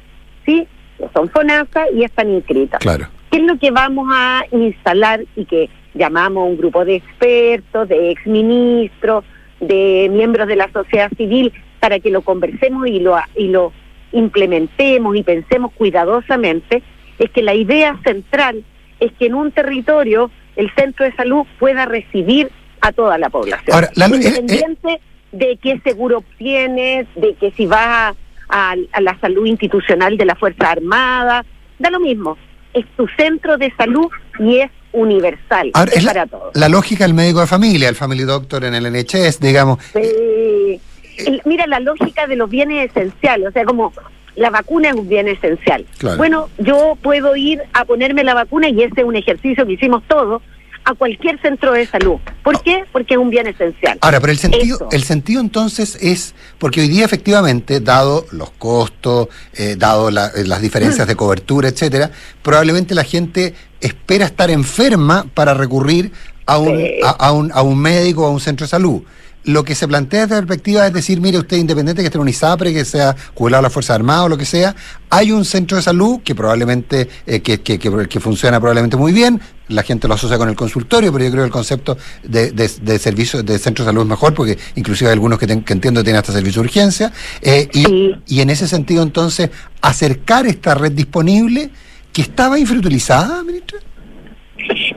¿sí? 0.45 0.67
Que 0.99 1.09
son 1.15 1.29
FONASA 1.31 1.91
y 1.95 2.05
están 2.05 2.31
inscritas. 2.31 2.81
Claro. 2.81 3.07
¿Qué 3.31 3.39
es 3.39 3.45
lo 3.45 3.59
que 3.59 3.71
vamos 3.71 4.09
a 4.13 4.45
instalar 4.53 5.25
y 5.35 5.45
que 5.45 5.71
llamamos 5.95 6.49
un 6.49 6.57
grupo 6.57 6.85
de 6.85 6.97
expertos, 6.97 7.89
de 7.89 8.11
exministros, 8.11 9.25
de 9.61 10.09
miembros 10.13 10.47
de 10.47 10.57
la 10.57 10.71
sociedad 10.73 11.11
civil 11.17 11.53
para 11.85 12.01
que 12.01 12.09
lo 12.11 12.23
conversemos 12.23 12.87
y 12.88 12.99
lo, 12.99 13.14
y 13.37 13.49
lo 13.49 13.70
implementemos 14.12 15.14
y 15.16 15.23
pensemos 15.23 15.70
cuidadosamente? 15.75 16.83
Es 17.18 17.31
que 17.31 17.42
la 17.42 17.53
idea 17.55 18.01
central 18.05 18.64
es 19.01 19.12
que 19.18 19.27
en 19.27 19.35
un 19.35 19.53
territorio 19.53 20.31
el 20.57 20.70
centro 20.75 21.05
de 21.05 21.14
salud 21.14 21.44
pueda 21.59 21.85
recibir 21.85 22.51
a 22.81 22.92
toda 22.92 23.18
la 23.18 23.29
población. 23.29 23.75
Ahora, 23.75 23.90
la- 23.97 24.07
eh, 24.07 24.11
eh, 24.12 24.16
Independiente 24.16 25.01
de 25.33 25.59
qué 25.62 25.79
seguro 25.85 26.18
obtienes, 26.18 27.07
de 27.16 27.35
que 27.35 27.51
si 27.51 27.66
vas 27.66 28.16
a, 28.49 28.75
a 28.92 29.01
la 29.03 29.18
salud 29.20 29.44
institucional 29.44 30.16
de 30.16 30.25
la 30.25 30.37
Fuerza 30.37 30.70
Armada, 30.70 31.44
da 31.79 31.90
lo 31.90 32.01
mismo. 32.01 32.38
Es 32.73 32.87
tu 32.97 33.07
centro 33.18 33.59
de 33.59 33.70
salud 33.77 34.07
y 34.38 34.57
es 34.61 34.70
universal, 34.92 35.70
Ahora, 35.75 35.90
es 35.90 35.99
es 35.99 36.05
para 36.07 36.20
la, 36.25 36.27
todos. 36.31 36.57
la 36.57 36.68
lógica 36.70 37.05
del 37.05 37.12
médico 37.14 37.40
de 37.40 37.47
familia, 37.47 37.90
el 37.90 37.94
family 37.97 38.23
doctor 38.23 38.64
en 38.64 38.75
el 38.75 38.90
NHS, 38.90 39.38
digamos. 39.40 39.79
Sí. 39.92 40.81
El- 41.18 41.42
mira, 41.44 41.66
la 41.66 41.81
lógica 41.81 42.27
de 42.27 42.37
los 42.37 42.48
bienes 42.50 42.90
esenciales, 42.90 43.48
o 43.48 43.53
sea, 43.53 43.64
como 43.64 43.92
la 44.37 44.50
vacuna 44.50 44.88
es 44.90 44.94
un 44.94 45.09
bien 45.09 45.29
esencial. 45.29 45.87
Claro. 45.98 46.16
Bueno, 46.16 46.48
yo 46.59 46.96
puedo 47.03 47.37
ir 47.37 47.61
a 47.72 47.85
ponerme 47.85 48.24
la 48.24 48.35
vacuna 48.35 48.68
y 48.68 48.83
ese 48.83 49.00
es 49.00 49.05
un 49.05 49.16
ejercicio 49.16 49.64
que 49.66 49.72
hicimos 49.74 50.03
todos 50.09 50.42
a 50.87 50.92
cualquier 50.92 51.40
centro 51.40 51.72
de 51.72 51.87
salud. 51.87 52.16
¿Por 52.42 52.61
qué? 52.62 52.85
Porque 52.92 53.14
es 53.14 53.18
un 53.18 53.31
bien 53.31 53.46
esencial. 53.46 53.96
Ahora, 54.03 54.20
pero 54.20 54.33
el 54.33 54.38
sentido, 54.38 54.77
Eso. 54.77 54.88
el 54.92 55.03
sentido 55.05 55.40
entonces 55.40 55.96
es, 56.03 56.35
porque 56.59 56.83
hoy 56.83 56.88
día 56.88 57.07
efectivamente, 57.07 57.81
dado 57.81 58.27
los 58.33 58.50
costos, 58.50 59.29
eh, 59.55 59.77
dado 59.79 60.11
la- 60.11 60.27
eh, 60.37 60.44
las 60.44 60.61
diferencias 60.61 61.07
de 61.07 61.16
cobertura, 61.16 61.68
etcétera, 61.70 62.11
probablemente 62.42 62.94
la 62.94 63.05
gente 63.05 63.55
espera 63.81 64.27
estar 64.27 64.50
enferma 64.50 65.24
para 65.33 65.55
recurrir 65.55 66.12
a 66.44 66.59
un, 66.59 66.77
Sí. 66.77 66.96
a, 67.03 67.11
a 67.11 67.33
un, 67.33 67.50
a 67.53 67.62
un 67.62 67.79
médico 67.79 68.24
o 68.24 68.27
a 68.27 68.31
un 68.31 68.40
centro 68.40 68.66
de 68.66 68.68
salud. 68.70 69.03
Lo 69.44 69.62
que 69.62 69.74
se 69.74 69.87
plantea 69.87 70.22
desde 70.22 70.37
la 70.37 70.40
perspectiva 70.46 70.87
es 70.87 70.92
decir, 70.94 71.20
mire 71.20 71.37
usted 71.38 71.59
independiente 71.59 72.00
que 72.02 72.07
esté 72.07 72.16
en 72.16 72.22
un 72.22 72.28
ISAPRE, 72.28 72.72
que 72.72 72.85
sea 72.87 73.14
jubilado 73.35 73.62
de 73.62 73.66
la 73.66 73.70
Fuerza 73.70 73.94
Armada 73.94 74.24
o 74.24 74.28
lo 74.30 74.38
que 74.38 74.46
sea, 74.46 74.74
hay 75.11 75.33
un 75.33 75.44
centro 75.44 75.76
de 75.76 75.83
salud 75.83 76.20
que 76.24 76.35
probablemente, 76.35 77.09
eh, 77.26 77.40
que, 77.40 77.61
que, 77.61 77.78
que- 77.78 78.09
que 78.09 78.20
funciona 78.20 78.59
probablemente 78.59 78.96
muy 78.96 79.12
bien, 79.12 79.40
la 79.68 79.83
gente 79.83 80.09
lo 80.09 80.14
asocia 80.14 80.38
con 80.38 80.48
el 80.48 80.57
consultorio, 80.57 81.12
pero 81.12 81.24
yo 81.26 81.30
creo 81.30 81.42
que 81.42 81.46
el 81.48 81.52
concepto 81.52 81.98
de, 82.22 82.52
de, 82.52 82.70
de 82.83 82.98
servicio 82.98 83.42
de 83.42 83.59
centro 83.59 83.85
de 83.85 83.90
salud 83.90 84.02
es 84.02 84.09
mejor, 84.09 84.33
porque 84.33 84.57
inclusive 84.76 85.11
hay 85.11 85.12
algunos 85.14 85.38
que, 85.38 85.46
ten- 85.46 85.62
que 85.62 85.74
entiendo 85.74 86.02
tienen 86.02 86.20
hasta 86.20 86.33
servicio 86.33 86.62
de 86.62 86.68
urgencia, 86.68 87.12
eh, 87.42 87.68
y, 87.72 87.85
Sí. 87.85 88.14
y 88.26 88.40
en 88.40 88.48
ese 88.48 88.66
sentido 88.66 89.02
entonces 89.02 89.50
acercar 89.83 90.46
esta 90.46 90.74
red 90.74 90.92
disponible 90.92 91.68
que 92.14 92.22
estaba 92.22 92.59
infrautilizada, 92.59 93.42
ministra. 93.42 93.78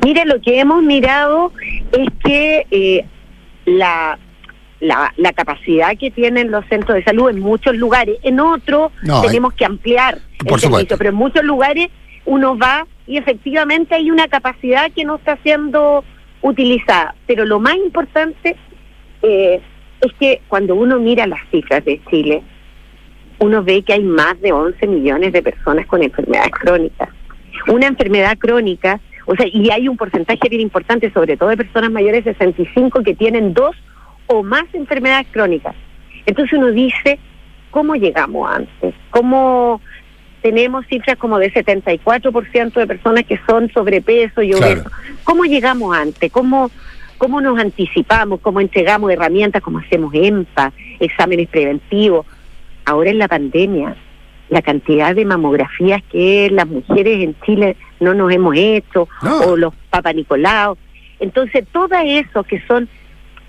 Mire, 0.05 0.23
lo 0.25 0.39
que 0.41 0.59
hemos 0.59 0.81
mirado 0.83 1.51
es 1.91 2.07
que 2.23 2.65
eh, 2.71 3.05
la, 3.65 4.17
la, 4.79 5.13
la 5.17 5.33
capacidad 5.33 5.97
que 5.97 6.11
tienen 6.11 6.51
los 6.51 6.65
centros 6.67 6.95
de 6.95 7.03
salud 7.03 7.29
en 7.29 7.39
muchos 7.39 7.75
lugares, 7.75 8.17
en 8.23 8.39
otros 8.39 8.91
No, 9.03 9.21
tenemos 9.21 9.53
que 9.53 9.65
ampliar 9.65 10.15
Por 10.15 10.53
el 10.53 10.59
supuesto. 10.59 10.69
servicio, 10.69 10.97
pero 10.97 11.09
en 11.09 11.15
muchos 11.15 11.43
lugares 11.43 11.89
uno 12.25 12.57
va 12.57 12.85
y 13.07 13.17
efectivamente 13.17 13.95
hay 13.95 14.11
una 14.11 14.27
capacidad 14.27 14.91
que 14.91 15.05
no 15.05 15.15
está 15.15 15.37
siendo 15.43 16.03
utilizada. 16.41 17.15
Pero 17.25 17.45
lo 17.45 17.59
más 17.59 17.75
importante 17.75 18.55
eh, 19.21 19.61
es 20.01 20.13
que 20.19 20.41
cuando 20.47 20.75
uno 20.75 20.99
mira 20.99 21.25
las 21.25 21.39
cifras 21.49 21.83
de 21.85 22.01
Chile, 22.09 22.43
uno 23.39 23.63
ve 23.63 23.81
que 23.83 23.93
hay 23.93 24.03
más 24.03 24.39
de 24.41 24.51
11 24.51 24.85
millones 24.87 25.33
de 25.33 25.41
personas 25.41 25.85
con 25.87 26.03
enfermedades 26.03 26.51
crónicas. 26.51 27.09
Una 27.67 27.87
enfermedad 27.87 28.37
crónica, 28.37 28.99
o 29.25 29.35
sea, 29.35 29.47
y 29.51 29.69
hay 29.69 29.87
un 29.87 29.97
porcentaje 29.97 30.49
bien 30.49 30.61
importante, 30.61 31.11
sobre 31.11 31.37
todo 31.37 31.49
de 31.49 31.57
personas 31.57 31.91
mayores 31.91 32.25
de 32.25 32.33
65 32.33 33.03
que 33.03 33.15
tienen 33.15 33.53
dos 33.53 33.75
o 34.27 34.43
más 34.43 34.63
enfermedades 34.73 35.27
crónicas. 35.31 35.75
Entonces 36.25 36.57
uno 36.57 36.71
dice, 36.71 37.19
¿cómo 37.71 37.95
llegamos 37.95 38.49
antes? 38.49 38.93
¿Cómo 39.09 39.81
tenemos 40.41 40.85
cifras 40.87 41.17
como 41.17 41.39
de 41.39 41.51
74% 41.53 42.73
de 42.73 42.87
personas 42.87 43.23
que 43.25 43.39
son 43.47 43.71
sobrepeso 43.73 44.41
y 44.41 44.51
Claro. 44.51 44.65
obesos? 44.81 44.91
¿Cómo 45.23 45.45
llegamos 45.45 45.95
antes? 45.97 46.31
¿Cómo, 46.31 46.69
¿Cómo 47.17 47.41
nos 47.41 47.57
anticipamos? 47.59 48.39
¿Cómo 48.41 48.61
entregamos 48.61 49.11
herramientas? 49.11 49.61
¿Cómo 49.61 49.79
hacemos 49.79 50.13
EMPA? 50.13 50.71
Exámenes 50.99 51.47
preventivos. 51.49 52.25
Ahora 52.85 53.09
en 53.09 53.17
la 53.17 53.27
pandemia, 53.27 53.95
la 54.49 54.61
cantidad 54.61 55.13
de 55.15 55.25
mamografías 55.25 56.01
que 56.11 56.49
las 56.51 56.67
mujeres 56.67 57.21
en 57.23 57.35
Chile 57.41 57.75
no 57.99 58.13
nos 58.13 58.31
hemos 58.31 58.55
hecho, 58.55 59.09
No. 59.23 59.39
o 59.39 59.57
los 59.57 59.73
papanicolaos. 59.89 60.77
Entonces, 61.19 61.65
todo 61.71 61.95
eso 62.03 62.43
que 62.43 62.61
son 62.67 62.87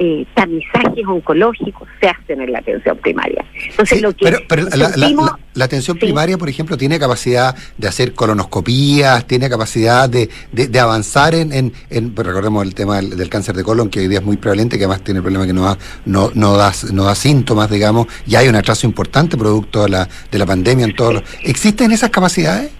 eh, 0.01 0.25
tamizajes 0.35 1.05
oncológicos 1.07 1.89
se 2.01 2.09
hacen 2.09 2.41
en 2.41 2.53
la 2.53 2.61
atención 2.61 2.97
primaria. 2.99 3.45
Entonces, 3.71 3.99
Sí, 3.99 4.03
lo 4.03 4.13
que 4.13 4.25
pero 4.25 4.39
pero 4.49 4.63
la, 4.77 4.91
la- 4.97 5.09
la- 5.09 5.39
la 5.55 5.65
atención 5.65 5.97
Sí. 5.97 6.07
primaria, 6.07 6.39
por 6.39 6.49
ejemplo, 6.49 6.77
tiene 6.77 6.99
capacidad 7.01 7.57
de 7.77 7.89
hacer 7.89 8.15
colonoscopías, 8.15 9.27
tiene 9.27 9.49
capacidad 9.51 10.09
de, 10.09 10.29
de- 10.53 10.69
de 10.69 10.81
avanzar 10.81 11.35
en, 11.35 11.53
en, 11.53 11.73
en- 11.91 12.15
pues 12.15 12.27
recordemos 12.27 12.65
el 12.65 12.75
tema 12.75 12.97
del, 12.97 13.17
del 13.17 13.29
cáncer 13.29 13.57
de 13.57 13.65
colon, 13.65 13.89
que 13.91 14.01
hoy 14.01 14.09
día 14.09 14.21
es 14.21 14.25
muy 14.25 14.37
prevalente, 14.37 14.79
que 14.79 14.85
además 14.85 15.03
tiene 15.03 15.19
el 15.19 15.23
problema 15.25 15.47
que 15.47 15.53
no 15.53 15.63
da, 15.65 15.77
no, 16.05 16.31
no 16.35 16.57
da, 16.57 16.73
no 16.93 17.05
da 17.05 17.15
síntomas, 17.15 17.69
digamos, 17.71 18.07
y 18.27 18.37
hay 18.37 18.49
un 18.49 18.55
atraso 18.55 18.87
importante 18.87 19.37
producto 19.37 19.83
de 19.83 19.89
la, 19.91 20.09
de 20.31 20.39
la 20.39 20.47
pandemia 20.47 20.85
en 20.87 20.95
todos 20.95 21.15
los... 21.15 21.23
¿Existen 21.43 21.91
esas 21.93 22.11
capacidades? 22.11 22.71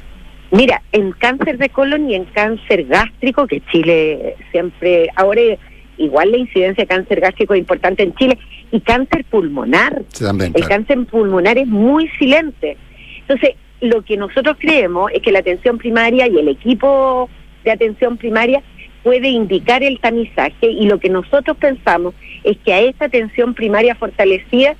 Mira, 0.51 0.81
en 0.93 1.13
cáncer 1.13 1.59
de 1.59 1.69
colon 1.69 2.09
y 2.09 2.15
en 2.15 2.25
cáncer 2.27 2.87
gástrico, 2.87 3.47
que 3.47 3.61
Chile 3.71 4.35
siempre, 4.51 5.09
ahora 5.17 5.43
igual 5.99 6.31
la 6.31 6.39
incidencia 6.39 6.85
de 6.85 6.89
cáncer 6.89 7.21
gástrico 7.21 7.55
es 7.55 7.61
importante 7.61 8.03
en 8.03 8.15
Chile, 8.15 8.39
y 8.71 8.81
cáncer 8.81 9.25
pulmonar. 9.25 10.03
Sí, 10.09 10.25
también, 10.25 10.53
El 10.55 10.67
cáncer 10.67 11.05
pulmonar 11.07 11.59
es 11.59 11.67
muy 11.67 12.09
silente. 12.19 12.77
Entonces, 13.21 13.57
lo 13.81 14.03
que 14.03 14.17
nosotros 14.17 14.57
creemos 14.59 15.11
es 15.13 15.23
que 15.23 15.33
la 15.33 15.41
atención 15.41 15.79
primaria 15.79 16.27
y 16.27 16.39
el 16.39 16.49
equipo 16.49 17.29
de 17.65 17.71
atención 17.71 18.17
primaria 18.17 18.63
puede 19.03 19.29
indicar 19.29 19.83
el 19.83 20.01
tamizaje 20.01 20.71
y 20.71 20.87
lo 20.87 20.99
que 20.99 21.09
nosotros 21.09 21.57
pensamos 21.57 22.15
es 22.45 22.57
que 22.59 22.73
a 22.73 22.81
esa 22.81 23.07
atención 23.07 23.55
primaria 23.55 23.95
fortalecida 23.95 24.75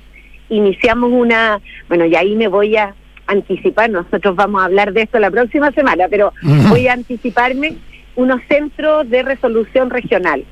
iniciamos 0.49 1.11
una, 1.11 1.61
bueno, 1.87 2.05
y 2.05 2.15
ahí 2.15 2.35
me 2.35 2.47
voy 2.47 2.75
a 2.75 2.95
anticipar, 3.27 3.89
nosotros 3.89 4.35
vamos 4.35 4.61
a 4.61 4.65
hablar 4.65 4.91
de 4.91 5.03
esto 5.03 5.19
la 5.19 5.29
próxima 5.29 5.71
semana, 5.71 6.07
pero 6.09 6.33
voy 6.69 6.87
a 6.87 6.93
anticiparme 6.93 7.75
unos 8.15 8.41
centros 8.49 9.09
de 9.09 9.23
resolución 9.23 9.89
regional. 9.89 10.43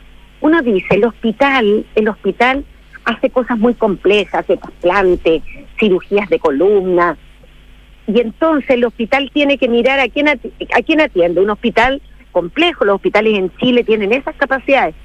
Uno 0.41 0.61
dice, 0.61 0.95
el 0.95 1.05
hospital, 1.05 1.85
el 1.95 2.07
hospital 2.07 2.65
hace 3.05 3.29
cosas 3.29 3.57
muy 3.57 3.73
complejas, 3.73 4.41
hace 4.43 4.57
trasplante, 4.57 5.41
cirugías 5.79 6.29
de 6.29 6.39
columna. 6.39 7.17
Y 8.05 8.19
entonces 8.19 8.69
el 8.69 8.85
hospital 8.85 9.31
tiene 9.33 9.57
que 9.57 9.67
mirar 9.67 9.99
a 9.99 10.09
quién, 10.09 10.27
a 10.27 10.81
quién 10.85 11.01
atiende. 11.01 11.41
Un 11.41 11.49
hospital 11.49 12.01
complejo, 12.31 12.85
los 12.85 12.95
hospitales 12.95 13.37
en 13.37 13.51
Chile 13.57 13.83
tienen 13.83 14.13
esas 14.13 14.35
capacidades. 14.35 14.95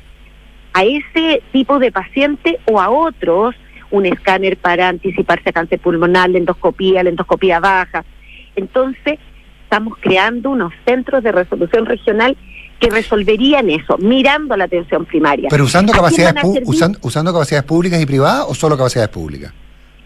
A 0.74 0.84
ese 0.84 1.42
tipo 1.52 1.78
de 1.78 1.92
paciente 1.92 2.58
o 2.70 2.80
a 2.80 2.90
otros, 2.90 3.54
un 3.90 4.06
escáner 4.06 4.56
para 4.56 4.88
anticiparse 4.88 5.50
a 5.50 5.52
cáncer 5.52 5.78
pulmonar, 5.78 6.30
la 6.30 6.38
endoscopía, 6.38 7.02
la 7.02 7.10
endoscopía 7.10 7.60
baja. 7.60 8.04
Entonces, 8.56 9.18
estamos 9.64 9.96
creando 10.00 10.50
unos 10.50 10.72
centros 10.84 11.22
de 11.22 11.32
resolución 11.32 11.86
regional 11.86 12.36
que 12.82 12.90
resolverían 12.90 13.70
eso, 13.70 13.96
mirando 13.98 14.56
la 14.56 14.64
atención 14.64 15.04
primaria. 15.04 15.48
Pero 15.48 15.64
usando 15.64 15.92
¿A 15.92 15.94
quién 15.94 16.26
capacidades, 16.26 16.62
usando, 16.66 16.98
usando 17.02 17.32
capacidades 17.32 17.64
públicas 17.64 18.02
y 18.02 18.06
privadas 18.06 18.44
o 18.48 18.54
solo 18.54 18.76
capacidades 18.76 19.08
públicas. 19.10 19.52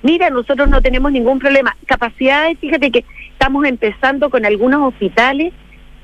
Mira, 0.02 0.28
nosotros 0.28 0.68
no 0.68 0.82
tenemos 0.82 1.10
ningún 1.10 1.38
problema. 1.38 1.74
Capacidades, 1.86 2.58
fíjate 2.58 2.90
que 2.90 3.04
estamos 3.32 3.64
empezando 3.64 4.28
con 4.28 4.44
algunos 4.44 4.92
hospitales. 4.92 5.54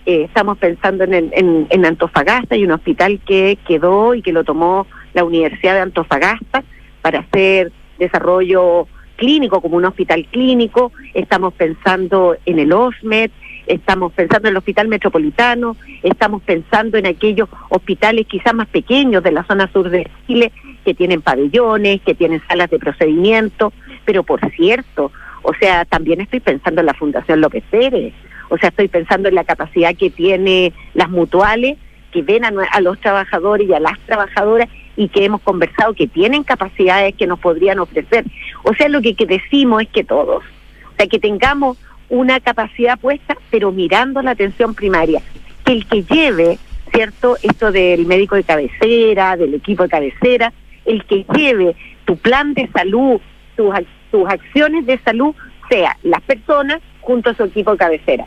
eh, 0.07 0.23
estamos 0.25 0.57
pensando 0.57 1.05
en, 1.05 1.13
en, 1.15 1.67
en 1.69 1.85
Antofagasta, 1.85 2.55
hay 2.55 2.65
un 2.65 2.73
hospital 2.73 3.21
que 3.27 3.59
quedó 3.69 4.15
y 4.15 4.23
que 4.23 4.33
lo 4.33 4.43
tomó 4.43 4.87
la 5.13 5.25
Universidad 5.25 5.75
de 5.75 5.81
Antofagasta 5.81 6.65
para 7.03 7.21
hacer 7.21 7.71
desarrollo 7.99 8.89
clínico 9.17 9.61
como 9.61 9.77
un 9.77 9.85
hospital 9.85 10.27
clínico. 10.31 10.91
Estamos 11.13 11.53
pensando 11.53 12.35
en 12.47 12.59
el 12.59 12.73
OSMED, 12.73 13.31
estamos 13.67 14.13
pensando 14.13 14.49
en 14.49 14.53
el 14.53 14.59
Hospital 14.59 14.89
Metropolitano, 14.89 15.77
estamos 16.03 16.43
pensando 16.43 16.99
en 16.99 17.07
aquellos 17.07 17.49
hospitales 17.69 18.27
quizás 18.27 18.55
más 18.55 18.69
pequeños 18.69 19.23
de 19.23 19.33
la 19.33 19.45
zona 19.45 19.71
sur 19.73 19.91
de 19.91 20.09
Chile 20.27 20.53
que 20.85 20.95
tienen 20.95 21.23
pabellones, 21.23 22.01
que 22.03 22.15
tienen 22.15 22.43
salas 22.49 22.71
de 22.71 22.79
procedimiento, 22.79 23.73
pero 24.05 24.23
por 24.23 24.41
cierto, 24.53 25.13
o 25.43 25.55
sea, 25.55 25.85
también 25.85 26.21
estoy 26.21 26.41
pensando 26.41 26.81
en 26.81 26.87
la 26.87 26.95
Fundación 26.95 27.41
López 27.41 27.63
Pérez, 27.71 28.13
o 28.49 28.59
sea, 28.59 28.69
estoy 28.69 28.89
pensando 28.89 29.29
en 29.29 29.35
la 29.35 29.45
capacidad 29.45 29.95
que 29.95 30.11
tiene 30.11 30.73
las 30.95 31.09
mutuales, 31.09 31.79
que 32.11 32.23
ven 32.23 32.45
a, 32.45 32.53
a 32.73 32.81
los 32.81 33.01
trabajadores 33.01 33.69
y 33.69 33.73
a 33.73 33.81
las 33.81 33.99
trabajadoras 34.01 34.69
y 34.97 35.09
que 35.09 35.25
hemos 35.25 35.41
conversado 35.41 35.95
que 35.95 36.07
tienen 36.07 36.45
capacidades 36.45 37.15
que 37.15 37.27
nos 37.27 37.39
podrían 37.39 37.79
ofrecer. 37.79 38.25
O 38.63 38.75
sea, 38.75 38.89
lo 38.89 39.01
que, 39.01 39.15
que 39.15 39.27
decimos 39.27 39.83
es 39.83 39.89
que 39.89 40.05
todos, 40.05 40.45
o 40.45 40.97
sea, 40.97 41.07
que 41.07 41.19
tengamos 41.19 41.79
una 42.13 42.41
capacidad 42.41 42.99
puesta, 42.99 43.39
pero 43.51 43.73
mirando 43.73 44.21
la 44.21 44.33
atención 44.33 44.75
primaria, 44.75 45.23
que 45.65 45.73
el 45.73 45.87
que 45.87 46.03
lleve, 46.03 46.59
¿cierto? 46.93 47.39
Esto 47.43 47.73
del 47.73 48.05
médico 48.05 48.37
de 48.37 48.45
cabecera, 48.45 49.35
del 49.39 49.55
equipo 49.55 49.85
de 49.85 49.89
cabecera, 49.89 50.53
el 50.85 51.03
que 51.07 51.25
lleve 51.35 51.75
tu 52.05 52.19
plan 52.19 52.53
de 52.53 52.69
salud, 52.69 53.19
tus, 53.57 53.75
tus 54.11 54.29
acciones 54.29 54.85
de 54.85 54.99
salud, 54.99 55.35
sea 55.71 55.97
las 56.03 56.21
personas 56.21 56.83
junto 57.01 57.31
a 57.31 57.35
su 57.35 57.45
equipo 57.45 57.73
de 57.73 57.79
cabecera. 57.79 58.27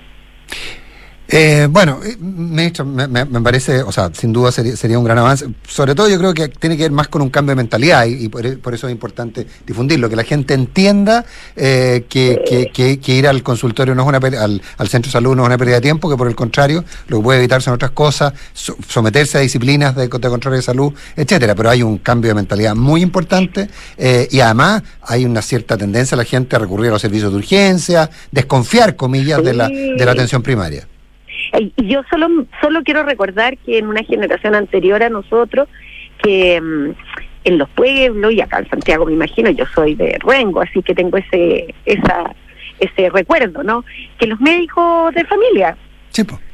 Eh, 1.38 1.68
bueno, 1.70 2.00
eh, 2.02 2.16
me, 2.18 2.72
me- 3.10 3.26
me 3.26 3.42
parece, 3.42 3.82
o 3.84 3.92
sea, 3.92 4.10
sin 4.14 4.32
duda 4.32 4.54
sería, 4.54 4.78
sería 4.78 4.98
un 4.98 5.04
gran 5.04 5.18
avance. 5.18 5.46
Sobre 5.68 5.94
todo 5.94 6.08
yo 6.08 6.18
creo 6.18 6.34
que 6.34 6.48
tiene 6.48 6.78
que 6.78 6.84
ver 6.84 6.94
más 6.94 7.10
con 7.10 7.22
un 7.22 7.30
cambio 7.30 7.52
de 7.52 7.58
mentalidad 7.58 8.06
y, 8.06 8.24
y 8.26 8.30
por, 8.30 8.58
por 8.62 8.74
eso 8.74 8.88
es 8.88 8.94
importante 8.94 9.46
difundirlo, 9.68 10.08
que 10.10 10.16
la 10.16 10.24
gente 10.24 10.54
entienda 10.54 11.26
eh, 11.58 12.06
que, 12.08 12.42
que- 12.48 12.72
que- 12.74 13.00
que 13.02 13.14
ir 13.16 13.28
al 13.28 13.44
consultorio 13.44 13.94
no 13.96 14.04
es 14.04 14.08
una 14.08 14.20
al, 14.42 14.62
al 14.78 14.88
centro 14.88 15.10
de 15.10 15.12
salud 15.12 15.36
no 15.36 15.42
es 15.44 15.48
una 15.48 15.58
pérdida 15.58 15.76
de 15.76 15.82
tiempo, 15.82 16.10
que 16.10 16.16
por 16.16 16.30
el 16.30 16.36
contrario, 16.36 16.86
lo 17.10 17.18
que 17.18 17.24
puede 17.24 17.40
evitarse 17.40 17.70
en 17.70 17.74
otras 17.74 17.92
cosas, 17.92 18.32
so- 18.54 18.78
someterse 18.88 19.38
a 19.38 19.42
disciplinas 19.42 19.94
de, 19.94 20.04
de 20.04 20.10
control 20.10 20.56
de 20.56 20.62
salud, 20.62 20.94
etcétera. 21.18 21.54
Pero 21.54 21.70
hay 21.70 21.84
un 21.84 21.98
cambio 21.98 22.30
de 22.30 22.36
mentalidad 22.36 22.76
muy 22.76 23.02
importante 23.02 23.68
eh, 23.98 24.30
y 24.32 24.40
además 24.40 24.84
hay 25.02 25.26
una 25.26 25.42
cierta 25.42 25.76
tendencia 25.76 26.16
a 26.16 26.18
la 26.18 26.24
gente 26.24 26.56
a 26.56 26.60
recurrir 26.60 26.92
a 26.92 26.94
los 26.94 27.02
servicios 27.02 27.30
de 27.34 27.38
urgencia, 27.40 28.10
desconfiar, 28.32 28.96
comillas, 28.96 29.44
de 29.44 29.54
la, 29.54 29.68
de 29.68 30.06
la 30.06 30.12
atención 30.14 30.42
primaria. 30.42 30.88
Y 31.58 31.74
yo 31.88 32.02
solo, 32.10 32.28
solo 32.62 32.84
quiero 32.84 33.04
recordar 33.04 33.58
que 33.60 33.78
en 33.78 33.88
una 33.88 34.04
generación 34.04 34.56
anterior 34.56 35.02
a 35.04 35.10
nosotros, 35.10 35.68
que 36.22 36.60
mm, 36.60 36.92
en 37.46 37.58
los 37.58 37.70
pueblos 37.70 38.34
y 38.34 38.42
acá 38.42 38.60
en 38.60 38.70
Santiago 38.70 39.06
me 39.06 39.14
imagino, 39.14 39.50
yo 39.52 39.66
soy 39.74 39.96
de 39.96 40.18
Ruengo, 40.20 40.62
así 40.62 40.82
que 40.82 40.96
tengo 40.96 41.18
ese, 41.18 41.74
esa, 41.86 42.36
ese 42.80 43.10
recuerdo, 43.10 43.64
¿no? 43.64 43.86
Que 44.18 44.28
los 44.28 44.40
médicos 44.42 45.14
de 45.14 45.24
familia, 45.26 45.78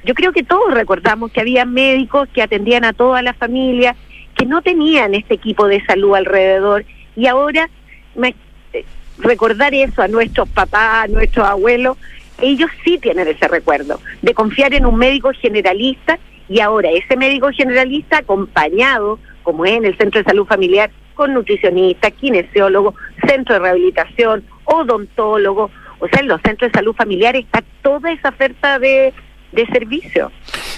yo 0.04 0.14
creo 0.14 0.32
que 0.34 0.44
todos 0.44 0.74
recordamos 0.74 1.32
que 1.32 1.40
había 1.42 1.66
médicos 1.66 2.28
que 2.34 2.42
atendían 2.42 2.84
a 2.84 2.94
toda 2.94 3.22
la 3.22 3.34
familia, 3.34 3.96
que 4.36 4.46
no 4.46 4.62
tenían 4.62 5.14
este 5.16 5.36
equipo 5.36 5.68
de 5.68 5.84
salud 5.86 6.16
alrededor 6.16 6.84
y 7.16 7.28
ahora 7.28 7.70
me- 8.16 8.36
eh, 8.74 8.84
recordar 9.20 9.74
eso 9.74 10.02
a 10.02 10.08
nuestros 10.08 10.50
papás, 10.50 11.06
a 11.06 11.08
nuestros 11.08 11.48
abuelos, 11.48 11.98
ellos 12.42 12.70
sí 12.84 12.98
tienen 12.98 13.28
ese 13.28 13.48
recuerdo 13.48 14.00
de 14.22 14.34
confiar 14.34 14.74
en 14.74 14.86
un 14.86 14.98
médico 14.98 15.32
generalista 15.40 16.20
y 16.50 16.60
ahora 16.60 16.90
ese 16.92 17.16
médico 17.16 17.50
generalista 17.56 18.18
acompañado, 18.18 19.20
como 19.44 19.66
es 19.66 19.74
en 19.74 19.86
el 19.86 19.98
centro 19.98 20.20
de 20.20 20.26
salud 20.26 20.46
familiar, 20.46 20.92
con 21.14 21.34
nutricionista, 21.34 22.12
kinesiólogo, 22.12 22.96
centro 23.28 23.56
de 23.56 23.60
rehabilitación, 23.60 24.44
odontólogo, 24.66 25.70
o 26.00 26.08
sea, 26.08 26.20
en 26.20 26.28
los 26.28 26.42
centros 26.42 26.72
de 26.72 26.80
salud 26.80 26.96
familiar 26.96 27.36
está 27.36 27.64
toda 27.82 28.12
esa 28.12 28.30
oferta 28.30 28.80
de, 28.80 29.14
de 29.52 29.66
servicio. 29.68 30.32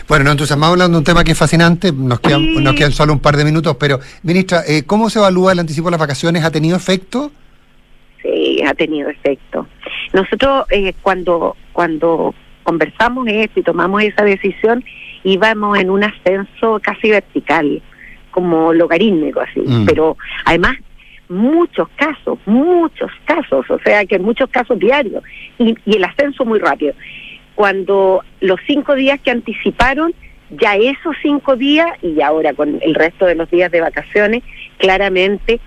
Bueno, 0.08 0.26
nos 0.26 0.34
entusiasmamos 0.34 0.74
hablando 0.74 0.98
de 0.98 1.00
un 1.00 1.06
tema 1.06 1.24
que 1.24 1.32
es 1.32 1.38
fascinante, 1.38 1.92
nos 1.92 2.20
quedan, 2.20 2.62
nos 2.64 2.76
quedan 2.76 2.92
solo 2.92 3.14
un 3.14 3.20
par 3.20 3.38
de 3.38 3.46
minutos, 3.46 3.78
pero, 3.80 4.00
ministra, 4.22 4.64
eh, 4.68 4.84
¿cómo 4.86 5.10
se 5.10 5.20
evalúa 5.20 5.54
el 5.54 5.60
anticipo 5.60 5.88
de 5.88 5.92
las 5.92 6.00
vacaciones? 6.00 6.44
¿Ha 6.44 6.52
tenido 6.52 6.76
efecto? 6.76 7.32
Sí, 8.24 8.64
ha 8.66 8.74
tenido 8.74 9.10
efecto. 9.10 9.68
Nosotros 10.14 10.66
eh, 10.72 10.94
cuando 11.04 11.56
cuando 11.74 12.34
conversamos 12.64 13.28
esto 13.28 13.60
y 13.60 13.64
tomamos 13.64 14.02
esa 14.02 14.24
decisión 14.24 14.84
íbamos 15.26 15.78
en 15.78 15.90
un 15.90 16.04
ascenso 16.04 16.80
casi 16.82 17.10
vertical, 17.12 17.82
como 18.32 18.74
logarítmico 18.74 19.42
así, 19.42 19.60
Mm. 19.60 19.86
pero 19.86 20.18
además 20.46 20.78
muchos 21.30 21.88
casos, 21.96 22.40
muchos 22.46 23.12
casos, 23.26 23.70
o 23.70 23.80
sea 23.80 24.06
que 24.06 24.20
muchos 24.20 24.50
casos 24.50 24.80
diarios 24.80 25.24
y, 25.60 25.76
y 25.86 25.98
el 25.98 26.04
ascenso 26.04 26.46
muy 26.46 26.60
rápido. 26.60 26.94
Cuando 27.56 28.24
los 28.42 28.60
cinco 28.66 28.96
días 28.96 29.20
que 29.22 29.32
anticiparon, 29.32 30.14
ya 30.52 30.76
esos 30.76 31.16
cinco 31.22 31.56
días 31.56 31.88
y 32.02 32.22
ahora 32.22 32.54
con 32.54 32.80
el 32.82 32.96
resto 32.96 33.26
de 33.26 33.36
los 33.36 33.50
días 33.50 33.72
de 33.72 33.82
vacaciones, 33.82 34.44
claramente 34.78 35.60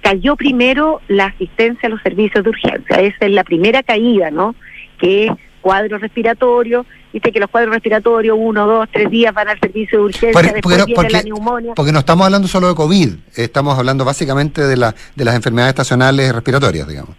cayó 0.00 0.36
primero 0.36 1.00
la 1.08 1.26
asistencia 1.26 1.86
a 1.86 1.90
los 1.90 2.02
servicios 2.02 2.42
de 2.44 2.50
urgencia. 2.50 2.96
Esa 2.96 3.26
es 3.26 3.32
la 3.32 3.44
primera 3.44 3.82
caída, 3.82 4.30
¿no? 4.30 4.54
Que 4.98 5.26
es 5.26 5.32
cuadro 5.60 5.98
respiratorio. 5.98 6.86
Dice 7.12 7.32
que 7.32 7.40
los 7.40 7.48
cuadros 7.50 7.72
respiratorios, 7.74 8.36
uno, 8.38 8.66
dos, 8.66 8.88
tres 8.92 9.10
días 9.10 9.32
van 9.32 9.48
al 9.48 9.58
servicio 9.58 9.98
de 9.98 10.04
urgencia, 10.04 10.32
Por- 10.32 10.42
después 10.42 10.62
porque 10.62 10.76
viene 10.84 10.94
porque- 10.94 11.12
la 11.12 11.22
neumonía. 11.22 11.72
Porque 11.74 11.92
no 11.92 11.98
estamos 12.00 12.26
hablando 12.26 12.48
solo 12.48 12.68
de 12.68 12.74
COVID, 12.74 13.08
estamos 13.36 13.78
hablando 13.78 14.04
básicamente 14.04 14.62
de, 14.62 14.76
la, 14.76 14.94
de 15.16 15.24
las 15.24 15.34
enfermedades 15.34 15.70
estacionales 15.72 16.34
respiratorias, 16.34 16.86
digamos. 16.86 17.16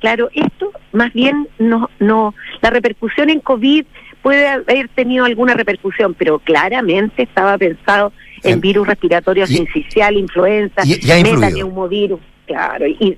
Claro, 0.00 0.28
esto 0.34 0.70
más 0.92 1.12
bien 1.12 1.48
no, 1.58 1.88
no, 1.98 2.34
la 2.60 2.70
repercusión 2.70 3.30
en 3.30 3.40
COVID 3.40 3.84
puede 4.22 4.46
haber 4.48 4.88
tenido 4.88 5.24
alguna 5.24 5.54
repercusión, 5.54 6.14
pero 6.14 6.38
claramente 6.40 7.22
estaba 7.22 7.56
pensado 7.58 8.12
en 8.42 8.60
virus 8.60 8.86
respiratorios 8.86 9.48
sincicial, 9.48 10.16
influenza, 10.16 10.82
metaneumovirus, 10.84 12.20
claro, 12.46 12.86
y, 12.86 13.16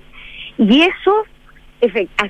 y 0.59 0.83
eso 0.83 1.25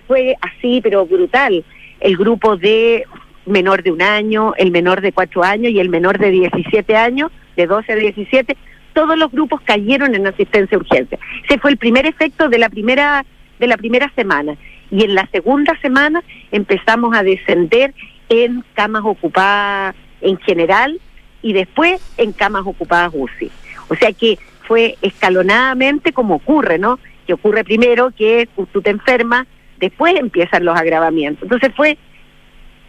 fue 0.06 0.36
así, 0.40 0.80
pero 0.82 1.06
brutal. 1.06 1.64
El 2.00 2.16
grupo 2.16 2.56
de 2.56 3.04
menor 3.46 3.82
de 3.82 3.90
un 3.90 4.02
año, 4.02 4.54
el 4.56 4.70
menor 4.70 5.00
de 5.00 5.12
cuatro 5.12 5.42
años 5.42 5.72
y 5.72 5.80
el 5.80 5.88
menor 5.88 6.18
de 6.18 6.30
17 6.30 6.96
años, 6.96 7.30
de 7.56 7.66
12 7.66 7.92
a 7.92 7.96
17, 7.96 8.56
todos 8.92 9.18
los 9.18 9.30
grupos 9.30 9.60
cayeron 9.62 10.14
en 10.14 10.26
asistencia 10.26 10.76
a 10.76 10.80
urgencia. 10.80 11.18
Ese 11.48 11.58
fue 11.58 11.70
el 11.70 11.76
primer 11.76 12.06
efecto 12.06 12.48
de 12.48 12.58
la 12.58 12.68
primera 12.68 13.24
de 13.58 13.66
la 13.66 13.76
primera 13.76 14.10
semana 14.16 14.56
y 14.90 15.04
en 15.04 15.14
la 15.14 15.28
segunda 15.30 15.78
semana 15.82 16.24
empezamos 16.50 17.14
a 17.14 17.22
descender 17.22 17.94
en 18.30 18.64
camas 18.74 19.02
ocupadas 19.04 19.94
en 20.22 20.38
general 20.38 20.98
y 21.42 21.52
después 21.52 22.00
en 22.16 22.32
camas 22.32 22.66
ocupadas 22.66 23.12
UCI. 23.14 23.50
O 23.88 23.94
sea 23.94 24.12
que 24.12 24.38
fue 24.66 24.96
escalonadamente 25.02 26.12
como 26.12 26.36
ocurre, 26.36 26.78
¿no? 26.78 26.98
Que 27.26 27.32
ocurre 27.32 27.64
primero 27.64 28.12
que 28.16 28.48
tú 28.72 28.82
te 28.82 28.90
enfermas, 28.90 29.46
después 29.78 30.14
empiezan 30.14 30.64
los 30.64 30.78
agravamientos. 30.78 31.42
Entonces 31.44 31.72
fue 31.74 31.98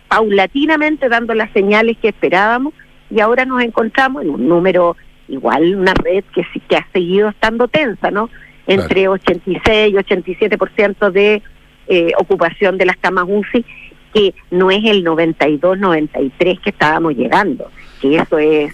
paulatinamente 0.08 1.10
dando 1.10 1.34
las 1.34 1.52
señales 1.52 1.97
que 1.97 2.10
esperábamos 2.10 2.74
y 3.10 3.20
ahora 3.20 3.45
nos 3.45 3.62
encontramos 3.62 4.24
en 4.24 4.30
un 4.30 4.47
número 4.47 4.95
igual, 5.28 5.76
una 5.76 5.93
red 5.93 6.24
que 6.36 6.45
que 6.68 6.76
ha 6.76 6.88
seguido 6.91 7.30
estando 7.30 7.68
tensa, 7.68 8.12
¿no? 8.12 8.30
Entre 8.68 9.08
86 9.08 9.93
y 9.93 9.95
87% 9.95 11.12
de 11.12 11.41
eh, 11.88 12.12
ocupación 12.18 12.78
de 12.78 12.86
las 12.86 12.97
camas 12.97 13.26
UCI, 13.28 13.66
que 14.14 14.34
no 14.52 14.70
es 14.72 14.84
el 14.86 15.04
92-93 15.04 16.60
que 16.62 16.70
estábamos 16.70 17.16
llegando, 17.16 17.72
que 18.02 18.18
eso 18.18 18.38
es 18.38 18.74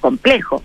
complejo. 0.00 0.62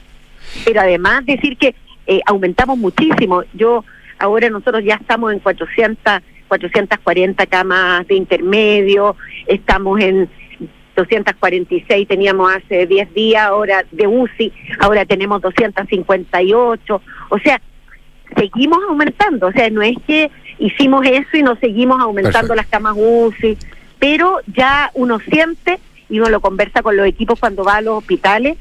Pero 0.64 0.82
además 0.82 1.26
decir 1.26 1.58
que 1.58 1.76
eh, 2.08 2.22
aumentamos 2.26 2.78
muchísimo. 2.78 3.44
Yo 3.54 3.84
ahora 4.20 4.50
nosotros 4.50 4.84
ya 4.84 4.96
estamos 4.96 5.34
en 5.34 5.40
400, 5.40 6.22
440 6.48 7.46
camas 7.48 8.08
de 8.08 8.16
intermedio, 8.16 9.16
estamos 9.48 10.00
en 10.00 10.30
246 10.96 12.08
teníamos 12.08 12.54
hace 12.54 12.88
10 12.88 13.14
días, 13.14 13.44
ahora 13.44 13.86
de 13.92 14.08
UCI, 14.08 14.54
ahora 14.80 15.06
tenemos 15.06 15.42
258, 15.42 17.02
o 17.30 17.40
sea, 17.40 17.62
seguimos 18.38 18.80
aumentando, 18.88 19.48
o 19.48 19.52
sea, 19.52 19.70
no 19.70 19.82
es 19.82 19.96
que 20.08 20.32
hicimos 20.58 21.06
eso 21.06 21.38
y 21.38 21.44
nos 21.44 21.60
seguimos 21.60 22.00
aumentando 22.00 22.48
Perfecto. 22.48 22.56
las 22.56 22.68
camas 22.68 22.96
UCI, 22.98 23.58
pero 24.00 24.40
ya 24.48 24.90
uno 24.94 25.20
siente 25.20 25.80
y 26.10 26.20
uno 26.20 26.30
lo 26.30 26.40
conversa 26.42 26.82
con 26.82 26.96
los 26.98 27.08
equipos 27.08 27.40
cuando 27.40 27.64
va 27.64 27.78
a 27.78 27.82
los 27.82 27.98
hospitales, 28.00 28.58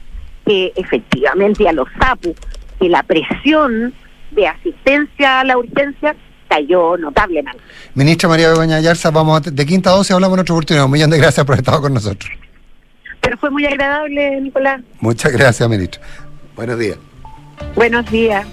que 0.47 0.73
efectivamente 0.77 1.69
a 1.69 1.73
los 1.73 1.89
SAPU, 2.01 2.35
que 2.81 2.89
la 2.89 3.03
presión 3.03 3.95
de 4.31 4.47
asistencia 4.49 5.41
a 5.41 5.45
la 5.45 5.57
urgencia 5.59 6.15
cayó 6.49 6.97
notablemente. 6.97 7.59
Ministra 7.95 8.29
María 8.29 8.49
Begoña 8.51 8.77
Ayarza, 8.77 9.11
vamos 9.11 9.47
a- 9.47 9.51
de 9.51 9.67
quinta 9.67 9.91
a 9.91 9.95
12 9.95 10.13
hablamos 10.13 10.37
en 10.37 10.41
otra 10.43 10.55
oportunidad. 10.55 10.85
Un 10.87 10.91
millón 10.93 11.11
de 11.11 11.19
gracias 11.19 11.45
por 11.47 11.55
haber 11.55 11.63
estado 11.63 11.81
con 11.83 11.95
nosotros. 11.95 12.31
Pero 13.21 13.39
fue 13.39 13.51
muy 13.51 13.65
agradable, 13.65 14.41
Nicolás. 14.41 14.83
Muchas 15.01 15.33
gracias, 15.33 15.69
ministra. 15.69 16.03
Buenos 16.57 16.79
días. 16.79 16.99
Buenos 17.75 18.11
días. 18.11 18.47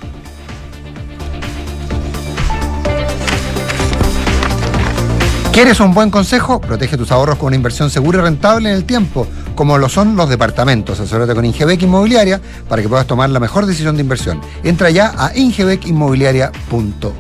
¿Quieres 5.52 5.80
un 5.82 5.94
buen 5.94 6.10
consejo? 6.10 6.62
Protege 6.62 6.98
tus 6.98 7.12
ahorros 7.12 7.38
con 7.38 7.48
una 7.48 7.58
inversión 7.58 7.90
segura 7.90 8.20
y 8.20 8.22
rentable 8.22 8.70
en 8.70 8.76
el 8.76 8.86
tiempo, 8.86 9.28
como 9.54 9.78
lo 9.78 9.90
son 9.90 10.16
los 10.16 10.30
departamentos. 10.30 11.00
Asesórate 11.00 11.36
con 11.36 11.44
Ingebec 11.44 11.82
Inmobiliaria 11.82 12.40
para 12.70 12.82
que 12.82 12.88
puedas 12.88 13.06
tomar 13.06 13.30
la 13.30 13.40
mejor 13.42 13.66
decisión 13.66 13.96
de 13.98 14.02
inversión. 14.02 14.40
Entra 14.64 14.90
ya 14.90 15.14
a 15.18 15.36
ingebecinmobiliaria.cl. 15.36 17.12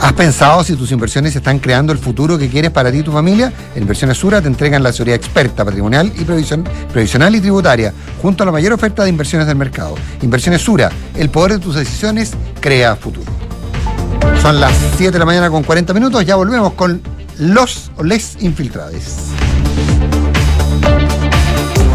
¿Has 0.00 0.12
pensado 0.14 0.64
si 0.64 0.74
tus 0.74 0.90
inversiones 0.90 1.36
están 1.36 1.58
creando 1.58 1.92
el 1.92 1.98
futuro 1.98 2.36
que 2.38 2.48
quieres 2.48 2.70
para 2.70 2.90
ti 2.90 2.98
y 2.98 3.02
tu 3.02 3.12
familia? 3.12 3.52
En 3.74 3.82
Inversiones 3.82 4.18
Sura 4.18 4.42
te 4.42 4.48
entregan 4.48 4.82
la 4.82 4.88
asesoría 4.88 5.14
experta 5.14 5.64
patrimonial 5.64 6.12
y 6.16 6.24
previsión- 6.24 6.64
previsional 6.92 7.34
y 7.36 7.40
tributaria, 7.40 7.92
junto 8.20 8.42
a 8.42 8.46
la 8.46 8.52
mayor 8.52 8.72
oferta 8.72 9.04
de 9.04 9.10
inversiones 9.10 9.46
del 9.46 9.56
mercado. 9.56 9.94
Inversiones 10.20 10.62
Sura, 10.62 10.90
el 11.14 11.30
poder 11.30 11.52
de 11.52 11.58
tus 11.58 11.76
decisiones 11.76 12.32
crea 12.60 12.96
futuro. 12.96 13.30
Son 14.44 14.60
las 14.60 14.74
7 14.98 15.10
de 15.10 15.18
la 15.18 15.24
mañana 15.24 15.48
con 15.48 15.62
40 15.62 15.94
minutos. 15.94 16.22
Ya 16.26 16.36
volvemos 16.36 16.74
con 16.74 17.00
los 17.38 17.90
o 17.96 18.04
les 18.04 18.36
infiltrades. 18.42 19.30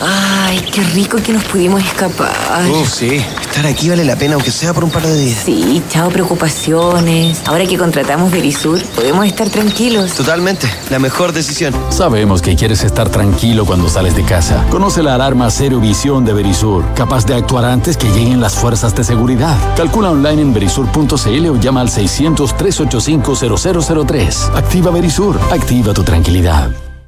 Ay, 0.00 0.60
qué 0.72 0.82
rico 0.82 1.18
que 1.18 1.32
nos 1.32 1.44
pudimos 1.44 1.82
escapar. 1.82 2.34
Oh, 2.70 2.84
sí. 2.84 3.24
Estar 3.40 3.66
aquí 3.66 3.88
vale 3.88 4.04
la 4.04 4.16
pena, 4.16 4.34
aunque 4.34 4.50
sea 4.50 4.74
por 4.74 4.84
un 4.84 4.90
par 4.90 5.02
de 5.02 5.16
días. 5.16 5.40
Sí, 5.44 5.82
chao 5.88 6.10
preocupaciones. 6.10 7.40
Ahora 7.46 7.64
que 7.66 7.78
contratamos 7.78 8.30
Verisur, 8.30 8.82
podemos 8.94 9.24
estar 9.26 9.48
tranquilos. 9.48 10.12
Totalmente. 10.12 10.68
La 10.90 10.98
mejor 10.98 11.32
decisión. 11.32 11.74
Sabemos 11.90 12.42
que 12.42 12.54
quieres 12.56 12.84
estar 12.84 13.08
tranquilo 13.08 13.64
cuando 13.64 13.88
sales 13.88 14.14
de 14.14 14.24
casa. 14.24 14.66
Conoce 14.70 15.02
la 15.02 15.14
alarma 15.14 15.50
Cero 15.50 15.80
Visión 15.80 16.24
de 16.24 16.34
Verisur, 16.34 16.84
capaz 16.94 17.24
de 17.24 17.34
actuar 17.34 17.64
antes 17.64 17.96
que 17.96 18.08
lleguen 18.10 18.40
las 18.40 18.54
fuerzas 18.54 18.94
de 18.94 19.04
seguridad. 19.04 19.56
Calcula 19.76 20.10
online 20.10 20.42
en 20.42 20.52
verisur.cl 20.52 21.46
o 21.48 21.56
llama 21.56 21.80
al 21.80 21.88
600-385-0003. 21.88 24.54
Activa 24.54 24.90
Verisur, 24.90 25.40
activa 25.50 25.94
tu 25.94 26.02
tranquilidad. 26.02 26.70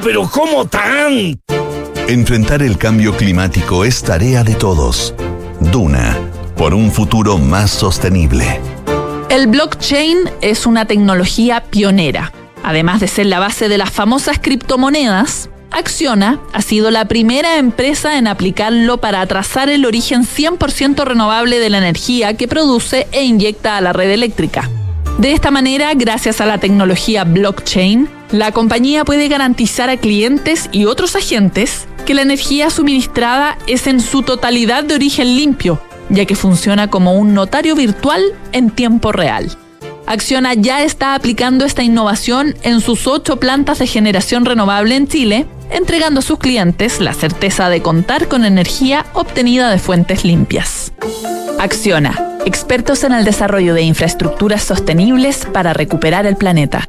pero 0.00 0.28
¿cómo 0.30 0.66
tan? 0.66 1.38
Enfrentar 2.08 2.62
el 2.62 2.78
cambio 2.78 3.16
climático 3.16 3.84
es 3.84 4.02
tarea 4.02 4.44
de 4.44 4.54
todos. 4.54 5.14
Duna, 5.60 6.18
por 6.56 6.74
un 6.74 6.90
futuro 6.90 7.38
más 7.38 7.70
sostenible. 7.70 8.60
El 9.28 9.46
blockchain 9.46 10.18
es 10.40 10.66
una 10.66 10.86
tecnología 10.86 11.64
pionera. 11.64 12.32
Además 12.62 13.00
de 13.00 13.08
ser 13.08 13.26
la 13.26 13.40
base 13.40 13.68
de 13.68 13.78
las 13.78 13.90
famosas 13.90 14.38
criptomonedas, 14.40 15.48
Acciona 15.70 16.38
ha 16.52 16.60
sido 16.60 16.90
la 16.90 17.06
primera 17.06 17.56
empresa 17.56 18.18
en 18.18 18.26
aplicarlo 18.26 18.98
para 18.98 19.26
trazar 19.26 19.70
el 19.70 19.86
origen 19.86 20.24
100% 20.24 21.04
renovable 21.04 21.58
de 21.58 21.70
la 21.70 21.78
energía 21.78 22.36
que 22.36 22.46
produce 22.46 23.06
e 23.10 23.24
inyecta 23.24 23.78
a 23.78 23.80
la 23.80 23.92
red 23.92 24.10
eléctrica. 24.10 24.68
De 25.18 25.32
esta 25.32 25.50
manera, 25.50 25.92
gracias 25.94 26.40
a 26.40 26.46
la 26.46 26.58
tecnología 26.58 27.24
blockchain, 27.24 28.08
la 28.32 28.50
compañía 28.50 29.04
puede 29.04 29.28
garantizar 29.28 29.90
a 29.90 29.98
clientes 29.98 30.70
y 30.72 30.86
otros 30.86 31.14
agentes 31.16 31.86
que 32.06 32.14
la 32.14 32.22
energía 32.22 32.70
suministrada 32.70 33.58
es 33.66 33.86
en 33.86 34.00
su 34.00 34.22
totalidad 34.22 34.84
de 34.84 34.94
origen 34.94 35.36
limpio, 35.36 35.80
ya 36.08 36.24
que 36.24 36.34
funciona 36.34 36.88
como 36.88 37.14
un 37.14 37.34
notario 37.34 37.76
virtual 37.76 38.22
en 38.52 38.70
tiempo 38.70 39.12
real. 39.12 39.56
Acciona 40.06 40.54
ya 40.54 40.82
está 40.82 41.14
aplicando 41.14 41.64
esta 41.64 41.82
innovación 41.82 42.56
en 42.62 42.80
sus 42.80 43.06
ocho 43.06 43.36
plantas 43.36 43.78
de 43.78 43.86
generación 43.86 44.46
renovable 44.46 44.96
en 44.96 45.06
Chile, 45.06 45.46
entregando 45.70 46.20
a 46.20 46.22
sus 46.22 46.38
clientes 46.38 47.00
la 47.00 47.12
certeza 47.12 47.68
de 47.68 47.82
contar 47.82 48.28
con 48.28 48.44
energía 48.44 49.04
obtenida 49.12 49.70
de 49.70 49.78
fuentes 49.78 50.24
limpias. 50.24 50.92
Acciona, 51.60 52.38
expertos 52.46 53.04
en 53.04 53.12
el 53.12 53.24
desarrollo 53.24 53.74
de 53.74 53.82
infraestructuras 53.82 54.62
sostenibles 54.62 55.46
para 55.52 55.72
recuperar 55.74 56.26
el 56.26 56.36
planeta. 56.36 56.88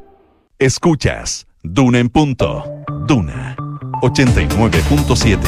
Escuchas 0.59 1.47
Duna 1.63 1.97
en 1.97 2.09
punto. 2.09 2.63
Duna 3.07 3.55
89.7. 4.03 5.39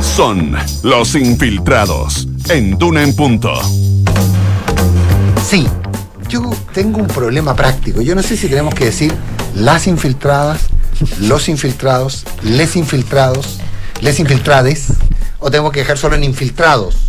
Son 0.00 0.56
los 0.82 1.14
infiltrados 1.14 2.26
en 2.50 2.76
Duna 2.76 3.04
en 3.04 3.14
punto. 3.14 3.52
Sí, 5.48 5.68
yo 6.28 6.50
tengo 6.74 6.98
un 6.98 7.06
problema 7.06 7.54
práctico. 7.54 8.02
Yo 8.02 8.16
no 8.16 8.22
sé 8.22 8.36
si 8.36 8.48
tenemos 8.48 8.74
que 8.74 8.86
decir 8.86 9.14
las 9.54 9.86
infiltradas, 9.86 10.66
los 11.20 11.48
infiltrados, 11.48 12.24
les 12.42 12.74
infiltrados, 12.74 13.60
les 14.00 14.18
infiltrades, 14.18 14.88
o 15.38 15.50
tenemos 15.52 15.70
que 15.70 15.80
dejar 15.80 15.96
solo 15.96 16.16
en 16.16 16.24
infiltrados 16.24 17.07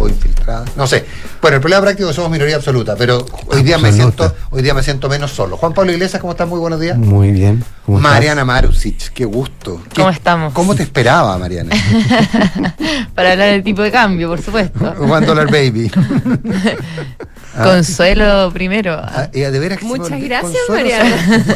o 0.00 0.08
infiltradas. 0.08 0.76
No 0.76 0.86
sé. 0.86 1.04
Bueno, 1.40 1.56
el 1.56 1.60
problema 1.60 1.82
práctico 1.82 2.08
es 2.08 2.12
que 2.12 2.16
somos 2.16 2.30
minoría 2.30 2.56
absoluta, 2.56 2.96
pero 2.96 3.24
hoy 3.48 3.62
día 3.62 3.78
me 3.78 3.92
siento, 3.92 4.34
hoy 4.50 4.62
día 4.62 4.74
me 4.74 4.82
siento 4.82 5.08
menos 5.08 5.30
solo. 5.32 5.56
Juan 5.56 5.72
Pablo 5.74 5.92
Iglesias, 5.92 6.20
¿cómo 6.20 6.32
estás? 6.32 6.48
Muy 6.48 6.58
buenos 6.58 6.80
días. 6.80 6.96
Muy 6.96 7.30
bien. 7.30 7.62
¿Cómo 7.86 7.98
estás? 7.98 8.12
Mariana 8.12 8.44
Marusic, 8.44 9.12
qué 9.12 9.24
gusto. 9.24 9.80
¿Qué- 9.92 9.96
¿Cómo 10.00 10.10
estamos? 10.10 10.52
¿Cómo 10.52 10.74
te 10.74 10.82
esperaba, 10.82 11.36
Mariana? 11.38 11.74
Para 13.14 13.32
hablar 13.32 13.50
del 13.50 13.62
tipo 13.62 13.82
de 13.82 13.90
cambio, 13.90 14.28
por 14.28 14.40
supuesto. 14.42 14.94
One 15.00 15.26
Dollar 15.26 15.46
Baby. 15.50 15.90
Ah. 17.58 17.64
Consuelo 17.64 18.50
primero. 18.52 18.94
Ah, 19.02 19.28
y 19.32 19.40
de 19.40 19.58
veras 19.58 19.78
que 19.78 19.86
se 19.86 19.92
me 19.92 19.98
Muchas 19.98 20.20
gracias, 20.20 20.62
Consuelo. 20.66 21.04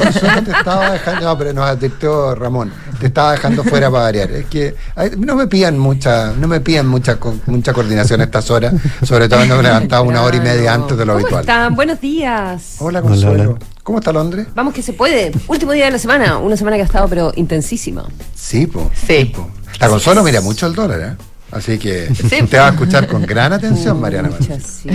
Consuelo 0.03 0.43
te 0.43 0.51
estaba 0.51 0.91
dejando, 0.91 1.21
no, 1.27 1.39
pero 1.39 1.53
nos 1.53 1.65
advirtió 1.69 2.35
Ramón, 2.35 2.73
te 2.99 3.07
estaba 3.07 3.33
dejando 3.33 3.63
fuera 3.63 3.91
para 3.91 4.05
variar. 4.05 4.31
Es 4.33 4.47
que 4.47 4.75
ay, 4.97 5.13
no 5.17 5.37
me 5.37 5.47
pidan 5.47 5.79
mucha, 5.79 6.33
no 6.33 6.49
me 6.49 6.61
pidan 6.61 6.89
mucha, 6.89 7.19
mucha 7.47 7.73
coordinación 7.73 8.21
a 8.21 8.25
estas 8.25 8.51
horas, 8.51 8.75
sobre 9.03 9.29
todo 9.29 9.39
cuando 9.41 9.57
me 9.59 9.63
levantaba 9.63 10.03
una 10.03 10.23
hora 10.23 10.37
y 10.37 10.41
media 10.41 10.75
antes 10.75 10.97
de 10.99 11.05
lo 11.05 11.13
¿Cómo 11.13 11.25
habitual. 11.25 11.41
están? 11.43 11.75
Buenos 11.75 12.01
días. 12.01 12.77
Hola 12.81 13.01
Consuelo. 13.01 13.59
¿Cómo 13.83 13.99
está 13.99 14.13
Londres? 14.13 14.47
Vamos 14.55 14.75
que 14.75 14.83
se 14.83 14.93
puede. 14.93 15.33
Último 15.49 15.73
día 15.73 15.87
de 15.87 15.91
la 15.93 15.99
semana. 15.99 16.39
Una 16.39 16.57
semana 16.57 16.77
que 16.77 16.83
ha 16.83 16.87
estado, 16.87 17.09
pero 17.09 17.33
intensísima. 17.35 18.05
Sí, 18.35 18.67
po. 18.67 18.91
Sí. 19.07 19.25
po. 19.35 19.49
La 19.81 19.89
Consuelo 19.89 20.23
mira 20.23 20.41
mucho 20.41 20.67
el 20.67 20.75
dólar, 20.75 21.01
¿eh? 21.01 21.17
Así 21.53 21.79
que 21.79 22.09
te 22.49 22.59
va 22.59 22.69
a 22.69 22.71
escuchar 22.71 23.07
con 23.07 23.23
gran 23.23 23.53
atención, 23.53 24.01
Mariana. 24.01 24.31
Pucha, 24.31 24.59
sí. 24.59 24.89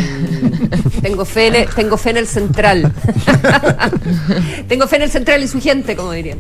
tengo, 1.04 1.24
fe 1.24 1.48
en 1.48 1.56
el, 1.56 1.70
tengo 1.70 1.98
fe 1.98 2.10
en 2.10 2.18
el 2.18 2.28
central. 2.28 2.92
tengo 4.68 4.88
fe 4.88 4.96
en 4.96 5.02
el 5.04 5.12
central 5.12 5.44
y 5.44 5.48
su 5.48 5.62
gente, 5.62 5.96
como 5.96 6.12
dirían. 6.14 6.40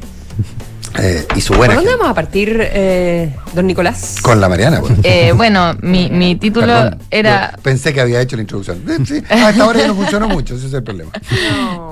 Eh, 0.99 1.25
y 1.35 1.41
su 1.41 1.49
¿Por 1.49 1.57
buena 1.59 1.75
dónde 1.75 1.89
gente. 1.89 2.01
vamos 2.01 2.11
a 2.11 2.15
partir, 2.15 2.57
eh, 2.61 3.35
don 3.53 3.67
Nicolás? 3.67 4.15
Con 4.21 4.41
la 4.41 4.49
Mariana, 4.49 4.79
pues. 4.79 4.93
Eh, 5.03 5.31
bueno, 5.35 5.75
mi, 5.81 6.09
mi 6.09 6.35
título 6.39 6.67
Perdón, 6.67 6.99
era... 7.11 7.57
Pensé 7.61 7.93
que 7.93 8.01
había 8.01 8.19
hecho 8.21 8.35
la 8.35 8.41
introducción. 8.41 8.83
Eh, 8.89 8.97
sí, 9.05 9.21
a 9.29 9.49
esta 9.51 9.67
hora 9.67 9.79
ya 9.79 9.87
no 9.87 9.95
funcionó 9.95 10.27
mucho, 10.27 10.55
ese 10.55 10.67
es 10.67 10.73
el 10.73 10.83
problema. 10.83 11.11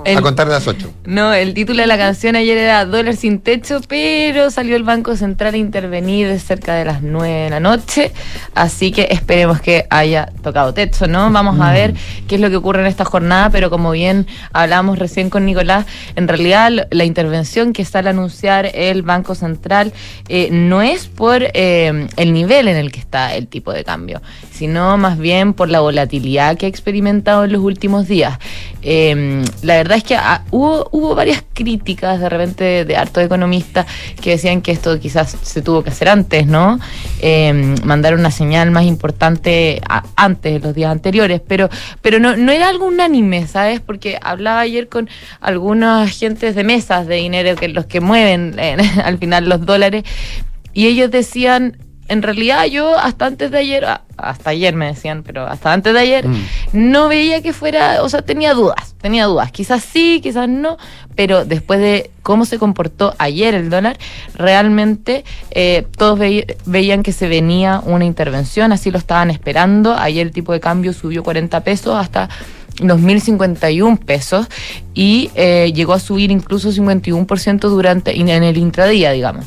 El- 0.06 0.18
A 0.18 0.22
contar 0.22 0.48
de 0.48 0.54
las 0.54 0.68
8. 0.68 0.92
No, 1.06 1.34
el 1.34 1.54
título 1.54 1.82
de 1.82 1.88
la 1.88 1.98
canción 1.98 2.36
ayer 2.36 2.58
era 2.58 2.86
Dólar 2.86 3.16
sin 3.16 3.40
techo, 3.40 3.82
pero 3.88 4.50
salió 4.52 4.76
el 4.76 4.84
Banco 4.84 5.16
Central 5.16 5.54
a 5.54 5.58
intervenir 5.58 6.40
cerca 6.40 6.76
de 6.76 6.86
las 6.86 7.02
9 7.02 7.44
de 7.46 7.50
la 7.50 7.60
noche, 7.60 8.12
así 8.54 8.92
que 8.92 9.08
esperemos 9.12 9.62
que 9.62 9.86
haya 9.90 10.30
tocado 10.44 10.74
techo, 10.74 11.08
¿no? 11.08 11.32
Vamos 11.32 11.60
a 11.60 11.72
ver 11.72 11.94
qué 12.28 12.36
es 12.36 12.42
lo 12.42 12.50
que 12.50 12.56
ocurre 12.56 12.82
en 12.82 12.88
esta 12.88 13.06
jornada, 13.06 13.50
pero 13.50 13.70
como 13.70 13.92
bien 13.92 14.28
hablamos 14.54 15.00
recién 15.00 15.30
con 15.30 15.46
Nicolás, 15.46 15.86
en 16.16 16.28
realidad 16.28 16.88
la 16.92 17.04
intervención 17.04 17.74
que 17.74 17.86
sale 17.86 18.10
a 18.10 18.12
anunciar 18.12 18.72
el 18.74 18.95
Banco 19.02 19.36
Central 19.36 19.94
eh, 20.28 20.50
no 20.52 20.82
es 20.82 21.08
por 21.08 21.44
eh, 21.54 22.08
el 22.18 22.34
nivel 22.34 22.68
en 22.68 22.78
el 22.78 22.92
que 22.92 23.00
está 23.00 23.36
el 23.36 23.48
tipo 23.48 23.72
de 23.72 23.84
cambio, 23.84 24.22
sino 24.52 24.98
más 24.98 25.18
bien 25.18 25.54
por 25.54 25.70
la 25.70 25.80
volatilidad 25.80 26.58
que 26.58 26.66
ha 26.66 26.70
experimentado 26.70 27.44
en 27.44 27.54
los 27.54 27.62
últimos 27.62 28.08
días. 28.08 28.38
Eh, 28.82 29.44
la 29.64 29.76
verdad 29.78 29.98
es 29.98 30.04
que 30.04 30.16
ah, 30.16 30.44
hubo, 30.52 30.88
hubo 30.92 31.16
varias 31.16 31.44
críticas 31.54 32.20
de 32.20 32.30
repente 32.30 32.64
de, 32.64 32.86
de 32.86 32.98
hartos 32.98 33.24
economistas 33.24 33.86
que 34.22 34.32
decían 34.32 34.62
que 34.62 34.72
esto 34.72 35.00
quizás 35.00 35.36
se 35.42 35.62
tuvo 35.62 35.84
que 35.84 35.90
hacer 35.90 36.10
antes, 36.10 36.46
¿no? 36.46 36.80
Eh, 37.22 37.76
mandar 37.84 38.14
una 38.14 38.32
señal 38.32 38.72
más 38.72 38.86
importante 38.86 39.82
antes 40.16 40.54
de 40.54 40.60
los 40.60 40.76
días 40.76 40.92
anteriores, 40.92 41.42
pero, 41.48 41.70
pero 42.02 42.20
no, 42.20 42.36
no 42.36 42.52
era 42.52 42.70
algo 42.70 42.86
unánime, 42.86 43.48
¿sabes? 43.48 43.80
Porque 43.80 44.20
hablaba 44.22 44.60
ayer 44.60 44.90
con 44.90 45.10
algunos 45.40 46.08
agentes 46.08 46.56
de 46.56 46.64
mesas 46.64 47.08
de 47.08 47.16
dinero, 47.16 47.56
que 47.56 47.68
los 47.70 47.86
que 47.86 48.02
mueven 48.02 48.56
al 49.04 49.18
final 49.18 49.48
los 49.50 49.66
dólares, 49.66 50.04
y 50.74 50.88
ellos 50.88 51.10
decían, 51.12 51.78
en 52.08 52.22
realidad 52.22 52.66
yo 52.66 52.98
hasta 52.98 53.26
antes 53.26 53.50
de 53.50 53.58
ayer, 53.58 53.86
ah, 53.86 54.02
hasta 54.18 54.52
ayer 54.52 54.76
me 54.76 54.86
decían, 54.88 55.24
pero 55.24 55.48
hasta 55.48 55.74
antes 55.74 55.92
de 55.94 56.00
ayer, 56.00 56.26
no 56.72 57.08
veía 57.08 57.42
que 57.42 57.52
fuera, 57.52 58.04
o 58.04 58.10
sea, 58.10 58.22
tenía 58.22 58.54
dudas, 58.54 58.96
tenía 59.02 59.26
dudas, 59.26 59.52
quizás 59.52 59.84
sí, 59.84 60.20
quizás 60.22 60.48
no, 60.48 60.78
pero 61.16 61.46
después 61.46 61.80
de 61.80 62.12
cómo 62.22 62.46
se 62.46 62.60
comportó 62.60 63.16
ayer 63.18 63.56
el 63.56 63.70
dólar, 63.72 63.98
realmente 64.36 65.24
eh, 65.52 65.88
todos 65.98 66.20
veí- 66.20 66.46
veían 66.66 67.02
que 67.04 67.12
se 67.12 67.28
venía 67.28 67.82
una 67.84 68.06
intervención, 68.06 68.72
así 68.72 68.92
lo 68.92 68.98
estaban 69.00 69.32
esperando, 69.32 69.96
ayer 69.98 70.28
el 70.28 70.32
tipo 70.34 70.54
de 70.54 70.60
cambio 70.60 70.94
subió 70.94 71.24
40 71.24 71.62
pesos 71.64 71.96
hasta 71.96 72.30
los 72.82 73.00
1.051 73.00 74.00
pesos 74.00 74.48
y 74.94 75.30
eh, 75.36 75.72
llegó 75.74 75.94
a 75.94 76.00
subir 76.00 76.32
incluso 76.32 76.72
51% 76.72 77.60
durante 77.70 78.20
en 78.20 78.30
el 78.30 78.58
intradía, 78.58 79.12
digamos 79.12 79.46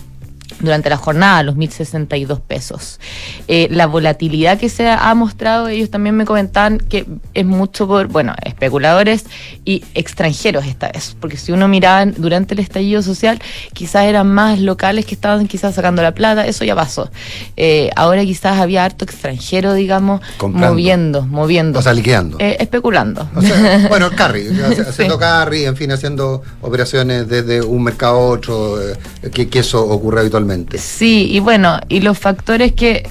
durante 0.61 0.91
la 0.91 0.97
jornada, 0.97 1.43
los 1.43 1.57
1.062 1.57 2.41
pesos. 2.41 3.01
Eh, 3.47 3.69
la 3.71 3.87
volatilidad 3.87 4.59
que 4.59 4.69
se 4.69 4.89
ha 4.89 5.15
mostrado, 5.15 5.69
ellos 5.69 5.91
también 5.91 6.17
me 6.17 6.25
comentaban 6.25 6.79
que 6.79 7.07
es 7.35 7.47
mucho 7.47 7.87
por, 7.87 8.09
bueno, 8.09 8.35
especuladores 8.45 9.25
y 9.65 9.85
extranjeros 9.95 10.67
esta 10.67 10.91
vez, 10.91 11.17
porque 11.21 11.37
si 11.37 11.53
uno 11.53 11.69
miraba 11.69 12.05
durante 12.07 12.55
el 12.55 12.61
estallido 12.61 13.03
social, 13.03 13.41
quizás 13.73 14.05
eran 14.05 14.29
más 14.29 14.61
locales 14.61 15.07
que 15.07 15.15
estaban 15.15 15.47
quizás 15.47 15.75
sacando 15.75 16.03
la 16.03 16.13
plata, 16.13 16.47
eso 16.47 16.65
ya 16.65 16.75
pasó. 16.75 17.11
Eh, 17.57 17.91
ahora 17.97 18.25
quizás 18.25 18.59
había 18.59 18.85
harto 18.85 19.05
extranjero, 19.05 19.75
digamos, 19.75 20.21
Comprando. 20.37 20.69
moviendo, 20.69 21.27
moviendo. 21.27 21.79
O 21.79 21.83
sea, 21.83 21.93
liquidando. 21.93 22.37
Eh, 22.41 22.57
especulando. 22.61 23.29
O 23.35 23.43
sea, 23.43 23.87
bueno, 23.89 24.11
carry, 24.17 24.49
haciendo 24.89 25.19
carry, 25.19 25.65
en 25.65 25.77
fin, 25.77 25.93
haciendo 25.93 26.43
operaciones 26.61 27.29
desde 27.29 27.63
un 27.63 27.85
mercado 27.85 28.17
a 28.17 28.19
otro, 28.19 28.83
eh, 28.83 28.97
que, 29.33 29.49
que 29.49 29.61
eso 29.61 29.85
ocurre 29.87 30.21
habitualmente. 30.21 30.48
Sí, 30.79 31.29
y 31.31 31.41
bueno, 31.41 31.79
y 31.89 32.01
los 32.01 32.19
factores 32.19 32.73
que 32.73 33.09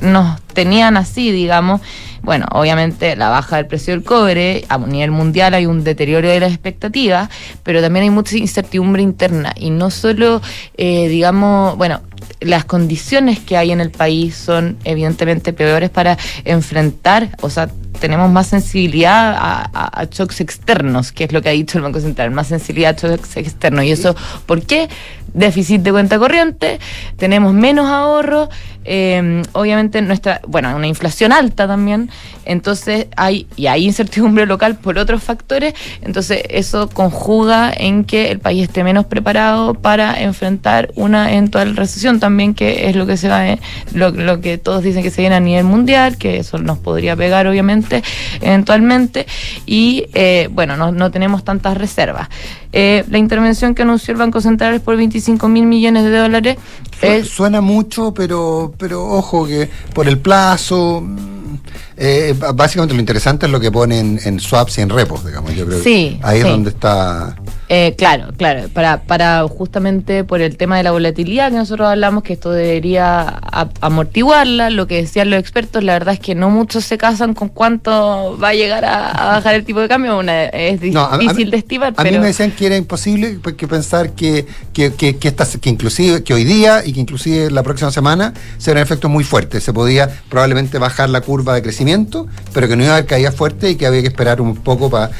nos 0.00 0.40
tenían 0.52 0.96
así, 0.96 1.30
digamos, 1.30 1.80
bueno, 2.22 2.46
obviamente 2.52 3.16
la 3.16 3.28
baja 3.28 3.56
del 3.56 3.66
precio 3.66 3.94
del 3.94 4.04
cobre, 4.04 4.64
a 4.68 4.78
nivel 4.78 5.10
mundial 5.10 5.54
hay 5.54 5.66
un 5.66 5.82
deterioro 5.82 6.28
de 6.28 6.40
las 6.40 6.52
expectativas, 6.52 7.28
pero 7.62 7.80
también 7.80 8.04
hay 8.04 8.10
mucha 8.10 8.36
incertidumbre 8.36 9.02
interna 9.02 9.52
y 9.56 9.70
no 9.70 9.90
solo, 9.90 10.40
eh, 10.76 11.08
digamos, 11.08 11.76
bueno, 11.76 12.00
las 12.40 12.64
condiciones 12.64 13.40
que 13.40 13.56
hay 13.56 13.72
en 13.72 13.80
el 13.80 13.90
país 13.90 14.36
son 14.36 14.76
evidentemente 14.84 15.52
peores 15.52 15.90
para 15.90 16.16
enfrentar, 16.44 17.36
o 17.40 17.50
sea, 17.50 17.70
tenemos 18.02 18.32
más 18.32 18.48
sensibilidad 18.48 19.36
a, 19.38 20.04
shocks 20.10 20.40
externos, 20.40 21.12
que 21.12 21.22
es 21.22 21.32
lo 21.32 21.40
que 21.40 21.50
ha 21.50 21.52
dicho 21.52 21.78
el 21.78 21.84
Banco 21.84 22.00
Central, 22.00 22.32
más 22.32 22.48
sensibilidad 22.48 22.96
a 22.98 23.08
shocks 23.08 23.36
externos. 23.36 23.84
¿Y 23.84 23.92
eso 23.92 24.16
por 24.44 24.60
qué? 24.66 24.88
Déficit 25.34 25.80
de 25.80 25.92
cuenta 25.92 26.18
corriente, 26.18 26.78
tenemos 27.16 27.54
menos 27.54 27.86
ahorro, 27.86 28.50
eh, 28.84 29.42
obviamente 29.52 30.02
nuestra, 30.02 30.42
bueno, 30.46 30.74
una 30.76 30.86
inflación 30.86 31.32
alta 31.32 31.66
también, 31.66 32.10
entonces 32.44 33.06
hay, 33.16 33.46
y 33.56 33.66
hay 33.68 33.86
incertidumbre 33.86 34.44
local 34.44 34.76
por 34.76 34.98
otros 34.98 35.22
factores, 35.22 35.72
entonces 36.02 36.42
eso 36.50 36.90
conjuga 36.90 37.72
en 37.74 38.04
que 38.04 38.30
el 38.30 38.40
país 38.40 38.64
esté 38.64 38.84
menos 38.84 39.06
preparado 39.06 39.72
para 39.72 40.20
enfrentar 40.20 40.90
una 40.96 41.32
eventual 41.32 41.76
recesión 41.76 42.20
también, 42.20 42.52
que 42.52 42.90
es 42.90 42.96
lo 42.96 43.06
que 43.06 43.16
se 43.16 43.28
va, 43.28 43.48
eh, 43.48 43.58
lo, 43.94 44.10
lo 44.10 44.42
que 44.42 44.58
todos 44.58 44.82
dicen 44.82 45.02
que 45.02 45.10
se 45.10 45.22
viene 45.22 45.36
a 45.36 45.40
nivel 45.40 45.64
mundial, 45.64 46.18
que 46.18 46.38
eso 46.38 46.58
nos 46.58 46.76
podría 46.76 47.16
pegar 47.16 47.46
obviamente 47.46 47.91
eventualmente, 48.40 49.26
y 49.66 50.06
eh, 50.14 50.48
bueno, 50.52 50.76
no, 50.76 50.92
no 50.92 51.10
tenemos 51.10 51.44
tantas 51.44 51.76
reservas. 51.76 52.28
Eh, 52.72 53.04
la 53.10 53.18
intervención 53.18 53.74
que 53.74 53.82
anunció 53.82 54.12
el 54.12 54.18
Banco 54.18 54.40
Central 54.40 54.74
es 54.74 54.80
por 54.80 54.96
25 54.96 55.48
mil 55.48 55.66
millones 55.66 56.04
de 56.04 56.16
dólares. 56.16 56.56
Su- 57.00 57.06
Es, 57.06 57.28
Suena 57.28 57.60
mucho, 57.60 58.14
pero, 58.14 58.72
pero 58.78 59.04
ojo 59.04 59.46
que 59.46 59.68
por 59.94 60.08
el 60.08 60.18
plazo, 60.18 61.00
mm, 61.04 61.54
eh, 61.96 62.34
básicamente 62.54 62.94
lo 62.94 63.00
interesante 63.00 63.46
es 63.46 63.52
lo 63.52 63.60
que 63.60 63.70
ponen 63.70 64.18
en 64.24 64.40
swaps 64.40 64.78
y 64.78 64.80
en 64.82 64.88
repos, 64.88 65.24
digamos. 65.24 65.54
Yo 65.54 65.66
creo 65.66 65.78
que 65.78 65.84
Sí, 65.84 66.18
ahí 66.22 66.38
es 66.38 66.44
donde 66.44 66.70
está. 66.70 67.36
Eh, 67.74 67.94
claro, 67.96 68.34
claro, 68.36 68.68
para, 68.68 69.00
para 69.00 69.48
justamente 69.48 70.24
por 70.24 70.42
el 70.42 70.58
tema 70.58 70.76
de 70.76 70.82
la 70.82 70.90
volatilidad 70.90 71.50
que 71.50 71.56
nosotros 71.56 71.88
hablamos, 71.88 72.22
que 72.22 72.34
esto 72.34 72.50
debería 72.50 73.40
amortiguarla, 73.80 74.68
lo 74.68 74.86
que 74.86 74.96
decían 74.96 75.30
los 75.30 75.40
expertos, 75.40 75.82
la 75.82 75.94
verdad 75.94 76.12
es 76.12 76.20
que 76.20 76.34
no 76.34 76.50
muchos 76.50 76.84
se 76.84 76.98
casan 76.98 77.32
con 77.32 77.48
cuánto 77.48 78.36
va 78.38 78.48
a 78.48 78.52
llegar 78.54 78.84
a, 78.84 79.10
a 79.10 79.26
bajar 79.36 79.54
el 79.54 79.64
tipo 79.64 79.80
de 79.80 79.88
cambio, 79.88 80.18
una, 80.18 80.44
es 80.44 80.82
difícil 80.82 80.98
a- 80.98 81.14
a 81.14 81.50
de 81.50 81.56
estimar, 81.56 81.94
A 81.96 82.02
pero... 82.02 82.10
mí 82.12 82.18
me 82.18 82.26
decían 82.26 82.50
que 82.50 82.66
era 82.66 82.76
imposible 82.76 83.38
pues, 83.42 83.54
que 83.54 83.66
pensar 83.66 84.10
que, 84.10 84.44
que, 84.74 84.92
que, 84.92 85.16
que, 85.16 85.28
estas- 85.28 85.56
que 85.56 85.70
inclusive 85.70 86.22
que 86.22 86.34
hoy 86.34 86.44
día 86.44 86.82
y 86.84 86.92
que 86.92 87.00
inclusive 87.00 87.50
la 87.50 87.62
próxima 87.62 87.90
semana 87.90 88.34
se 88.58 88.70
un 88.72 88.78
efecto 88.78 89.08
muy 89.08 89.24
fuerte. 89.24 89.62
Se 89.62 89.72
podía 89.72 90.10
probablemente 90.28 90.78
bajar 90.78 91.08
la 91.08 91.22
curva 91.22 91.54
de 91.54 91.62
crecimiento, 91.62 92.26
pero 92.52 92.68
que 92.68 92.76
no 92.76 92.84
iba 92.84 92.92
a 92.92 92.96
haber 92.96 93.06
caída 93.06 93.32
fuerte 93.32 93.70
y 93.70 93.76
que 93.76 93.86
había 93.86 94.02
que 94.02 94.08
esperar 94.08 94.42
un 94.42 94.56
poco 94.56 94.90
para 94.90 95.10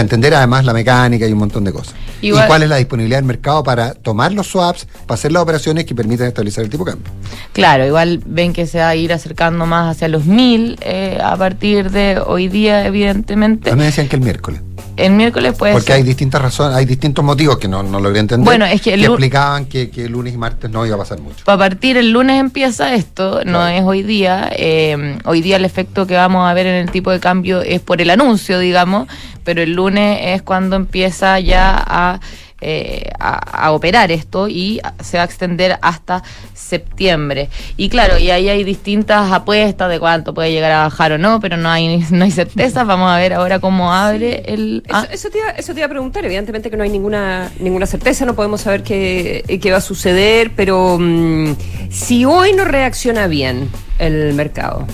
entender 0.00 0.34
además 0.34 0.64
la 0.64 0.72
mecánica 0.72 1.24
y 1.28 1.32
un 1.32 1.38
montón 1.38 1.62
de 1.62 1.72
cosas. 1.72 1.94
Igual- 2.22 2.44
y 2.44 2.48
cuál 2.48 2.62
es 2.62 2.68
la 2.68 2.76
disponibilidad 2.76 3.18
del 3.18 3.24
mercado 3.26 3.62
para 3.62 3.94
tomar 3.94 4.32
los 4.32 4.46
swaps, 4.48 4.86
para 5.06 5.14
hacer 5.14 5.32
las 5.32 5.42
operaciones 5.42 5.84
que 5.84 5.94
permitan 5.94 6.26
estabilizar 6.26 6.64
el 6.64 6.70
tipo 6.70 6.84
de 6.84 6.92
cambio. 6.92 7.10
Claro, 7.52 7.86
igual 7.86 8.20
ven 8.26 8.52
que 8.52 8.66
se 8.66 8.78
va 8.78 8.88
a 8.88 8.96
ir 8.96 9.12
acercando 9.12 9.66
más 9.66 9.96
hacia 9.96 10.08
los 10.08 10.24
mil 10.26 10.78
eh, 10.82 11.18
a 11.22 11.36
partir 11.36 11.90
de 11.90 12.20
hoy 12.24 12.48
día, 12.48 12.86
evidentemente. 12.86 13.70
A 13.70 13.74
mí 13.74 13.80
me 13.80 13.86
decían 13.86 14.08
que 14.08 14.16
el 14.16 14.22
miércoles. 14.22 14.60
El 15.06 15.12
miércoles 15.12 15.54
puede 15.58 15.72
Porque 15.72 15.86
ser. 15.88 15.96
hay 15.96 16.02
distintas 16.02 16.40
razones, 16.42 16.76
hay 16.76 16.84
distintos 16.84 17.24
motivos 17.24 17.58
que 17.58 17.68
no, 17.68 17.82
no 17.82 18.00
logré 18.00 18.20
entender. 18.20 18.44
Bueno, 18.44 18.64
es 18.66 18.80
que 18.82 18.94
el 18.94 19.00
lu- 19.02 19.12
explicaban 19.12 19.66
que, 19.66 19.90
que 19.90 20.08
lunes 20.08 20.34
y 20.34 20.36
martes 20.36 20.70
no 20.70 20.84
iba 20.86 20.96
a 20.96 20.98
pasar 20.98 21.20
mucho. 21.20 21.42
A 21.50 21.56
partir 21.58 21.96
el 21.96 22.10
lunes 22.10 22.38
empieza 22.40 22.94
esto, 22.94 23.40
no 23.44 23.66
es 23.66 23.82
hoy 23.82 24.02
día. 24.02 24.50
eh, 24.52 25.18
hoy 25.24 25.40
día 25.42 25.56
el 25.56 25.64
efecto 25.64 26.06
que 26.06 26.14
vamos 26.14 26.48
a 26.48 26.54
ver 26.54 26.66
en 26.66 26.74
el 26.76 26.90
tipo 26.90 27.10
de 27.10 27.20
cambio 27.20 27.60
es 27.62 27.80
por 27.80 28.00
el 28.00 28.10
anuncio, 28.10 28.58
digamos, 28.58 29.08
pero 29.44 29.62
el 29.62 29.72
lunes 29.72 30.18
es 30.22 30.42
cuando 30.42 30.76
empieza 30.76 31.40
ya 31.40 31.82
a 31.86 32.20
eh, 32.60 33.10
a, 33.18 33.66
a 33.66 33.72
operar 33.72 34.10
esto 34.12 34.48
y 34.48 34.80
se 35.02 35.16
va 35.16 35.22
a 35.22 35.26
extender 35.26 35.78
hasta 35.82 36.22
septiembre. 36.54 37.48
Y 37.76 37.88
claro, 37.88 38.18
y 38.18 38.30
ahí 38.30 38.48
hay 38.48 38.64
distintas 38.64 39.30
apuestas 39.32 39.90
de 39.90 39.98
cuánto 39.98 40.32
puede 40.34 40.52
llegar 40.52 40.70
a 40.72 40.82
bajar 40.84 41.12
o 41.12 41.18
no, 41.18 41.40
pero 41.40 41.56
no 41.56 41.68
hay, 41.70 41.98
no 42.10 42.24
hay 42.24 42.30
certeza. 42.30 42.84
Vamos 42.84 43.10
a 43.10 43.16
ver 43.18 43.32
ahora 43.34 43.58
cómo 43.58 43.92
abre 43.92 44.42
el... 44.46 44.82
Eso, 44.88 45.06
eso 45.10 45.30
te 45.30 45.38
iba, 45.38 45.50
eso 45.50 45.72
te 45.74 45.80
iba 45.80 45.86
a 45.86 45.90
preguntar, 45.90 46.24
evidentemente 46.24 46.70
que 46.70 46.76
no 46.76 46.84
hay 46.84 46.90
ninguna, 46.90 47.50
ninguna 47.58 47.86
certeza, 47.86 48.24
no 48.24 48.34
podemos 48.34 48.60
saber 48.60 48.82
qué, 48.82 49.58
qué 49.60 49.70
va 49.72 49.78
a 49.78 49.82
suceder, 49.82 50.52
pero 50.54 50.96
mm, 50.98 51.54
si 51.90 52.24
hoy 52.24 52.52
no 52.52 52.64
reacciona 52.64 53.26
bien 53.26 53.68
el 53.98 54.32
mercado, 54.34 54.86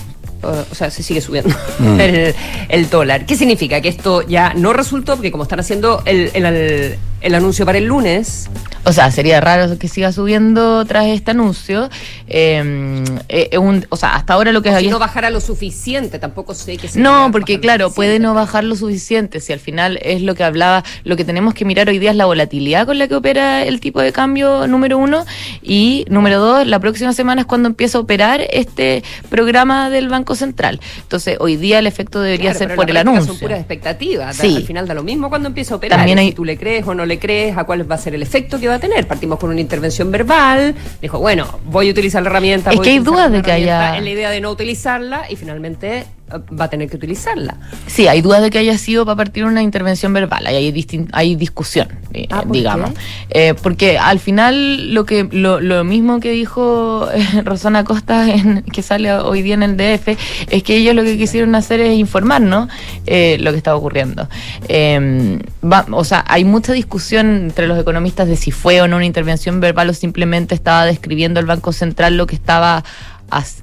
o 0.43 0.49
o 0.71 0.75
sea, 0.75 0.89
se 0.91 1.03
sigue 1.03 1.21
subiendo 1.21 1.55
Mm. 1.79 1.99
el, 1.99 2.35
el 2.69 2.89
dólar. 2.89 3.25
¿Qué 3.25 3.35
significa? 3.35 3.81
Que 3.81 3.89
esto 3.89 4.21
ya 4.27 4.53
no 4.55 4.73
resultó, 4.73 5.13
porque 5.15 5.31
como 5.31 5.43
están 5.43 5.59
haciendo 5.59 6.01
el, 6.05 6.31
el- 6.33 6.45
el- 6.45 6.97
el 7.21 7.35
anuncio 7.35 7.65
para 7.65 7.77
el 7.77 7.85
lunes, 7.85 8.49
O 8.83 8.93
sea, 8.93 9.11
sería 9.11 9.41
raro 9.41 9.77
que 9.77 9.89
siga 9.89 10.13
subiendo 10.13 10.85
tras 10.85 11.07
este 11.07 11.31
anuncio. 11.31 11.89
Eh, 12.29 13.03
eh, 13.27 13.57
un- 13.57 13.85
o 13.89 13.97
sea, 13.97 14.15
hasta 14.15 14.33
ahora 14.33 14.53
lo 14.53 14.61
que 14.61 14.69
o 14.69 14.71
si 14.71 14.77
había- 14.77 14.91
no 14.91 14.99
bajara 14.99 15.29
lo 15.29 15.41
suficiente, 15.41 16.19
tampoco 16.19 16.53
sé 16.53 16.77
que 16.77 16.87
No, 16.95 17.29
porque 17.31 17.59
claro, 17.59 17.91
puede 17.91 18.19
no 18.19 18.33
bajar 18.33 18.63
lo 18.63 18.75
suficiente. 18.77 19.41
Si 19.41 19.51
al 19.51 19.59
final 19.59 19.99
es 20.01 20.21
lo 20.21 20.35
que 20.35 20.45
hablaba, 20.45 20.85
lo 21.03 21.17
que 21.17 21.25
tenemos 21.25 21.53
que 21.53 21.65
mirar 21.65 21.89
hoy 21.89 21.99
día 21.99 22.11
es 22.11 22.15
la 22.15 22.25
volatilidad 22.27 22.85
con 22.85 22.97
la 22.97 23.09
que 23.09 23.15
opera 23.15 23.63
el 23.65 23.81
tipo 23.81 23.99
de 24.01 24.13
cambio, 24.13 24.67
número 24.67 24.97
uno. 24.97 25.25
Y 25.61 26.05
número 26.09 26.39
dos, 26.39 26.65
la 26.65 26.79
próxima 26.79 27.11
semana 27.11 27.41
es 27.41 27.47
cuando 27.47 27.67
empieza 27.67 27.97
a 27.97 28.01
operar 28.01 28.39
este 28.51 29.03
programa 29.29 29.89
del 29.89 30.07
Banco 30.07 30.35
Central. 30.35 30.79
Entonces, 31.01 31.37
hoy 31.41 31.57
día 31.57 31.79
el 31.79 31.87
efecto 31.87 32.21
debería 32.21 32.51
Claro, 32.51 32.59
ser 32.67 32.75
por 32.75 32.89
el 32.89 32.95
anuncio. 32.97 33.25
Son 33.25 33.37
puras 33.39 33.59
expectativas. 33.59 34.35
Sí. 34.37 34.55
Al 34.55 34.63
final 34.63 34.87
da 34.87 34.93
lo 34.93 35.03
mismo 35.03 35.27
cuando 35.29 35.47
empieza 35.49 35.73
a 35.73 35.77
operar. 35.77 35.99
También 35.99 36.19
hay- 36.19 36.27
Si 36.29 36.33
tú 36.35 36.45
le 36.45 36.57
crees 36.57 36.85
o 36.87 36.93
no 36.93 37.05
le 37.07 37.17
crees, 37.17 37.57
a 37.57 37.63
cuál 37.63 37.89
va 37.89 37.95
a 37.95 37.97
ser 37.97 38.13
el 38.13 38.21
efecto 38.21 38.59
que 38.59 38.67
va 38.67 38.75
a 38.75 38.79
tener. 38.79 39.07
Partimos 39.07 39.39
con 39.39 39.49
una 39.49 39.61
intervención 39.61 40.11
verbal. 40.11 40.75
Dijo, 41.01 41.17
bueno, 41.19 41.59
voy 41.65 41.87
a 41.87 41.91
utilizar 41.91 42.21
la 42.21 42.29
herramienta. 42.29 42.69
Es 42.69 42.75
voy 42.75 42.83
que 42.83 42.91
hay 42.91 42.99
dudas 42.99 43.31
de 43.31 43.41
que 43.41 43.51
haya- 43.51 43.97
En 43.97 44.03
la 44.03 44.09
idea 44.11 44.29
de 44.29 44.41
no 44.41 44.51
utilizarla 44.51 45.23
y 45.29 45.35
finalmente 45.35 46.05
va 46.29 46.65
a 46.65 46.69
tener 46.69 46.89
que 46.89 46.97
utilizarla. 46.97 47.57
Sí, 47.87 48.07
hay 48.07 48.21
dudas 48.21 48.41
de 48.41 48.49
que 48.49 48.57
haya 48.57 48.77
sido 48.77 49.05
para 49.05 49.15
partir 49.15 49.45
una 49.45 49.61
intervención 49.61 50.11
verbal, 50.13 50.45
hay, 50.45 50.73
hay 51.13 51.35
discusión, 51.35 51.87
eh, 52.13 52.27
Ah, 52.29 52.41
¿por 52.41 52.51
digamos. 52.51 52.91
Eh, 53.29 53.53
porque 53.61 53.97
al 53.97 54.19
final 54.19 54.93
lo 54.93 55.05
que 55.05 55.27
lo, 55.31 55.59
lo 55.61 55.83
mismo 55.83 56.19
que 56.19 56.31
dijo 56.31 57.07
eh, 57.13 57.41
Rosana 57.45 57.83
Costa, 57.83 58.29
en, 58.33 58.63
que 58.63 58.81
sale 58.81 59.13
hoy 59.13 59.41
día 59.41 59.53
en 59.53 59.63
el 59.63 59.77
DF, 59.77 60.17
es 60.49 60.63
que 60.63 60.75
ellos 60.77 60.95
lo 60.95 61.03
que 61.03 61.17
quisieron 61.17 61.55
hacer 61.55 61.79
es 61.79 61.97
informarnos 61.97 62.69
eh, 63.05 63.37
lo 63.39 63.51
que 63.51 63.57
estaba 63.57 63.77
ocurriendo. 63.77 64.27
Eh, 64.67 65.39
va- 65.63 65.85
o 65.91 66.03
sea, 66.03 66.25
hay 66.27 66.43
mucha 66.43 66.73
discusión 66.73 67.43
entre 67.47 67.67
los 67.67 67.79
economistas 67.79 68.27
de 68.27 68.35
si 68.35 68.51
fue 68.51 68.81
o 68.81 68.87
no 68.87 68.97
una 68.97 69.05
intervención 69.05 69.59
verbal 69.59 69.89
o 69.89 69.93
simplemente 69.93 70.55
estaba 70.55 70.85
describiendo 70.85 71.39
el 71.39 71.45
Banco 71.45 71.71
Central 71.71 72.17
lo 72.17 72.27
que 72.27 72.35
estaba 72.35 72.83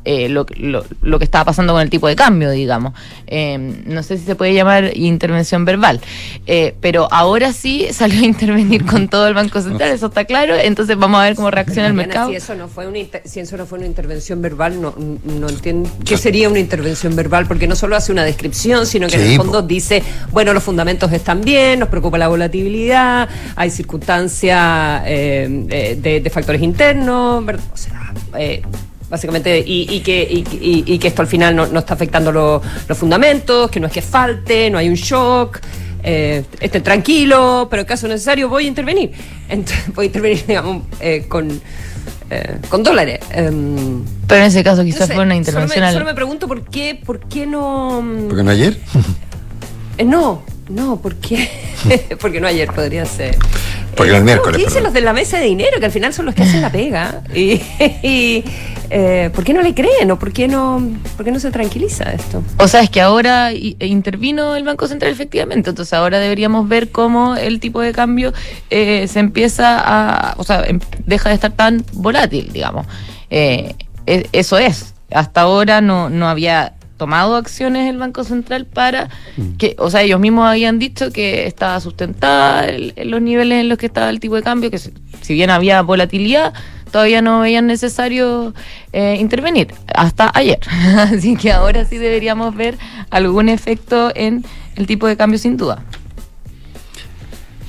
eh, 0.04 0.28
lo, 0.28 0.46
lo- 0.56 0.84
lo 1.02 1.18
que 1.18 1.24
estaba 1.24 1.44
pasando 1.46 1.72
con 1.72 1.82
el 1.82 1.90
tipo 1.90 2.06
de 2.08 2.16
cambio, 2.16 2.50
digamos. 2.50 2.92
Eh, 3.26 3.56
no 3.86 4.02
sé 4.02 4.18
si 4.18 4.24
se 4.24 4.34
puede 4.36 4.52
llamar 4.54 4.96
intervención 4.96 5.64
verbal, 5.64 6.00
eh, 6.46 6.74
pero 6.80 7.08
ahora 7.10 7.52
sí 7.52 7.86
salió 7.92 8.20
a 8.20 8.24
intervenir 8.24 8.84
con 8.84 9.08
todo 9.08 9.26
el 9.28 9.34
Banco 9.34 9.60
Central, 9.62 9.90
eso 9.90 10.06
está 10.06 10.24
claro, 10.24 10.54
entonces 10.54 10.96
vamos 10.96 11.20
a 11.20 11.24
ver 11.24 11.34
cómo 11.36 11.50
reacciona 11.50 11.88
el 11.88 11.94
mercado. 11.94 12.28
Si 12.30 12.36
eso 12.36 12.54
no 12.54 12.68
fue 12.68 12.86
una, 12.86 12.98
inter- 12.98 13.22
si 13.24 13.40
eso 13.40 13.56
no 13.56 13.66
fue 13.66 13.78
una 13.78 13.86
intervención 13.86 14.42
verbal, 14.42 14.80
no, 14.80 14.94
no 15.24 15.48
entiendo 15.48 15.88
qué 16.04 16.16
sería 16.18 16.48
una 16.48 16.58
intervención 16.58 17.16
verbal, 17.16 17.46
porque 17.46 17.66
no 17.66 17.74
solo 17.76 17.96
hace 17.96 18.12
una 18.12 18.24
descripción, 18.24 18.86
sino 18.86 19.06
que 19.08 19.16
en 19.16 19.22
el 19.22 19.36
fondo 19.36 19.62
dice, 19.62 20.02
bueno, 20.30 20.52
los 20.52 20.62
fundamentos 20.62 21.10
están 21.12 21.40
bien, 21.40 21.80
nos 21.80 21.88
preocupa 21.88 22.18
la 22.18 22.28
volatilidad, 22.28 23.28
hay 23.56 23.70
circunstancias 23.70 25.02
eh, 25.06 25.66
eh, 25.70 25.98
de, 26.00 26.20
de 26.20 26.30
factores 26.30 26.62
internos, 26.62 27.44
¿verdad? 27.44 27.64
o 27.72 27.76
sea, 27.76 28.12
eh, 28.38 28.62
básicamente, 29.14 29.62
y, 29.64 29.86
y 29.88 30.00
que, 30.00 30.22
y, 30.22 30.38
y- 30.60 30.84
y 30.94 30.98
que 30.98 31.08
esto 31.08 31.22
al 31.22 31.28
final 31.28 31.54
no, 31.54 31.66
no 31.68 31.78
está 31.78 31.94
afectando 31.94 32.32
lo- 32.32 32.60
los 32.88 32.98
fundamentos, 32.98 33.70
que 33.70 33.78
no 33.78 33.86
es 33.86 33.92
que 33.92 34.02
falte, 34.02 34.68
no 34.70 34.78
hay 34.78 34.88
un 34.88 34.96
shock. 34.96 35.60
Eh, 36.02 36.44
estén 36.60 36.82
tranquilo, 36.82 37.66
pero 37.70 37.80
en 37.82 37.86
caso 37.86 38.06
necesario 38.08 38.48
voy 38.48 38.64
a 38.66 38.68
intervenir. 38.68 39.12
Entonces, 39.48 39.84
voy 39.94 40.04
a 40.04 40.06
intervenir, 40.06 40.44
digamos, 40.48 40.82
eh, 41.00 41.24
con, 41.28 41.48
eh, 42.30 42.56
con 42.68 42.82
dólares. 42.82 43.20
Em, 43.30 44.02
Pero 44.26 44.40
en 44.40 44.46
ese 44.48 44.62
caso 44.64 44.82
quizás 44.84 45.00
no 45.02 45.06
sé, 45.06 45.14
fue 45.14 45.22
una 45.24 45.34
solo 45.34 45.38
intervención 45.38 45.80
me, 45.80 45.86
al- 45.86 45.92
solo 45.94 46.04
me 46.04 46.14
pregunto 46.14 46.48
por 46.48 46.62
qué, 46.64 47.00
por 47.06 47.20
qué 47.28 47.46
no. 47.46 48.02
mm, 48.02 48.26
¿Por 48.28 48.36
qué 48.36 48.42
no 48.42 48.50
ayer? 48.50 48.76
eh, 49.98 50.04
no, 50.04 50.42
no, 50.68 50.96
¿por 51.00 51.14
qué? 51.16 51.48
Porque 52.20 52.40
no 52.40 52.48
ayer 52.48 52.70
podría 52.72 53.04
ser. 53.06 53.36
Porque 53.96 54.10
no 54.12 54.18
el 54.18 54.24
miércoles, 54.24 54.58
¿Qué 54.58 54.64
dicen 54.64 54.82
los 54.82 54.92
de 54.92 55.00
la 55.02 55.12
mesa 55.12 55.38
de 55.38 55.44
dinero? 55.44 55.78
Que 55.78 55.86
al 55.86 55.92
final 55.92 56.12
son 56.12 56.26
los 56.26 56.34
que 56.34 56.42
hacen 56.42 56.60
la 56.60 56.70
pega. 56.72 57.22
Y, 57.34 57.60
y, 58.02 58.44
eh, 58.96 59.28
¿Por 59.34 59.42
qué 59.42 59.52
no 59.52 59.60
le 59.60 59.74
creen? 59.74 60.08
¿O 60.12 60.18
por 60.20 60.32
qué 60.32 60.46
no, 60.46 60.80
por 61.16 61.24
qué 61.24 61.32
no 61.32 61.40
se 61.40 61.50
tranquiliza 61.50 62.04
esto? 62.12 62.44
O 62.58 62.68
sea, 62.68 62.80
es 62.80 62.90
que 62.90 63.00
ahora 63.00 63.52
i- 63.52 63.74
e 63.80 63.88
intervino 63.88 64.54
el 64.54 64.62
Banco 64.62 64.86
Central 64.86 65.10
efectivamente, 65.10 65.68
entonces 65.70 65.92
ahora 65.92 66.20
deberíamos 66.20 66.68
ver 66.68 66.90
cómo 66.92 67.34
el 67.34 67.58
tipo 67.58 67.80
de 67.80 67.90
cambio 67.92 68.32
eh, 68.70 69.08
se 69.08 69.18
empieza 69.18 69.80
a, 69.84 70.34
o 70.36 70.44
sea, 70.44 70.62
em- 70.64 70.78
deja 71.06 71.28
de 71.30 71.34
estar 71.34 71.50
tan 71.50 71.84
volátil, 71.94 72.52
digamos. 72.52 72.86
Eh, 73.30 73.74
e- 74.06 74.28
eso 74.32 74.58
es. 74.58 74.94
Hasta 75.10 75.40
ahora 75.40 75.80
no, 75.80 76.08
no 76.08 76.28
había 76.28 76.74
tomado 76.96 77.34
acciones 77.34 77.90
el 77.90 77.98
Banco 77.98 78.22
Central 78.22 78.66
para 78.66 79.08
que, 79.58 79.74
o 79.80 79.90
sea, 79.90 80.02
ellos 80.02 80.20
mismos 80.20 80.46
habían 80.48 80.78
dicho 80.78 81.10
que 81.10 81.46
estaba 81.48 81.80
sustentada 81.80 82.66
el- 82.66 82.92
en 82.94 83.10
los 83.10 83.20
niveles 83.20 83.60
en 83.60 83.68
los 83.68 83.76
que 83.78 83.86
estaba 83.86 84.08
el 84.10 84.20
tipo 84.20 84.36
de 84.36 84.44
cambio, 84.44 84.70
que 84.70 84.78
si 84.78 85.34
bien 85.34 85.50
había 85.50 85.82
volatilidad, 85.82 86.52
todavía 86.94 87.22
no 87.22 87.40
veían 87.40 87.66
necesario 87.66 88.54
eh, 88.92 89.16
intervenir 89.18 89.74
hasta 89.96 90.30
ayer. 90.32 90.60
Así 90.96 91.34
que 91.34 91.50
ahora 91.50 91.84
sí 91.84 91.98
deberíamos 91.98 92.54
ver 92.54 92.78
algún 93.10 93.48
efecto 93.48 94.12
en 94.14 94.44
el 94.76 94.86
tipo 94.86 95.08
de 95.08 95.16
cambio 95.16 95.40
sin 95.40 95.56
duda. 95.56 95.82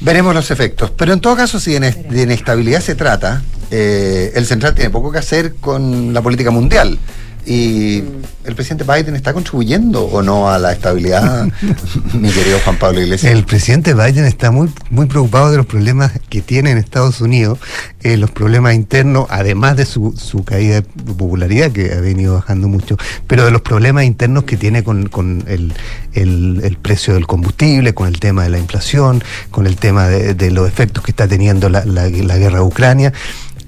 Veremos 0.02 0.36
los 0.36 0.52
efectos. 0.52 0.92
Pero 0.92 1.14
en 1.14 1.22
todo 1.22 1.36
caso, 1.36 1.60
si 1.60 1.72
de 1.72 1.78
ine- 1.78 2.08
de 2.08 2.22
inestabilidad 2.22 2.82
se 2.82 2.94
trata, 2.94 3.42
eh, 3.72 4.32
el 4.36 4.46
central 4.46 4.76
tiene 4.76 4.92
poco 4.92 5.12
que 5.12 5.18
hacer 5.18 5.56
con 5.56 6.14
la 6.14 6.22
política 6.22 6.52
mundial. 6.52 7.00
¿Y 7.46 8.04
el 8.44 8.56
presidente 8.56 8.84
Biden 8.84 9.16
está 9.16 9.32
contribuyendo 9.32 10.04
o 10.06 10.24
no 10.24 10.50
a 10.50 10.58
la 10.58 10.72
estabilidad, 10.72 11.48
mi 12.14 12.30
querido 12.32 12.58
Juan 12.64 12.78
Pablo 12.80 13.02
Iglesias? 13.02 13.32
El 13.32 13.46
presidente 13.46 13.94
Biden 13.94 14.26
está 14.26 14.50
muy, 14.50 14.70
muy 14.90 15.06
preocupado 15.06 15.52
de 15.52 15.58
los 15.58 15.68
problemas 15.68 16.12
que 16.30 16.42
tiene 16.42 16.72
en 16.72 16.80
Estados 16.80 17.22
Unidos, 17.22 17.60
eh, 18.02 18.18
los 18.18 18.32
problemas 18.32 18.74
internos, 18.74 19.28
además 19.30 19.78
de 19.78 19.86
su, 19.86 20.16
su 20.18 20.44
caída 20.44 20.76
de 20.78 20.82
popularidad, 21.14 21.72
que 21.72 21.94
ha 21.94 22.02
venido 22.02 22.34
bajando 22.34 22.68
mucho, 22.68 22.98
pero 23.28 23.46
de 23.46 23.52
los 23.52 23.62
problemas 23.62 24.06
internos 24.06 24.46
que 24.46 24.58
tiene 24.58 24.84
con, 24.84 25.08
con 25.10 25.44
el, 25.48 25.72
el- 26.14 26.62
el 26.64 26.78
precio 26.78 27.14
del 27.14 27.28
combustible, 27.28 27.94
con 27.94 28.08
el 28.08 28.20
tema 28.20 28.42
de 28.44 28.50
la 28.50 28.58
inflación, 28.58 29.24
con 29.52 29.68
el 29.68 29.76
tema 29.76 30.08
de, 30.08 30.34
de 30.34 30.50
los 30.50 30.68
efectos 30.68 31.04
que 31.04 31.12
está 31.12 31.28
teniendo 31.28 31.70
la, 31.70 31.86
la- 31.86 32.10
la 32.10 32.38
guerra 32.38 32.58
de 32.60 32.66
Ucrania. 32.66 33.14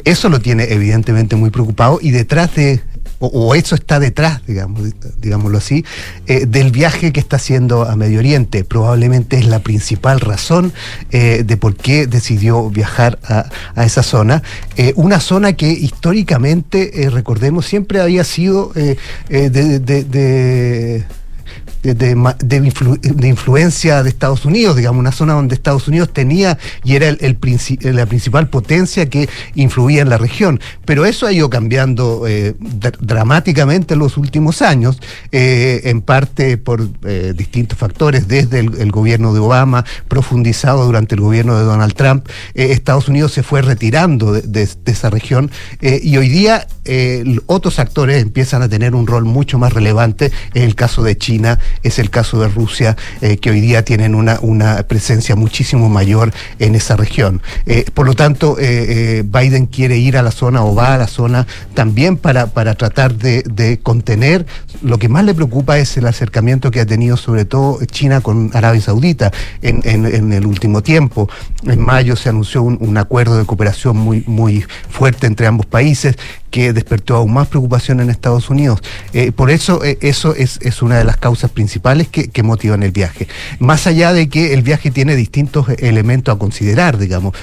Eso 0.03 0.29
lo 0.29 0.39
tiene 0.39 0.71
evidentemente 0.71 1.35
muy 1.35 1.49
preocupado 1.49 1.99
y 2.01 2.11
detrás 2.11 2.55
de, 2.55 2.81
o, 3.19 3.55
eso 3.55 3.75
está 3.75 3.99
detrás, 3.99 4.41
digamos, 4.45 4.81
digámoslo 5.19 5.57
así, 5.57 5.83
eh, 6.27 6.45
del 6.45 6.71
viaje 6.71 7.11
que 7.11 7.19
está 7.19 7.37
haciendo 7.37 7.83
a 7.83 7.95
Medio 7.95 8.19
Oriente. 8.19 8.63
Probablemente 8.63 9.37
es 9.37 9.47
la 9.47 9.59
principal 9.59 10.19
razón 10.19 10.73
eh, 11.11 11.43
de 11.45 11.57
por 11.57 11.75
qué 11.75 12.07
decidió 12.07 12.69
viajar 12.69 13.19
a, 13.23 13.49
a 13.75 13.85
esa 13.85 14.03
zona. 14.03 14.43
Eh, 14.75 14.93
una 14.95 15.19
zona 15.19 15.53
que 15.53 15.67
históricamente, 15.67 17.09
recordemos, 17.11 17.65
siempre 17.65 18.01
había 18.01 18.23
sido 18.23 18.71
de 19.29 21.05
de, 21.93 22.15
de 22.15 22.59
de 22.61 22.97
de 23.01 23.27
influencia 23.27 24.03
de 24.03 24.09
Estados 24.09 24.45
Unidos, 24.45 24.75
digamos, 24.75 24.99
una 24.99 25.11
zona 25.11 25.33
donde 25.33 25.55
Estados 25.55 25.87
Unidos 25.87 26.11
tenía 26.13 26.57
y 26.83 26.95
era 26.95 27.07
el, 27.09 27.17
el 27.21 27.39
princi- 27.39 27.79
la 27.91 28.05
principal 28.05 28.49
potencia 28.49 29.09
que 29.09 29.29
influía 29.55 30.01
en 30.01 30.09
la 30.09 30.17
región. 30.17 30.59
Pero 30.85 31.05
eso 31.05 31.25
ha 31.27 31.31
ido 31.33 31.49
cambiando 31.49 32.25
eh, 32.27 32.55
dr- 32.59 32.97
dramáticamente 32.99 33.93
en 33.93 33.99
los 33.99 34.17
últimos 34.17 34.61
años, 34.61 34.99
eh, 35.31 35.81
en 35.85 36.01
parte 36.01 36.57
por 36.57 36.87
eh, 37.05 37.33
distintos 37.35 37.77
factores, 37.77 38.27
desde 38.27 38.59
el, 38.59 38.91
gobierno 38.91 39.33
de 39.33 39.39
Obama, 39.39 39.85
profundizado 40.07 40.85
durante 40.85 41.15
el 41.15 41.21
gobierno 41.21 41.57
de 41.57 41.63
Donald 41.63 41.93
Trump, 41.93 42.27
eh, 42.53 42.71
Estados 42.71 43.07
Unidos 43.07 43.33
se 43.33 43.43
fue 43.43 43.61
retirando 43.61 44.31
de, 44.33 44.67
esa 44.85 45.09
región 45.09 45.51
eh, 45.81 45.99
y 46.01 46.17
hoy 46.17 46.29
día 46.29 46.67
eh, 46.85 47.23
otros 47.45 47.79
actores 47.79 48.21
empiezan 48.21 48.61
a 48.61 48.69
tener 48.69 48.95
un 48.95 49.05
rol 49.07 49.25
mucho 49.25 49.57
más 49.59 49.73
relevante, 49.73 50.31
en 50.53 50.63
el 50.63 50.75
caso 50.75 51.03
de 51.03 51.17
China 51.17 51.59
es 51.83 51.99
el 51.99 52.09
caso 52.09 52.39
de 52.39 52.47
Rusia, 52.47 52.95
eh, 53.21 53.37
que 53.37 53.49
hoy 53.49 53.61
día 53.61 53.83
tienen 53.83 54.15
una, 54.15 54.39
una 54.41 54.83
presencia 54.83 55.35
muchísimo 55.35 55.89
mayor 55.89 56.33
en 56.59 56.75
esa 56.75 56.95
región. 56.95 57.41
Eh, 57.65 57.85
por 57.93 58.05
lo 58.05 58.13
tanto, 58.13 58.57
eh, 58.59 59.23
Biden 59.25 59.65
quiere 59.67 59.97
ir 59.97 60.17
a 60.17 60.21
la 60.21 60.31
zona 60.31 60.63
o 60.63 60.75
va 60.75 60.93
a 60.95 60.97
la 60.97 61.07
zona 61.07 61.47
también 61.73 62.17
para, 62.17 62.47
para 62.47 62.75
tratar 62.75 63.15
de, 63.15 63.43
de 63.43 63.79
contener. 63.79 64.45
Lo 64.81 64.97
que 64.99 65.09
más 65.09 65.23
le 65.25 65.33
preocupa 65.33 65.77
es 65.77 65.97
el 65.97 66.07
acercamiento 66.07 66.71
que 66.71 66.79
ha 66.81 66.85
tenido 66.85 67.17
sobre 67.17 67.45
todo 67.45 67.79
China 67.85 68.21
con 68.21 68.51
Arabia 68.53 68.81
Saudita 68.81 69.31
en, 69.61 69.81
en- 69.83 70.05
en 70.05 70.33
el 70.33 70.45
último 70.45 70.81
tiempo. 70.83 71.29
En 71.63 71.79
mayo 71.83 72.15
se 72.15 72.29
anunció 72.29 72.61
un, 72.63 72.77
un 72.79 72.97
acuerdo 72.97 73.37
de 73.37 73.45
cooperación 73.45 73.97
muy, 73.97 74.23
muy 74.27 74.65
fuerte 74.89 75.27
entre 75.27 75.47
ambos 75.47 75.65
países 75.65 76.15
que 76.51 76.73
despertó 76.73 77.15
aún 77.15 77.33
más 77.33 77.47
preocupación 77.47 77.99
en 77.99 78.09
Estados 78.09 78.49
Unidos. 78.49 78.81
Eh, 79.13 79.31
por 79.31 79.49
eso, 79.49 79.83
eh, 79.83 79.97
eso 80.01 80.35
es, 80.35 80.59
es 80.61 80.81
una 80.81 80.97
de 80.97 81.03
las 81.03 81.17
causas 81.17 81.51
principales 81.51 82.07
que, 82.07 82.29
que 82.29 82.43
motivan 82.43 82.83
el 82.83 82.91
viaje. 82.91 83.27
Más 83.59 83.87
allá 83.87 84.13
de 84.13 84.29
que 84.29 84.53
el 84.53 84.61
viaje 84.61 84.91
tiene 84.91 85.15
distintos 85.15 85.67
elementos 85.77 86.35
a 86.35 86.39
considerar, 86.39 86.97
digamos. 86.97 87.35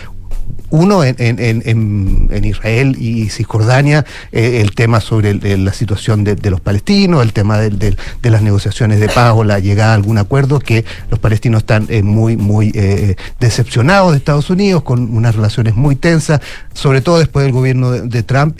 Uno 0.74 1.04
en, 1.04 1.14
en- 1.20 1.38
en- 1.38 2.28
en- 2.32 2.44
Israel 2.44 2.96
y 2.98 3.28
Cisjordania, 3.30 4.04
eh, 4.32 4.60
el 4.60 4.74
tema 4.74 5.00
sobre 5.00 5.34
la 5.56 5.72
situación 5.72 6.24
de, 6.24 6.50
los 6.50 6.60
palestinos, 6.60 7.22
el 7.22 7.32
tema 7.32 7.58
de 7.58 7.96
las 8.22 8.42
negociaciones 8.42 8.98
de 8.98 9.08
paz 9.08 9.34
o 9.36 9.44
la 9.44 9.60
llegada 9.60 9.92
a 9.92 9.94
algún 9.94 10.18
acuerdo, 10.18 10.58
que 10.58 10.84
los 11.10 11.20
palestinos 11.20 11.60
están 11.62 11.86
eh, 11.90 12.02
muy, 12.02 12.36
muy 12.36 12.72
eh, 12.74 13.14
decepcionados 13.38 14.10
de 14.10 14.18
Estados 14.18 14.50
Unidos, 14.50 14.82
con 14.82 15.16
unas 15.16 15.36
relaciones 15.36 15.76
muy 15.76 15.94
tensas, 15.94 16.40
sobre 16.72 17.00
todo 17.00 17.18
después 17.18 17.44
del 17.44 17.52
gobierno 17.52 17.92
de, 17.92 18.22
Trump, 18.24 18.58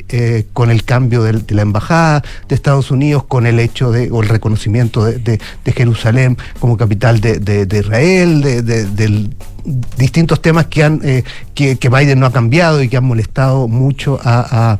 con 0.52 0.70
el 0.70 0.84
cambio 0.84 1.24
de, 1.24 1.42
la 1.48 1.62
embajada 1.62 2.22
de 2.48 2.54
Estados 2.54 2.92
Unidos, 2.92 3.24
con 3.24 3.44
el 3.44 3.58
hecho 3.58 3.90
de, 3.90 4.04
el 4.04 4.28
reconocimiento 4.28 5.04
de, 5.04 5.40
Jerusalén 5.74 6.38
como 6.60 6.76
capital 6.76 7.20
de, 7.20 7.66
Israel, 7.76 8.40
de- 8.40 8.62
de- 8.62 8.84
del 8.86 9.34
distintos 9.64 10.42
temas 10.42 10.66
que 10.66 10.84
han 10.84 11.00
eh, 11.04 11.24
que, 11.54 11.76
que 11.76 11.88
Biden 11.88 12.20
no 12.20 12.26
ha 12.26 12.32
cambiado 12.32 12.82
y 12.82 12.88
que 12.88 12.96
han 12.96 13.04
molestado 13.04 13.68
mucho 13.68 14.18
a, 14.22 14.78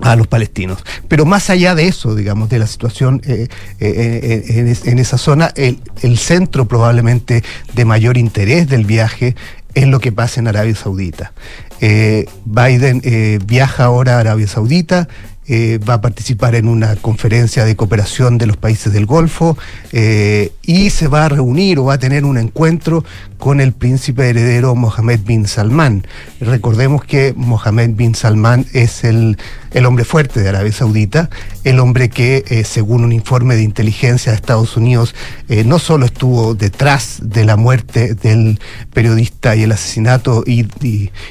a- 0.00 0.16
los 0.16 0.26
palestinos. 0.26 0.78
Pero 1.06 1.24
más 1.24 1.48
allá 1.48 1.76
de 1.76 1.86
eso, 1.86 2.16
digamos, 2.16 2.48
de 2.48 2.58
la 2.58 2.66
situación 2.66 3.22
eh, 3.24 3.46
eh, 3.78 4.44
en, 4.48 4.76
en 4.92 4.98
esa 4.98 5.16
zona, 5.16 5.52
el, 5.54 5.78
el 6.02 6.18
centro 6.18 6.66
probablemente 6.66 7.44
de 7.74 7.84
mayor 7.84 8.16
interés 8.16 8.68
del 8.68 8.84
viaje 8.84 9.36
es 9.74 9.86
lo 9.86 10.00
que 10.00 10.10
pasa 10.10 10.40
en 10.40 10.48
Arabia 10.48 10.74
Saudita. 10.74 11.32
Biden 12.44 13.00
viaja 13.46 13.84
ahora 13.84 14.16
a 14.16 14.20
Arabia 14.20 14.48
Saudita, 14.48 15.08
eh, 15.54 15.76
va 15.76 15.94
a 15.94 16.00
participar 16.00 16.54
en 16.54 16.66
una 16.66 16.96
conferencia 16.96 17.66
de 17.66 17.76
cooperación 17.76 18.38
de 18.38 18.46
los 18.46 18.56
países 18.56 18.90
del 18.90 19.04
Golfo 19.04 19.58
eh, 19.92 20.50
y 20.62 20.88
se 20.88 21.08
va 21.08 21.26
a 21.26 21.28
reunir 21.28 21.78
o 21.78 21.84
va 21.84 21.94
a 21.94 21.98
tener 21.98 22.24
un 22.24 22.38
encuentro 22.38 23.04
con 23.36 23.60
el 23.60 23.74
príncipe 23.74 24.30
heredero 24.30 24.74
Mohammed 24.74 25.20
bin 25.26 25.46
Salman. 25.46 26.06
Recordemos 26.40 27.04
que 27.04 27.34
Mohammed 27.36 27.90
bin 27.90 28.14
Salman 28.14 28.64
es 28.72 29.04
el, 29.04 29.36
el 29.74 29.86
hombre 29.86 30.04
fuerte 30.04 30.40
de 30.40 30.48
Arabia 30.48 30.72
Saudita, 30.72 31.30
el 31.64 31.78
hombre 31.80 32.08
que, 32.08 32.44
eh, 32.48 32.64
según 32.64 33.04
un 33.04 33.12
informe 33.12 33.56
de 33.56 33.62
inteligencia 33.62 34.32
de 34.32 34.36
Estados 34.36 34.76
Unidos, 34.76 35.14
eh, 35.48 35.64
no 35.64 35.78
solo 35.78 36.06
estuvo 36.06 36.54
detrás 36.54 37.18
de 37.22 37.44
la 37.44 37.56
muerte 37.56 38.14
del 38.14 38.60
periodista 38.92 39.56
y 39.56 39.62
el 39.62 39.72
asesinato 39.72 40.44
y, 40.46 40.62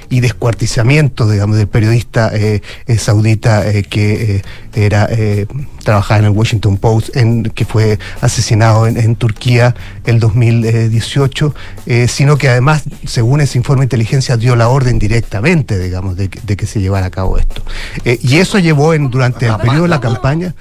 descuartizamiento, 0.09 1.29
digamos, 1.29 1.57
del 1.57 1.67
periodista 1.67 2.31
eh, 2.33 2.61
saudita 2.97 3.63
que 3.83 4.43
era 4.73 5.07
eh, 5.11 5.47
trabajaba 5.83 6.19
en 6.19 6.25
el 6.25 6.31
Washington 6.31 6.77
Post, 6.77 7.15
en, 7.15 7.43
que 7.43 7.65
fue 7.65 7.99
asesinado 8.21 8.87
en, 8.87 8.97
en 8.97 9.15
Turquía 9.15 9.75
el 10.05 10.19
2018, 10.19 11.53
eh, 11.85 12.07
sino 12.07 12.37
que 12.37 12.49
además, 12.49 12.83
según 13.05 13.41
ese 13.41 13.57
informe 13.57 13.81
de 13.81 13.85
inteligencia, 13.85 14.37
dio 14.37 14.55
la 14.55 14.69
orden 14.69 14.99
directamente, 14.99 15.77
digamos, 15.79 16.15
de, 16.17 16.29
que- 16.29 16.39
de 16.41 16.57
que 16.57 16.65
se 16.65 16.79
llevara 16.81 17.07
a 17.07 17.11
cabo 17.11 17.37
esto. 17.37 17.63
Eh, 18.05 18.19
y 18.21 18.37
eso 18.37 18.59
llevó 18.59 18.93
en, 18.93 19.09
durante 19.09 19.45
el 19.47 19.55
periodo 19.57 19.83
de 19.83 19.87
la 19.89 19.99
campaña. 20.01 20.55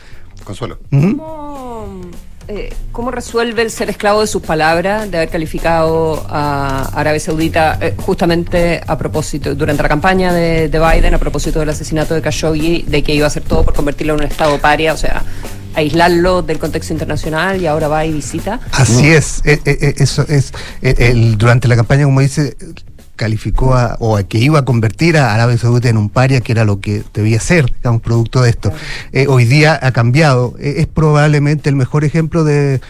Consuelo. 0.44 0.78
¿Cómo, 0.90 2.00
eh, 2.48 2.72
cómo 2.92 3.10
resuelve 3.10 3.62
el 3.62 3.70
ser 3.70 3.90
esclavo 3.90 4.20
de 4.22 4.26
sus 4.26 4.42
palabras, 4.42 5.10
de 5.10 5.16
haber 5.18 5.28
calificado 5.28 6.24
a 6.28 6.90
Arabia 6.94 7.20
Saudita 7.20 7.78
eh, 7.80 7.94
justamente 7.98 8.80
a 8.86 8.98
propósito, 8.98 9.54
durante 9.54 9.82
la 9.82 9.88
campaña 9.88 10.32
de, 10.32 10.68
de 10.68 10.78
Biden, 10.78 11.14
a 11.14 11.18
propósito 11.18 11.60
del 11.60 11.68
asesinato 11.68 12.14
de 12.14 12.22
Khashoggi, 12.22 12.82
de 12.88 13.02
que 13.02 13.14
iba 13.14 13.26
a 13.26 13.28
hacer 13.28 13.42
todo 13.44 13.64
por 13.64 13.74
convertirlo 13.74 14.14
en 14.14 14.20
un 14.20 14.26
estado 14.26 14.58
paria, 14.58 14.92
o 14.92 14.96
sea, 14.96 15.22
aislarlo 15.74 16.42
del 16.42 16.58
contexto 16.58 16.92
internacional 16.92 17.60
y 17.62 17.66
ahora 17.68 17.86
va 17.86 18.04
y 18.04 18.12
visita? 18.12 18.58
Así 18.72 19.08
es, 19.10 19.40
eh, 19.44 19.60
eh, 19.64 19.78
eh, 19.80 19.94
eso 19.98 20.24
es, 20.28 20.52
eh, 20.82 20.94
el- 20.98 21.38
durante 21.38 21.68
la 21.68 21.76
campaña, 21.76 22.04
como 22.04 22.20
dice, 22.20 22.56
calificó 23.20 23.74
a, 23.74 23.98
o 24.00 24.16
a 24.16 24.22
que 24.22 24.38
iba 24.38 24.60
a 24.60 24.64
convertir 24.64 25.18
a 25.18 25.34
Arabia 25.34 25.58
Saudita 25.58 25.90
en 25.90 25.98
un 25.98 26.08
paria, 26.08 26.40
que 26.40 26.52
era 26.52 26.64
lo 26.64 26.80
que 26.80 27.02
debía 27.12 27.38
ser, 27.38 27.70
digamos, 27.74 28.00
producto 28.00 28.40
de 28.40 28.48
esto. 28.48 28.72
Eh, 29.12 29.26
hoy 29.28 29.44
día 29.44 29.78
ha 29.82 29.92
cambiado, 29.92 30.54
Eh, 30.58 30.76
es 30.78 30.86
probablemente 30.86 31.68
el 31.68 31.76
mejor 31.76 32.04
ejemplo 32.04 32.44
de, 32.44 32.80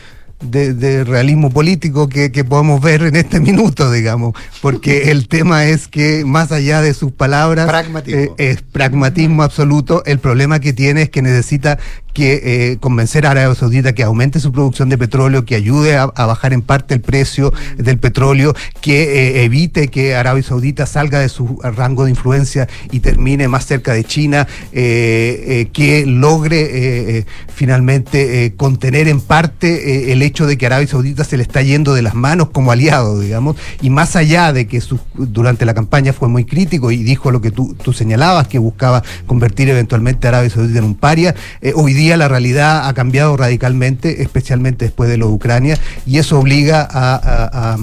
de, 0.40 0.72
de 0.72 1.02
realismo 1.02 1.50
político 1.50 2.08
que, 2.08 2.30
que 2.30 2.44
podemos 2.44 2.80
ver 2.80 3.02
en 3.02 3.16
este 3.16 3.40
minuto, 3.40 3.90
digamos, 3.90 4.34
porque 4.62 4.92
el 5.10 5.26
tema 5.26 5.64
es 5.64 5.88
que 5.88 6.24
más 6.24 6.52
allá 6.52 6.80
de 6.80 6.94
sus 6.94 7.10
palabras, 7.10 7.68
eh, 8.06 8.30
es 8.38 8.62
pragmatismo 8.62 9.42
absoluto, 9.42 10.04
el 10.06 10.20
problema 10.20 10.60
que 10.60 10.72
tiene 10.72 11.02
es 11.02 11.10
que 11.10 11.22
necesita 11.22 11.78
que 12.12 12.40
eh, 12.72 12.76
convencer 12.80 13.26
a 13.26 13.30
Arabia 13.32 13.54
Saudita 13.54 13.92
que 13.94 14.02
aumente 14.02 14.40
su 14.40 14.52
producción 14.52 14.88
de 14.88 14.98
petróleo, 14.98 15.44
que 15.44 15.54
ayude 15.54 15.96
a, 15.96 16.06
bajar 16.06 16.52
en 16.52 16.62
parte 16.62 16.94
el 16.94 17.00
precio 17.00 17.52
del 17.76 17.98
petróleo, 17.98 18.54
que 18.80 19.02
eh, 19.02 19.44
evite 19.44 19.88
que 19.88 20.14
Arabia 20.14 20.42
Saudita 20.42 20.86
salga 20.86 21.20
de 21.20 21.28
su 21.28 21.58
rango 21.62 22.04
de 22.04 22.10
influencia 22.10 22.68
y 22.90 23.00
termine 23.00 23.48
más 23.48 23.66
cerca 23.66 23.92
de 23.92 24.04
China, 24.04 24.46
eh, 24.72 25.68
que 25.72 26.04
logre 26.06 27.24
finalmente 27.54 28.54
contener 28.56 29.06
en 29.08 29.20
parte 29.20 30.12
el 30.12 30.22
hecho 30.22 30.46
de 30.46 30.56
que 30.58 30.66
Arabia 30.66 30.88
Saudita 30.88 31.24
se 31.24 31.36
le 31.36 31.42
está 31.42 31.62
yendo 31.62 31.94
de 31.94 32.02
las 32.02 32.14
manos 32.14 32.50
como 32.50 32.72
aliado, 32.72 33.20
digamos, 33.20 33.56
y 33.80 33.90
más 33.90 34.16
allá 34.16 34.52
de 34.52 34.66
que 34.66 34.80
su- 34.80 34.98
durante 35.14 35.64
la 35.64 35.74
campaña 35.74 36.12
fue 36.12 36.28
muy 36.28 36.44
crítico 36.44 36.90
y 36.90 37.02
dijo 37.02 37.30
lo 37.30 37.40
que 37.40 37.50
tú, 37.50 37.74
tú 37.82 37.92
señalabas, 37.92 38.48
que 38.48 38.58
buscaba 38.58 39.02
convertir 39.26 39.68
eventualmente 39.68 40.26
a 40.26 40.30
Arabia 40.30 40.50
Saudita 40.50 40.78
en 40.78 40.84
un 40.84 40.94
paria, 40.94 41.34
hoy 41.74 41.92
día 41.92 41.99
la 42.16 42.28
realidad 42.28 42.88
ha 42.88 42.94
cambiado 42.94 43.36
radicalmente, 43.36 44.22
especialmente 44.22 44.84
después 44.86 45.08
de 45.10 45.16
lo 45.16 45.26
de 45.28 45.32
Ucrania, 45.32 45.78
y 46.06 46.18
eso 46.18 46.38
obliga 46.38 46.86
a- 46.90 47.76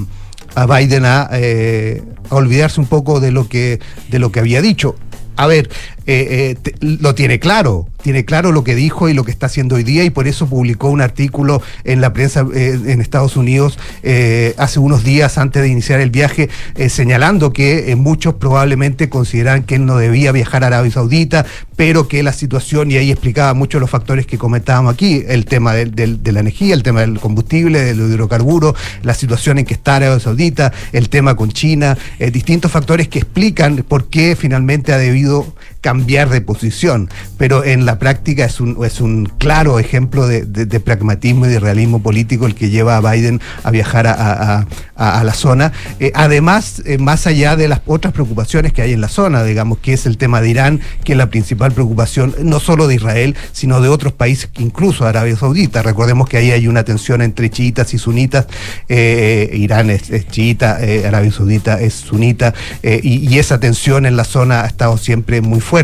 a 0.55 0.65
Biden 0.65 1.05
a, 1.05 1.29
eh, 1.33 2.01
a 2.31 2.35
olvidarse 2.35 2.79
un 2.79 2.87
poco 2.87 3.19
de 3.19 3.31
lo 3.31 3.47
que, 3.47 3.79
de 4.09 4.17
lo 4.19 4.31
que 4.31 4.39
había 4.39 4.61
dicho. 4.61 4.95
A 5.35 5.45
ver, 5.45 5.69
eh, 6.07 6.55
eh, 6.63 6.73
lo 6.79 7.13
tiene 7.15 7.37
claro, 7.39 7.87
tiene 8.01 8.23
claro 8.25 8.51
lo 8.51 8.63
que 8.63 8.73
dijo 8.75 9.09
y 9.09 9.13
lo 9.13 9.23
que 9.25 9.31
está 9.31 9.47
haciendo 9.47 9.75
hoy 9.75 9.83
día 9.83 10.03
y 10.05 10.09
por 10.09 10.27
eso 10.27 10.47
publicó 10.47 10.89
un 10.89 11.01
artículo 11.01 11.61
en 11.83 11.99
la 11.99 12.13
prensa 12.13 12.45
eh, 12.55 12.79
en 12.87 13.01
Estados 13.01 13.35
Unidos 13.35 13.77
hace 14.57 14.79
unos 14.79 15.03
días 15.03 15.37
antes 15.37 15.61
de 15.61 15.67
iniciar 15.69 15.99
el 15.99 16.09
viaje 16.09 16.49
señalando 16.89 17.51
que 17.51 17.93
muchos 17.97 18.35
probablemente 18.35 19.09
consideran 19.09 19.63
que 19.63 19.75
él 19.75 19.85
no 19.85 19.97
debía 19.97 20.31
viajar 20.31 20.63
a 20.63 20.67
Arabia 20.67 20.91
Saudita, 20.91 21.45
pero 21.75 22.07
que 22.07 22.23
la 22.23 22.31
situación, 22.33 22.89
y 22.89 22.95
ahí 22.97 23.11
explicaba 23.11 23.53
muchos 23.53 23.81
los 23.81 23.89
factores 23.89 24.25
que 24.25 24.37
comentábamos 24.37 24.93
aquí, 24.93 25.23
el 25.27 25.45
tema 25.45 25.73
del- 25.73 26.23
de 26.23 26.31
la 26.31 26.39
energía, 26.39 26.73
el 26.73 26.83
tema 26.83 27.01
del 27.01 27.19
combustible, 27.19 27.81
del 27.81 27.99
hidrocarburo, 27.99 28.73
la 29.03 29.13
situación 29.13 29.57
en 29.57 29.65
que 29.65 29.73
está 29.73 29.97
Arabia 29.97 30.19
Saudita, 30.19 30.71
el 30.93 31.09
tema 31.09 31.35
con 31.35 31.51
China, 31.51 31.97
distintos 32.31 32.71
factores 32.71 33.07
que 33.09 33.19
explican 33.19 33.83
por 33.87 34.05
qué 34.09 34.35
finalmente 34.35 34.93
ha 34.93 34.97
debido 34.97 35.45
cambiar 35.87 36.27
de 36.27 36.41
posición, 36.41 37.09
pero 37.37 37.63
en 37.63 37.85
la 37.85 37.97
práctica 37.97 38.43
es 38.43 38.59
un, 38.59 38.77
es 38.83 38.99
un 38.99 39.31
claro 39.37 39.79
ejemplo 39.79 40.27
de, 40.27 40.43
pragmatismo 40.81 41.45
y 41.45 41.49
de 41.49 41.61
realismo 41.61 42.03
político 42.03 42.45
el 42.45 42.55
que 42.55 42.69
lleva 42.69 42.97
a 42.97 42.99
Biden 42.99 43.39
a 43.63 43.71
viajar 43.71 44.05
a, 44.05 44.65
la 44.97 45.33
zona. 45.33 45.71
Eh, 46.01 46.11
además, 46.13 46.81
eh, 46.85 46.97
más 46.97 47.25
allá 47.25 47.55
de 47.55 47.69
las 47.69 47.79
otras 47.85 48.13
preocupaciones 48.13 48.73
que 48.73 48.81
hay 48.81 48.91
en 48.91 48.99
la 48.99 49.07
zona, 49.07 49.45
digamos, 49.45 49.77
que 49.77 49.93
es 49.93 50.05
el 50.05 50.17
tema 50.17 50.41
de 50.41 50.49
Irán, 50.49 50.81
que 51.05 51.13
es 51.13 51.17
la 51.17 51.29
principal 51.29 51.71
preocupación 51.71 52.35
no 52.43 52.59
solo 52.59 52.87
de 52.87 52.95
Israel, 52.95 53.37
sino 53.53 53.79
de 53.79 53.87
otros 53.87 54.11
países, 54.11 54.49
incluso 54.57 55.05
Arabia 55.05 55.37
Saudita. 55.37 55.83
Recordemos 55.83 56.27
que 56.27 56.35
ahí 56.35 56.51
hay 56.51 56.67
una 56.67 56.83
tensión 56.83 57.21
entre 57.21 57.49
chiitas 57.49 57.93
y 57.93 57.97
sunitas. 57.97 58.47
Eh, 58.89 59.51
Irán 59.53 59.89
es, 59.89 60.27
chiita, 60.27 60.79
Arabia 61.07 61.31
Saudita 61.31 61.79
es 61.79 61.93
sunita, 61.93 62.53
y 62.83 63.37
esa 63.37 63.57
tensión 63.61 64.05
en 64.05 64.17
la 64.17 64.25
zona 64.25 64.63
ha 64.63 64.67
estado 64.67 64.97
siempre 64.97 65.39
muy 65.39 65.61
fuerte. 65.61 65.76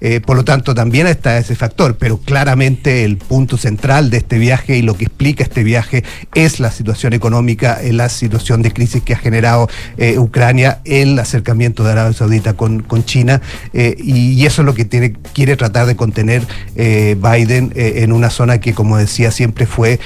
Eh, 0.00 0.20
por 0.20 0.36
lo 0.36 0.44
tanto, 0.44 0.74
también 0.74 1.06
está 1.06 1.38
ese 1.38 1.54
factor, 1.54 1.96
pero 1.96 2.18
claramente 2.18 3.04
el 3.04 3.16
punto 3.16 3.56
central 3.56 4.10
de 4.10 4.18
este 4.18 4.38
viaje 4.38 4.76
y 4.76 4.82
lo 4.82 4.94
que 4.96 5.04
explica 5.04 5.42
este 5.42 5.62
viaje 5.62 6.04
es 6.34 6.60
la 6.60 6.70
situación 6.70 7.12
económica, 7.12 7.80
eh, 7.80 7.92
la 7.92 8.08
situación 8.08 8.62
de 8.62 8.72
crisis 8.72 9.02
que 9.02 9.14
ha 9.14 9.18
generado 9.18 9.68
eh, 9.96 10.18
Ucrania, 10.18 10.80
el 10.84 11.18
acercamiento 11.18 11.84
de 11.84 11.92
Arabia 11.92 12.12
Saudita 12.12 12.54
con, 12.54 12.84
China, 13.04 13.40
y, 13.72 14.44
eso 14.44 14.62
es 14.62 14.66
lo 14.66 14.74
que 14.74 14.84
tiene, 14.84 15.12
quiere 15.32 15.56
tratar 15.56 15.86
de 15.86 15.96
contener 15.96 16.42
Biden 16.74 17.72
en 17.74 18.12
una 18.12 18.30
zona 18.30 18.58
que, 18.58 18.74
como 18.74 18.96
decía, 18.96 19.30
siempre 19.30 19.66
fue 19.66 20.00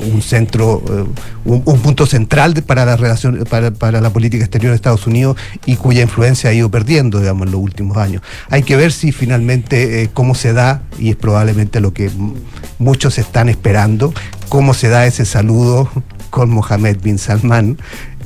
un 0.00 0.22
centro, 0.22 0.82
un, 1.44 1.62
un 1.64 1.80
punto 1.80 2.06
central 2.06 2.54
para 2.62 2.84
la 2.84 2.96
relación, 2.96 3.44
para 3.44 4.00
la 4.00 4.10
política 4.10 4.44
exterior 4.44 4.70
de 4.70 4.76
Estados 4.76 5.06
Unidos 5.06 5.36
y 5.66 5.76
cuya 5.76 6.02
influencia 6.02 6.50
ha 6.50 6.52
ido 6.52 6.70
perdiendo, 6.70 7.18
digamos, 7.18 7.46
en 7.46 7.52
los 7.52 7.60
últimos 7.60 7.96
años. 7.96 8.22
Hay 8.48 8.62
que 8.62 8.76
ver 8.76 8.92
si 8.92 9.12
finalmente 9.12 10.02
eh, 10.02 10.10
cómo 10.12 10.34
se 10.34 10.52
da, 10.52 10.82
y 10.98 11.10
es 11.10 11.16
probablemente 11.16 11.80
lo 11.80 11.92
que 11.92 12.10
muchos 12.78 13.18
están 13.18 13.48
esperando, 13.48 14.12
cómo 14.48 14.74
se 14.74 14.88
da 14.88 15.06
ese 15.06 15.24
saludo 15.24 15.90
con 16.30 16.50
Mohammed 16.50 16.98
bin 17.02 17.18
Salman, 17.18 17.78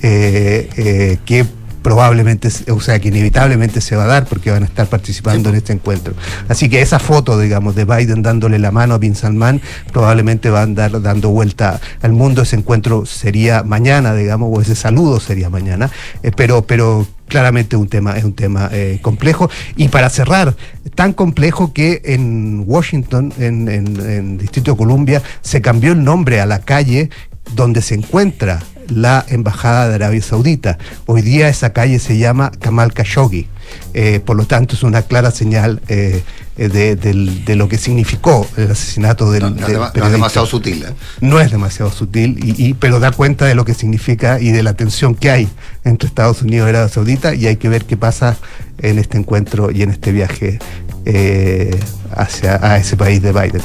eh, 0.02 0.68
eh, 0.76 1.18
que 1.24 1.46
probablemente, 1.84 2.48
o 2.70 2.80
sea, 2.80 2.98
que 2.98 3.08
inevitablemente 3.08 3.82
se 3.82 3.94
va 3.94 4.04
a 4.04 4.06
dar 4.06 4.24
porque 4.24 4.50
van 4.50 4.62
a 4.62 4.66
estar 4.66 4.86
participando 4.86 5.50
en 5.50 5.56
este 5.56 5.74
encuentro. 5.74 6.14
Así 6.48 6.70
que 6.70 6.80
esa 6.80 6.98
foto, 6.98 7.38
digamos, 7.38 7.74
de 7.74 7.84
Biden 7.84 8.22
dándole 8.22 8.58
la 8.58 8.70
mano 8.70 8.94
a 8.94 8.98
Bin 8.98 9.14
Salman, 9.14 9.60
probablemente 9.92 10.48
va 10.48 10.60
a 10.60 10.62
andar 10.62 11.02
dando 11.02 11.28
vuelta 11.28 11.78
al 12.00 12.12
mundo. 12.12 12.40
Ese 12.40 12.56
encuentro 12.56 13.04
sería 13.04 13.64
mañana, 13.64 14.14
digamos, 14.14 14.48
o 14.50 14.62
ese 14.62 14.74
saludo 14.74 15.20
sería 15.20 15.50
mañana, 15.50 15.90
eh, 16.22 16.32
pero, 16.34 16.62
pero 16.62 17.06
claramente 17.28 17.76
un 17.76 17.88
tema, 17.88 18.16
es 18.16 18.24
un 18.24 18.32
tema 18.32 18.70
eh, 18.72 18.98
complejo. 19.02 19.50
Y 19.76 19.88
para 19.88 20.08
cerrar, 20.08 20.56
tan 20.94 21.12
complejo 21.12 21.74
que 21.74 22.00
en 22.06 22.64
Washington, 22.66 23.30
en, 23.38 23.68
en, 23.68 24.00
en 24.00 24.38
Distrito 24.38 24.70
de 24.70 24.78
Columbia, 24.78 25.22
se 25.42 25.60
cambió 25.60 25.92
el 25.92 26.02
nombre 26.02 26.40
a 26.40 26.46
la 26.46 26.60
calle 26.60 27.10
donde 27.54 27.82
se 27.82 27.94
encuentra 27.94 28.62
la 28.88 29.24
Embajada 29.28 29.88
de 29.88 29.94
Arabia 29.96 30.22
Saudita. 30.22 30.78
Hoy 31.06 31.22
día 31.22 31.48
esa 31.48 31.72
calle 31.72 31.98
se 31.98 32.18
llama 32.18 32.50
Kamal 32.60 32.92
Khashoggi. 32.92 33.46
Eh, 33.94 34.20
por 34.24 34.36
lo 34.36 34.44
tanto, 34.44 34.74
es 34.74 34.82
una 34.82 35.02
clara 35.02 35.30
señal 35.30 35.80
eh, 35.88 36.22
eh, 36.58 36.68
de, 36.68 37.56
lo 37.56 37.68
que 37.68 37.78
significó 37.78 38.46
el 38.56 38.70
asesinato 38.70 39.30
del, 39.32 39.42
No, 39.42 39.50
no 39.50 39.66
del 39.66 39.76
dema- 39.78 39.92
no 39.94 40.04
es 40.06 40.12
demasiado 40.12 40.46
sutil, 40.46 40.84
¿eh? 40.84 40.92
No 41.20 41.40
es 41.40 41.50
demasiado 41.50 41.90
sutil, 41.90 42.38
y, 42.44 42.62
y- 42.68 42.74
pero 42.74 43.00
da 43.00 43.10
cuenta 43.10 43.46
de 43.46 43.54
lo 43.54 43.64
que 43.64 43.72
significa 43.74 44.38
y 44.38 44.50
de 44.52 44.62
la 44.62 44.74
tensión 44.74 45.14
que 45.14 45.30
hay 45.30 45.48
entre 45.84 46.06
Estados 46.08 46.42
Unidos 46.42 46.66
y 46.66 46.70
Arabia 46.70 46.88
Saudita, 46.92 47.34
y 47.34 47.46
hay 47.46 47.56
que 47.56 47.68
ver 47.70 47.84
qué 47.86 47.96
pasa 47.96 48.36
en 48.78 48.98
este 48.98 49.16
encuentro 49.18 49.70
y 49.70 49.82
en 49.82 49.90
este 49.90 50.12
viaje 50.12 50.58
eh, 51.06 51.74
hacia 52.14 52.60
a 52.62 52.76
ese 52.76 52.96
país 52.96 53.22
de 53.22 53.32
Biden. 53.32 53.62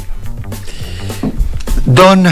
Don 1.85 2.25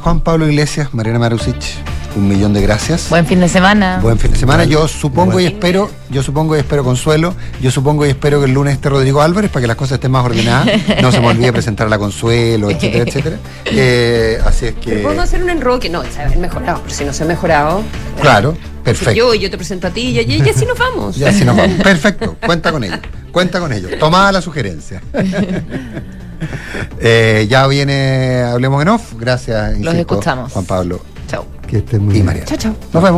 Juan 0.00 0.20
Pablo 0.20 0.48
Iglesias, 0.48 0.94
Mariana 0.94 1.18
Marusich, 1.18 1.76
un 2.16 2.28
millón 2.28 2.52
de 2.52 2.62
gracias. 2.62 3.08
Buen 3.08 3.26
fin 3.26 3.40
de 3.40 3.48
semana. 3.48 4.00
Buen 4.02 4.18
fin 4.18 4.32
de 4.32 4.38
semana. 4.38 4.64
Yo 4.64 4.88
supongo 4.88 5.40
y 5.40 5.46
espero, 5.46 5.90
yo 6.10 6.22
supongo 6.22 6.56
y 6.56 6.60
espero 6.60 6.84
Consuelo, 6.84 7.34
yo 7.60 7.70
supongo 7.70 8.06
y 8.06 8.10
espero 8.10 8.40
que 8.40 8.46
el 8.46 8.52
lunes 8.52 8.74
esté 8.74 8.88
Rodrigo 8.88 9.22
Álvarez 9.22 9.50
para 9.50 9.62
que 9.62 9.66
las 9.66 9.76
cosas 9.76 9.94
estén 9.96 10.10
más 10.10 10.24
ordenadas. 10.24 10.68
No 11.00 11.12
se 11.12 11.20
me 11.20 11.28
olvide 11.28 11.52
presentar 11.52 11.86
a 11.86 11.90
la 11.90 11.98
Consuelo, 11.98 12.70
etcétera, 12.70 13.04
etcétera. 13.08 13.36
Eh, 13.64 14.38
así 14.44 14.66
es 14.66 14.74
que. 14.74 14.98
Podemos 14.98 15.24
hacer 15.24 15.42
un 15.42 15.50
enroque, 15.50 15.88
no, 15.88 16.02
se 16.04 16.20
haber 16.20 16.38
mejorado, 16.38 16.80
pero 16.82 16.94
si 16.94 17.04
no 17.04 17.12
se 17.12 17.22
ha 17.22 17.26
mejorado. 17.26 17.82
Claro, 18.20 18.52
si 18.52 18.82
perfecto. 18.82 19.12
Yo 19.14 19.34
y 19.34 19.38
yo 19.38 19.50
te 19.50 19.56
presento 19.56 19.86
a 19.86 19.90
ti 19.90 20.00
y, 20.00 20.20
y, 20.20 20.42
y 20.42 20.48
así 20.48 20.66
nos 20.66 20.78
vamos. 20.78 21.16
Ya 21.20 21.28
así 21.28 21.44
nos 21.44 21.56
vamos. 21.56 21.76
Perfecto, 21.82 22.36
cuenta 22.44 22.72
con 22.72 22.84
ello. 22.84 22.98
Cuenta 23.32 23.60
con 23.60 23.72
ello. 23.72 23.88
Tomada 23.98 24.32
la 24.32 24.42
sugerencia. 24.42 25.00
Eh, 27.00 27.46
ya 27.48 27.66
viene 27.66 28.42
Hablemos 28.42 28.80
en 28.82 28.88
Off. 28.88 29.14
Gracias. 29.18 29.78
Los 29.78 29.94
escuchamos. 29.94 30.52
Juan 30.52 30.64
Pablo. 30.64 31.02
Chao. 31.30 31.46
Que 31.68 31.78
estén 31.78 32.04
muy 32.04 32.10
y 32.10 32.14
bien. 32.14 32.26
María. 32.26 32.44
Chao, 32.44 32.58
chao. 32.58 32.72
Nos 32.72 32.92
vemos. 32.94 33.08